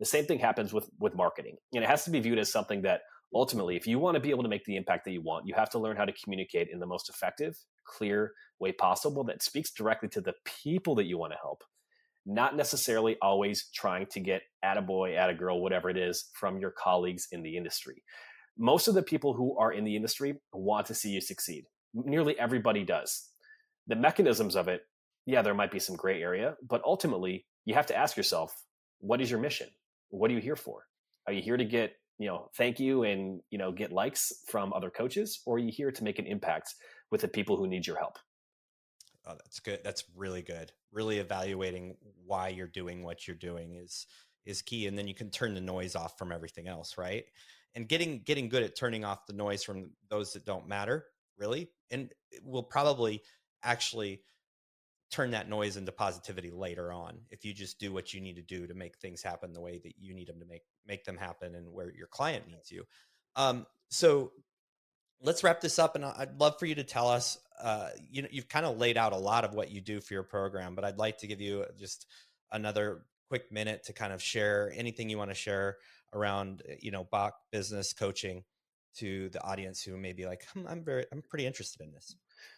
The 0.00 0.06
same 0.06 0.24
thing 0.26 0.38
happens 0.38 0.72
with 0.72 0.90
with 0.98 1.14
marketing. 1.14 1.56
And 1.74 1.84
it 1.84 1.86
has 1.86 2.04
to 2.04 2.10
be 2.10 2.20
viewed 2.20 2.38
as 2.38 2.50
something 2.50 2.82
that 2.82 3.02
ultimately, 3.32 3.76
if 3.76 3.86
you 3.86 3.98
want 3.98 4.16
to 4.16 4.20
be 4.20 4.30
able 4.30 4.42
to 4.42 4.48
make 4.48 4.64
the 4.64 4.76
impact 4.76 5.04
that 5.04 5.12
you 5.12 5.22
want, 5.22 5.46
you 5.46 5.54
have 5.54 5.70
to 5.70 5.78
learn 5.78 5.96
how 5.96 6.04
to 6.04 6.12
communicate 6.24 6.68
in 6.72 6.80
the 6.80 6.86
most 6.86 7.08
effective, 7.08 7.56
clear 7.86 8.32
way 8.58 8.72
possible 8.72 9.24
that 9.24 9.42
speaks 9.42 9.70
directly 9.70 10.08
to 10.08 10.20
the 10.20 10.34
people 10.44 10.94
that 10.96 11.04
you 11.04 11.16
want 11.16 11.32
to 11.32 11.38
help. 11.40 11.62
Not 12.26 12.56
necessarily 12.56 13.16
always 13.22 13.70
trying 13.74 14.06
to 14.10 14.20
get 14.20 14.42
at 14.62 14.76
a 14.76 14.82
boy, 14.82 15.14
at 15.14 15.30
a 15.30 15.34
girl, 15.34 15.62
whatever 15.62 15.88
it 15.88 15.96
is, 15.96 16.30
from 16.34 16.58
your 16.58 16.70
colleagues 16.70 17.28
in 17.32 17.42
the 17.42 17.56
industry 17.56 18.02
most 18.60 18.88
of 18.88 18.94
the 18.94 19.02
people 19.02 19.32
who 19.32 19.56
are 19.58 19.72
in 19.72 19.84
the 19.84 19.96
industry 19.96 20.38
want 20.52 20.86
to 20.86 20.94
see 20.94 21.10
you 21.10 21.20
succeed. 21.20 21.64
Nearly 21.94 22.38
everybody 22.38 22.84
does. 22.84 23.28
The 23.86 23.96
mechanisms 23.96 24.54
of 24.54 24.68
it, 24.68 24.82
yeah, 25.24 25.40
there 25.40 25.54
might 25.54 25.70
be 25.70 25.78
some 25.78 25.96
gray 25.96 26.22
area, 26.22 26.56
but 26.68 26.82
ultimately, 26.84 27.46
you 27.64 27.74
have 27.74 27.86
to 27.86 27.96
ask 27.96 28.16
yourself, 28.16 28.54
what 28.98 29.20
is 29.20 29.30
your 29.30 29.40
mission? 29.40 29.68
What 30.10 30.30
are 30.30 30.34
you 30.34 30.40
here 30.40 30.56
for? 30.56 30.86
Are 31.26 31.32
you 31.32 31.42
here 31.42 31.56
to 31.56 31.64
get, 31.64 31.94
you 32.18 32.26
know, 32.26 32.50
thank 32.56 32.78
you 32.78 33.04
and, 33.04 33.40
you 33.50 33.58
know, 33.58 33.72
get 33.72 33.92
likes 33.92 34.32
from 34.46 34.72
other 34.72 34.90
coaches, 34.90 35.40
or 35.46 35.56
are 35.56 35.58
you 35.58 35.72
here 35.72 35.90
to 35.90 36.04
make 36.04 36.18
an 36.18 36.26
impact 36.26 36.74
with 37.10 37.22
the 37.22 37.28
people 37.28 37.56
who 37.56 37.66
need 37.66 37.86
your 37.86 37.98
help? 37.98 38.18
Oh, 39.26 39.34
that's 39.34 39.60
good. 39.60 39.80
That's 39.84 40.04
really 40.16 40.42
good. 40.42 40.72
Really 40.92 41.18
evaluating 41.18 41.96
why 42.26 42.48
you're 42.48 42.66
doing 42.66 43.02
what 43.02 43.26
you're 43.26 43.36
doing 43.36 43.74
is 43.76 44.06
is 44.46 44.62
key, 44.62 44.86
and 44.86 44.96
then 44.96 45.06
you 45.06 45.14
can 45.14 45.30
turn 45.30 45.54
the 45.54 45.60
noise 45.60 45.94
off 45.94 46.16
from 46.18 46.32
everything 46.32 46.66
else, 46.66 46.96
right? 46.96 47.24
and 47.74 47.88
getting 47.88 48.22
getting 48.22 48.48
good 48.48 48.62
at 48.62 48.76
turning 48.76 49.04
off 49.04 49.26
the 49.26 49.32
noise 49.32 49.62
from 49.62 49.90
those 50.08 50.32
that 50.32 50.44
don't 50.44 50.66
matter 50.66 51.06
really 51.38 51.70
and 51.90 52.12
will 52.42 52.62
probably 52.62 53.22
actually 53.62 54.22
turn 55.10 55.30
that 55.30 55.48
noise 55.48 55.76
into 55.76 55.92
positivity 55.92 56.50
later 56.50 56.92
on 56.92 57.18
if 57.30 57.44
you 57.44 57.52
just 57.52 57.78
do 57.78 57.92
what 57.92 58.14
you 58.14 58.20
need 58.20 58.36
to 58.36 58.42
do 58.42 58.66
to 58.66 58.74
make 58.74 58.96
things 58.98 59.22
happen 59.22 59.52
the 59.52 59.60
way 59.60 59.78
that 59.78 59.94
you 59.98 60.14
need 60.14 60.28
them 60.28 60.38
to 60.38 60.46
make 60.46 60.62
make 60.86 61.04
them 61.04 61.16
happen 61.16 61.54
and 61.54 61.72
where 61.72 61.92
your 61.94 62.06
client 62.06 62.46
needs 62.48 62.70
you 62.70 62.84
um, 63.36 63.66
so 63.88 64.32
let's 65.22 65.42
wrap 65.44 65.60
this 65.60 65.78
up 65.78 65.96
and 65.96 66.04
i'd 66.04 66.38
love 66.38 66.58
for 66.58 66.66
you 66.66 66.74
to 66.74 66.84
tell 66.84 67.08
us 67.08 67.38
uh, 67.62 67.90
you 68.10 68.22
know 68.22 68.28
you've 68.30 68.48
kind 68.48 68.64
of 68.64 68.78
laid 68.78 68.96
out 68.96 69.12
a 69.12 69.16
lot 69.16 69.44
of 69.44 69.54
what 69.54 69.70
you 69.70 69.80
do 69.80 70.00
for 70.00 70.14
your 70.14 70.22
program 70.22 70.74
but 70.74 70.84
i'd 70.84 70.98
like 70.98 71.18
to 71.18 71.26
give 71.26 71.40
you 71.40 71.64
just 71.78 72.06
another 72.52 73.02
quick 73.28 73.52
minute 73.52 73.84
to 73.84 73.92
kind 73.92 74.12
of 74.12 74.22
share 74.22 74.72
anything 74.74 75.08
you 75.08 75.18
want 75.18 75.30
to 75.30 75.34
share 75.34 75.76
around 76.12 76.62
eh, 76.68 76.76
you 76.80 76.90
know 76.90 77.06
Bach 77.10 77.34
business 77.52 77.92
coaching 77.92 78.44
to 78.96 79.28
the 79.30 79.42
audience 79.42 79.82
who 79.82 79.96
may 79.96 80.12
be 80.12 80.26
like, 80.26 80.44
hmm, 80.52 80.66
I'm 80.68 80.84
very, 80.84 81.04
I'm 81.12 81.22
pretty 81.22 81.46
interested 81.46 81.80
in 81.82 81.92
this. 81.92 82.16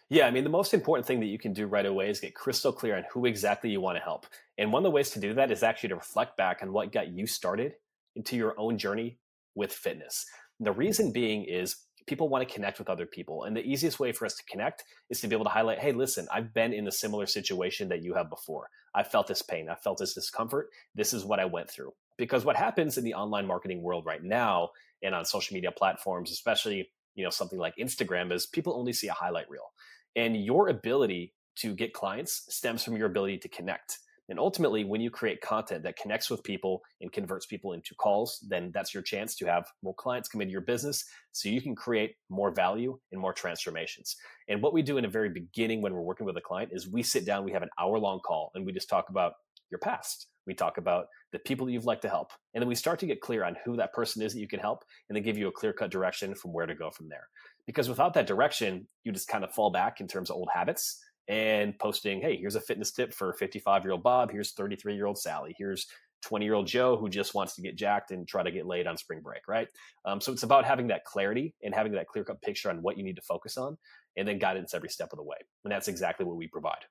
Yeah, 0.09 0.27
I 0.27 0.31
mean, 0.31 0.43
the 0.43 0.49
most 0.49 0.73
important 0.73 1.05
thing 1.05 1.19
that 1.21 1.27
you 1.27 1.39
can 1.39 1.53
do 1.53 1.65
right 1.65 1.85
away 1.85 2.09
is 2.09 2.19
get 2.19 2.35
crystal 2.35 2.71
clear 2.71 2.97
on 2.97 3.03
who 3.11 3.25
exactly 3.25 3.69
you 3.69 3.81
want 3.81 3.97
to 3.97 4.03
help. 4.03 4.27
And 4.57 4.71
one 4.71 4.81
of 4.81 4.83
the 4.83 4.91
ways 4.91 5.09
to 5.11 5.19
do 5.19 5.33
that 5.33 5.51
is 5.51 5.63
actually 5.63 5.89
to 5.89 5.95
reflect 5.95 6.37
back 6.37 6.59
on 6.61 6.71
what 6.71 6.91
got 6.91 7.09
you 7.09 7.25
started 7.25 7.73
into 8.15 8.35
your 8.35 8.53
own 8.59 8.77
journey 8.77 9.17
with 9.55 9.71
fitness. 9.71 10.25
And 10.59 10.67
the 10.67 10.73
hmm. 10.73 10.79
reason 10.79 11.11
being 11.11 11.45
is 11.45 11.77
people 12.05 12.29
want 12.29 12.47
to 12.47 12.53
connect 12.53 12.79
with 12.79 12.89
other 12.89 13.05
people. 13.05 13.43
And 13.43 13.55
the 13.55 13.65
easiest 13.65 13.99
way 13.99 14.11
for 14.11 14.25
us 14.25 14.35
to 14.35 14.43
connect 14.43 14.83
is 15.09 15.21
to 15.21 15.27
be 15.27 15.35
able 15.35 15.45
to 15.45 15.51
highlight, 15.51 15.79
hey, 15.79 15.93
listen, 15.93 16.27
I've 16.31 16.53
been 16.53 16.73
in 16.73 16.87
a 16.87 16.91
similar 16.91 17.25
situation 17.25 17.89
that 17.89 18.03
you 18.03 18.13
have 18.13 18.29
before. 18.29 18.69
I 18.93 19.03
felt 19.03 19.27
this 19.27 19.41
pain. 19.41 19.69
I 19.69 19.75
felt 19.75 19.97
this 19.99 20.13
discomfort. 20.13 20.69
This 20.93 21.13
is 21.13 21.25
what 21.25 21.39
I 21.39 21.45
went 21.45 21.69
through. 21.69 21.93
Because 22.17 22.45
what 22.45 22.55
happens 22.55 22.97
in 22.97 23.03
the 23.03 23.13
online 23.13 23.47
marketing 23.47 23.81
world 23.81 24.05
right 24.05 24.23
now 24.23 24.69
and 25.01 25.15
on 25.15 25.25
social 25.25 25.53
media 25.53 25.71
platforms, 25.71 26.31
especially 26.31 26.89
you 27.15 27.23
know 27.23 27.29
something 27.29 27.59
like 27.59 27.75
Instagram, 27.79 28.31
is 28.31 28.45
people 28.45 28.73
only 28.73 28.93
see 28.93 29.07
a 29.07 29.13
highlight 29.13 29.49
reel, 29.49 29.71
and 30.15 30.37
your 30.43 30.69
ability 30.69 31.33
to 31.55 31.75
get 31.75 31.93
clients 31.93 32.45
stems 32.49 32.83
from 32.83 32.97
your 32.97 33.07
ability 33.07 33.37
to 33.39 33.49
connect. 33.49 33.99
And 34.29 34.39
ultimately, 34.39 34.85
when 34.85 35.01
you 35.01 35.11
create 35.11 35.41
content 35.41 35.83
that 35.83 35.97
connects 35.97 36.29
with 36.29 36.43
people 36.43 36.81
and 37.01 37.11
converts 37.11 37.45
people 37.45 37.73
into 37.73 37.93
calls, 37.95 38.39
then 38.47 38.71
that's 38.73 38.93
your 38.93 39.03
chance 39.03 39.35
to 39.35 39.45
have 39.45 39.67
more 39.83 39.93
clients 39.93 40.29
come 40.29 40.41
into 40.41 40.53
your 40.53 40.61
business 40.61 41.03
so 41.33 41.49
you 41.49 41.61
can 41.61 41.75
create 41.75 42.15
more 42.29 42.49
value 42.49 42.97
and 43.11 43.19
more 43.19 43.33
transformations. 43.33 44.15
And 44.47 44.61
what 44.61 44.73
we 44.73 44.81
do 44.81 44.97
in 44.97 45.03
the 45.03 45.09
very 45.09 45.29
beginning 45.29 45.81
when 45.81 45.93
we're 45.93 46.01
working 46.01 46.25
with 46.25 46.37
a 46.37 46.41
client 46.41 46.71
is 46.73 46.87
we 46.87 47.03
sit 47.03 47.25
down, 47.25 47.43
we 47.43 47.51
have 47.51 47.63
an 47.63 47.69
hour 47.77 47.99
long 47.99 48.21
call, 48.21 48.49
and 48.55 48.65
we 48.65 48.71
just 48.71 48.89
talk 48.89 49.09
about 49.09 49.33
your 49.69 49.79
past. 49.79 50.27
We 50.45 50.53
talk 50.53 50.77
about 50.77 51.07
the 51.31 51.39
people 51.39 51.65
that 51.65 51.71
you'd 51.71 51.85
like 51.85 52.01
to 52.01 52.09
help. 52.09 52.31
And 52.53 52.61
then 52.61 52.67
we 52.67 52.75
start 52.75 52.99
to 52.99 53.05
get 53.05 53.21
clear 53.21 53.43
on 53.43 53.55
who 53.65 53.77
that 53.77 53.93
person 53.93 54.21
is 54.21 54.33
that 54.33 54.39
you 54.39 54.47
can 54.47 54.59
help 54.59 54.83
and 55.09 55.15
then 55.15 55.23
give 55.23 55.37
you 55.37 55.47
a 55.47 55.51
clear 55.51 55.73
cut 55.73 55.91
direction 55.91 56.35
from 56.35 56.53
where 56.53 56.65
to 56.65 56.75
go 56.75 56.91
from 56.91 57.09
there. 57.09 57.27
Because 57.65 57.89
without 57.89 58.13
that 58.15 58.27
direction, 58.27 58.87
you 59.03 59.11
just 59.11 59.27
kind 59.27 59.43
of 59.43 59.51
fall 59.51 59.71
back 59.71 60.01
in 60.01 60.07
terms 60.07 60.29
of 60.29 60.35
old 60.35 60.49
habits 60.53 60.99
and 61.27 61.77
posting, 61.79 62.21
hey, 62.21 62.35
here's 62.35 62.55
a 62.55 62.61
fitness 62.61 62.91
tip 62.91 63.13
for 63.13 63.33
55 63.33 63.83
year 63.83 63.93
old 63.93 64.03
Bob. 64.03 64.31
Here's 64.31 64.51
33 64.53 64.95
year 64.95 65.05
old 65.05 65.17
Sally. 65.17 65.55
Here's 65.57 65.87
20 66.23 66.45
year 66.45 66.53
old 66.53 66.67
Joe 66.67 66.97
who 66.97 67.09
just 67.09 67.33
wants 67.33 67.55
to 67.55 67.61
get 67.61 67.75
jacked 67.75 68.11
and 68.11 68.27
try 68.27 68.43
to 68.43 68.51
get 68.51 68.65
laid 68.65 68.87
on 68.87 68.97
spring 68.97 69.21
break, 69.21 69.47
right? 69.47 69.67
Um, 70.05 70.21
so 70.21 70.31
it's 70.31 70.43
about 70.43 70.65
having 70.65 70.87
that 70.87 71.05
clarity 71.05 71.53
and 71.63 71.73
having 71.73 71.91
that 71.93 72.07
clear 72.07 72.23
cut 72.23 72.41
picture 72.41 72.69
on 72.69 72.81
what 72.81 72.97
you 72.97 73.03
need 73.03 73.15
to 73.17 73.21
focus 73.21 73.57
on 73.57 73.77
and 74.17 74.27
then 74.27 74.39
guidance 74.39 74.73
every 74.73 74.89
step 74.89 75.11
of 75.11 75.17
the 75.17 75.23
way. 75.23 75.37
And 75.63 75.71
that's 75.71 75.87
exactly 75.87 76.25
what 76.25 76.37
we 76.37 76.47
provide. 76.47 76.85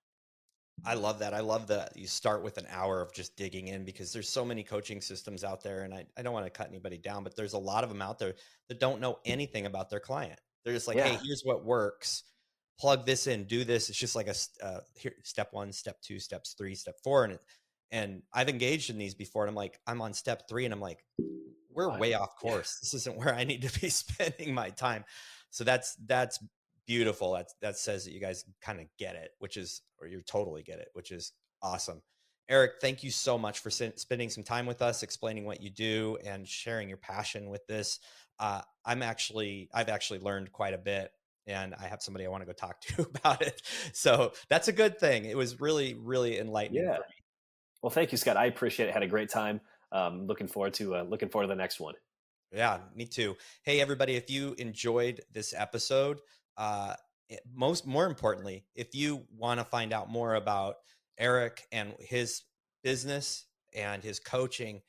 I 0.85 0.95
love 0.95 1.21
that. 1.21 1.33
I 1.33 1.40
love 1.40 1.68
that 1.68 1.97
you 1.97 2.07
start 2.07 2.42
with 2.42 2.59
an 2.59 2.66
hour 2.68 3.01
of 3.01 3.14
just 3.14 3.37
digging 3.37 3.68
in 3.68 3.85
because 3.85 4.12
there's 4.12 4.29
so 4.29 4.45
many 4.45 4.64
coaching 4.64 5.01
systems 5.01 5.45
out 5.45 5.62
there. 5.62 5.83
And 5.83 5.95
I, 5.95 6.07
I 6.16 6.23
don't 6.23 6.33
want 6.33 6.47
to 6.47 6.51
cut 6.51 6.68
anybody 6.68 6.99
down, 6.99 7.23
but 7.23 7.37
there's 7.37 7.53
a 7.53 7.59
lot 7.59 7.85
of 7.85 7.90
them 7.90 8.03
out 8.03 8.18
there 8.18 8.35
that 8.68 8.81
don't 8.81 9.01
know 9.01 9.18
anything 9.25 9.66
about 9.66 9.90
their 9.90 10.01
client. 10.01 10.40
They're 10.64 10.75
just 10.75 10.88
like, 10.88 10.97
yeah. 10.97 11.09
hey, 11.09 11.18
here's 11.25 11.42
what 11.45 11.64
works. 11.64 12.25
Plug 12.81 13.07
this 13.07 13.29
in, 13.29 13.45
do 13.45 13.64
this. 13.64 13.90
It's 13.90 13.99
just 13.99 14.16
like 14.16 14.27
a 14.27 14.35
uh, 14.64 14.81
here, 14.97 15.14
step 15.23 15.49
one, 15.53 15.73
step 15.73 16.01
two, 16.03 16.18
steps 16.18 16.55
three, 16.59 16.75
step 16.75 16.97
four. 17.05 17.25
And, 17.25 17.38
and 17.92 18.23
I've 18.33 18.49
engaged 18.49 18.90
in 18.90 18.99
these 18.99 19.14
before 19.14 19.45
and 19.45 19.51
I'm 19.51 19.55
like, 19.57 19.79
I'm 19.87 20.01
on 20.01 20.14
step 20.14 20.49
three 20.49 20.64
and 20.64 20.75
I'm 20.75 20.81
like, 20.81 21.05
we're 21.71 21.97
way 21.97 22.14
off 22.14 22.37
course. 22.37 22.79
This 22.81 22.95
isn't 22.95 23.16
where 23.16 23.35
I 23.35 23.45
need 23.45 23.62
to 23.62 23.81
be 23.81 23.88
spending 23.88 24.53
my 24.53 24.71
time. 24.71 25.05
So 25.51 25.62
that's, 25.62 25.95
that's 26.07 26.40
beautiful. 26.87 27.33
That 27.33 27.49
that 27.61 27.79
says 27.79 28.05
that 28.05 28.12
you 28.12 28.21
guys 28.21 28.45
kind 28.61 28.81
of 28.81 28.87
get 28.99 29.16
it, 29.16 29.31
which 29.38 29.57
is 29.57 29.83
or 30.01 30.07
you 30.07 30.23
totally 30.23 30.62
get 30.62 30.79
it, 30.79 30.88
which 30.92 31.11
is 31.11 31.33
awesome. 31.62 32.03
Eric, 32.49 32.73
thank 32.81 33.03
you 33.05 33.11
so 33.11 33.38
much 33.38 33.61
for 33.61 33.71
spending 33.71 34.29
some 34.29 34.45
time 34.45 34.66
with 34.66 34.83
us, 34.83 35.03
explaining 35.03 35.47
what 35.47 35.62
you 35.62 35.71
do, 35.71 36.18
and 36.25 36.47
sharing 36.47 36.88
your 36.88 36.99
passion 36.99 37.49
with 37.49 37.66
this. 37.66 38.01
Uh, 38.38 38.61
I'm 38.85 39.03
actually, 39.03 39.71
I've 39.73 39.88
actually 39.88 40.18
learned 40.18 40.53
quite 40.53 40.75
a 40.75 40.79
bit, 40.79 41.12
and 41.47 41.75
I 41.75 41.87
have 41.87 42.03
somebody 42.03 42.27
I 42.27 42.29
want 42.29 42.42
to 42.42 42.47
go 42.47 42.53
talk 42.53 42.81
to 42.83 43.03
about 43.03 43.42
it. 43.42 43.62
So 43.92 44.33
that's 44.49 44.68
a 44.68 44.73
good 44.73 44.99
thing. 44.99 45.25
It 45.25 45.37
was 45.37 45.61
really, 45.61 45.95
really 45.95 46.38
enlightening. 46.38 46.85
Yeah. 46.85 46.99
Well, 47.81 47.90
thank 47.90 48.12
you, 48.12 48.18
Scott. 48.18 48.37
I 48.37 48.47
appreciate 48.47 48.88
it. 48.88 48.92
Had 48.92 49.03
a 49.03 49.09
great 49.09 49.31
time. 49.31 49.61
Um, 49.90 50.27
looking 50.27 50.47
forward 50.47 50.75
to 50.75 50.97
uh, 50.97 51.03
looking 51.03 51.29
forward 51.29 51.47
to 51.47 51.49
the 51.49 51.57
next 51.57 51.79
one. 51.81 51.95
Yeah, 52.53 52.79
me 52.95 53.07
too. 53.07 53.37
Hey, 53.62 53.81
everybody, 53.81 54.14
if 54.16 54.31
you 54.31 54.55
enjoyed 54.59 55.23
this 55.33 55.55
episode, 55.57 56.21
uh, 56.57 56.95
most 57.55 57.87
more 57.87 58.07
importantly, 58.07 58.65
if 58.75 58.95
you 58.95 59.25
want 59.37 59.61
to 59.61 59.65
find 59.65 59.93
out 59.93 60.11
more 60.11 60.35
about 60.35 60.77
Eric 61.19 61.67
and 61.73 61.95
his 61.99 62.43
business 62.83 63.47
and 63.75 64.03
his 64.03 64.19
coaching, 64.19 64.83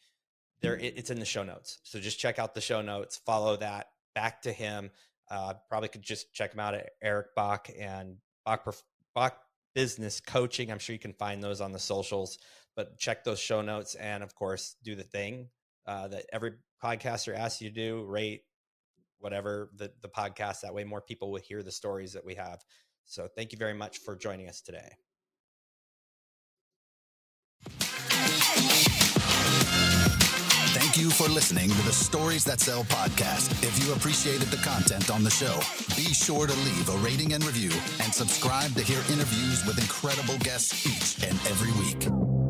there 0.61 0.77
it's 0.77 1.09
in 1.09 1.19
the 1.19 1.25
show 1.25 1.43
notes. 1.43 1.79
So 1.83 1.99
just 1.99 2.19
check 2.19 2.39
out 2.39 2.53
the 2.53 2.61
show 2.61 2.81
notes, 2.81 3.19
follow 3.25 3.57
that 3.57 3.87
back 4.15 4.41
to 4.43 4.51
him. 4.51 4.91
Uh, 5.29 5.53
probably 5.69 5.89
could 5.89 6.01
just 6.01 6.33
check 6.33 6.53
him 6.53 6.59
out 6.59 6.73
at 6.73 6.91
Eric 7.01 7.27
Bach 7.35 7.69
and 7.79 8.17
Bach, 8.45 8.65
Bach 9.15 9.37
Business 9.73 10.19
Coaching. 10.19 10.71
I'm 10.71 10.79
sure 10.79 10.93
you 10.93 10.99
can 10.99 11.13
find 11.13 11.41
those 11.41 11.61
on 11.61 11.71
the 11.71 11.79
socials, 11.79 12.37
but 12.75 12.97
check 12.97 13.23
those 13.23 13.39
show 13.39 13.61
notes 13.61 13.95
and, 13.95 14.21
of 14.21 14.35
course, 14.35 14.75
do 14.83 14.95
the 14.95 15.03
thing 15.03 15.49
uh, 15.85 16.07
that 16.09 16.25
every 16.31 16.53
podcaster 16.83 17.35
asks 17.35 17.61
you 17.61 17.69
to 17.69 17.75
do 17.75 18.03
rate, 18.03 18.43
whatever 19.23 19.69
the, 19.75 19.91
the 20.01 20.09
podcast. 20.09 20.61
That 20.61 20.73
way, 20.73 20.83
more 20.83 21.01
people 21.01 21.31
will 21.31 21.39
hear 21.39 21.63
the 21.63 21.71
stories 21.71 22.13
that 22.13 22.25
we 22.25 22.35
have. 22.35 22.63
So, 23.05 23.27
thank 23.35 23.51
you 23.51 23.57
very 23.57 23.73
much 23.73 23.99
for 23.99 24.15
joining 24.15 24.47
us 24.49 24.61
today. 24.61 24.89
Thank 30.93 30.97
you 30.97 31.09
for 31.09 31.27
listening 31.27 31.69
to 31.69 31.81
the 31.83 31.91
Stories 31.91 32.43
That 32.43 32.59
Sell 32.59 32.83
podcast. 32.83 33.51
If 33.63 33.83
you 33.83 33.93
appreciated 33.93 34.49
the 34.49 34.57
content 34.57 35.09
on 35.09 35.23
the 35.23 35.29
show, 35.31 35.55
be 35.95 36.13
sure 36.13 36.45
to 36.45 36.53
leave 36.53 36.89
a 36.89 36.97
rating 36.97 37.33
and 37.33 37.43
review 37.45 37.71
and 37.99 38.13
subscribe 38.13 38.73
to 38.75 38.83
hear 38.83 38.99
interviews 39.11 39.65
with 39.65 39.79
incredible 39.79 40.37
guests 40.39 40.85
each 40.85 41.27
and 41.27 41.39
every 41.47 41.71
week. 41.81 42.42